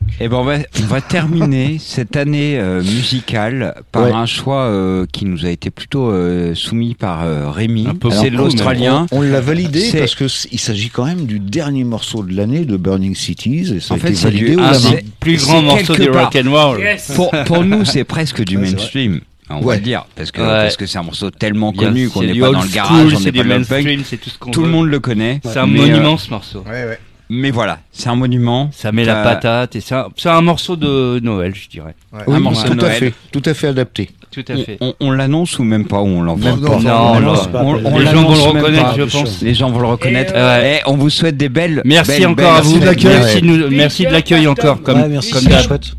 [0.00, 0.16] Pétanque.
[0.20, 4.12] Eh ben, on va, on va terminer cette année euh, musicale par Ouais.
[4.12, 7.86] un choix euh, qui nous a été plutôt euh, soumis par euh, Rémi.
[8.10, 9.06] C'est l'Australien.
[9.12, 12.34] On l'a validé C'est- parce que c- il s'agit quand même du dernier morceau de
[12.34, 14.72] l'année de Burning Cities et ça En a fait, été c'est validé du- ah,
[15.20, 16.80] Plus grand morceau du rock and roll.
[16.80, 17.12] Yes.
[17.14, 19.20] Pour, pour nous, c'est presque du mainstream.
[19.52, 20.46] On va le dire, parce que Ouais.
[20.46, 23.14] parce que c'est un morceau tellement Bien, connu qu'on n'est pas dans le school, garage,
[23.14, 23.70] on c'est n'est pas dans le punk.
[23.84, 25.40] mainstream, c'est tout ce qu'on Tout le monde le connaît.
[25.42, 26.62] C'est un euh, monument ce morceau.
[26.70, 26.98] Ouais, ouais.
[27.32, 28.70] Mais voilà, c'est un monument.
[28.72, 31.94] Ça met la Euh, patate et ça, c'est un morceau de Noël, je dirais.
[32.12, 32.22] Ouais.
[32.26, 32.98] Un Oui, morceau de tout à Noël.
[32.98, 34.10] fait, tout à fait adapté.
[34.32, 34.78] Tout à On, fait.
[34.80, 36.76] on- on l'annonce ou même pas ou on l'envoie Non, pas.
[36.78, 38.94] non, l'annonce pas, on, pas on les gens vont le reconnaître, pas.
[38.96, 39.42] je pense.
[39.42, 40.32] Les gens vont le reconnaître.
[40.34, 41.82] Et, euh, Eh, on vous souhaite des belles.
[41.84, 42.78] Merci belles, encore belles à vous.
[42.78, 43.10] de l'accueil.
[43.18, 45.42] Merci, de nous- merci de l'accueil encore, comme, Ouais, merci, comme.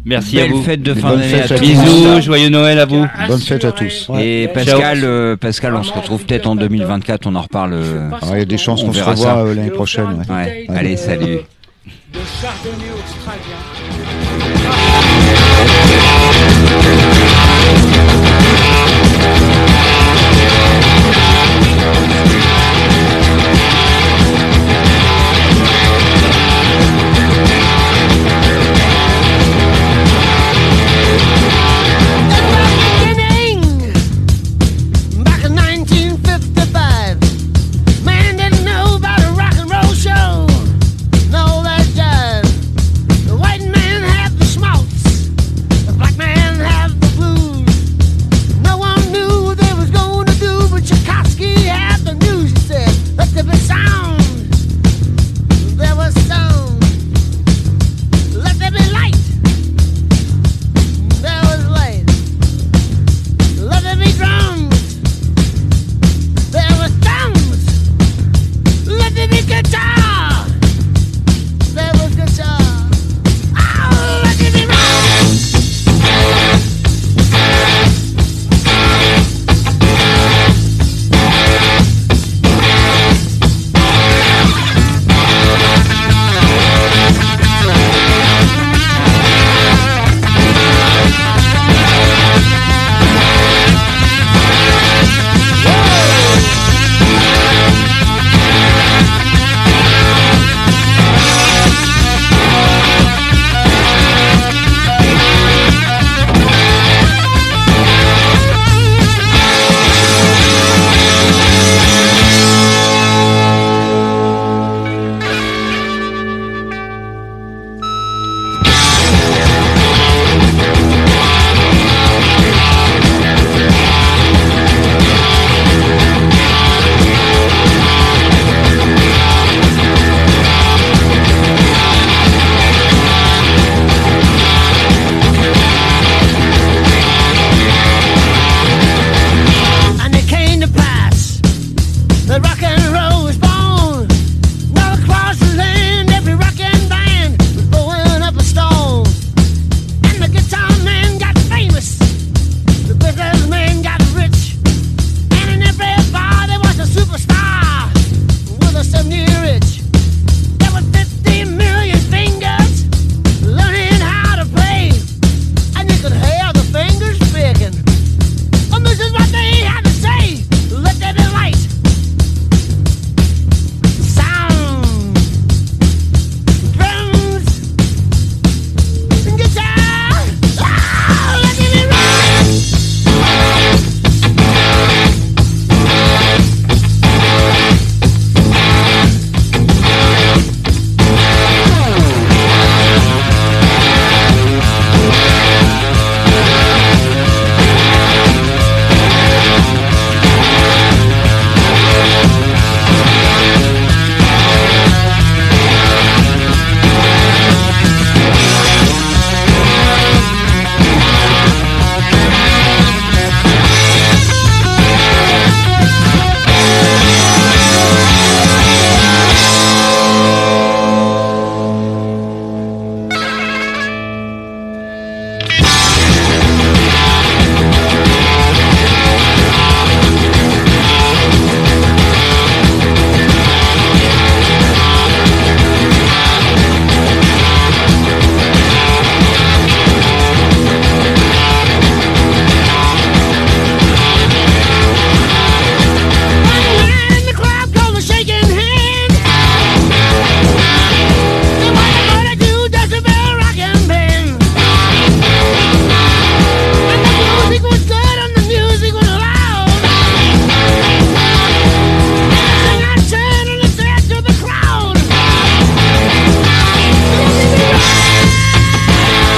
[0.05, 0.63] Merci à vous.
[0.63, 1.43] fêtes de fin d'année.
[1.59, 3.05] Bisous, joyeux Noël à vous.
[3.27, 4.07] Bonne fête à tous.
[4.17, 4.47] Et.
[4.53, 7.27] Pascal, euh, Pascal, on se retrouve peut-être en 2024.
[7.27, 7.73] On en reparle.
[7.73, 9.39] euh, il y a des chances On qu'on se ça.
[9.39, 10.23] euh, l'année prochaine.
[10.69, 11.39] Allez, salut.
[12.13, 13.57] De chardonnay australien.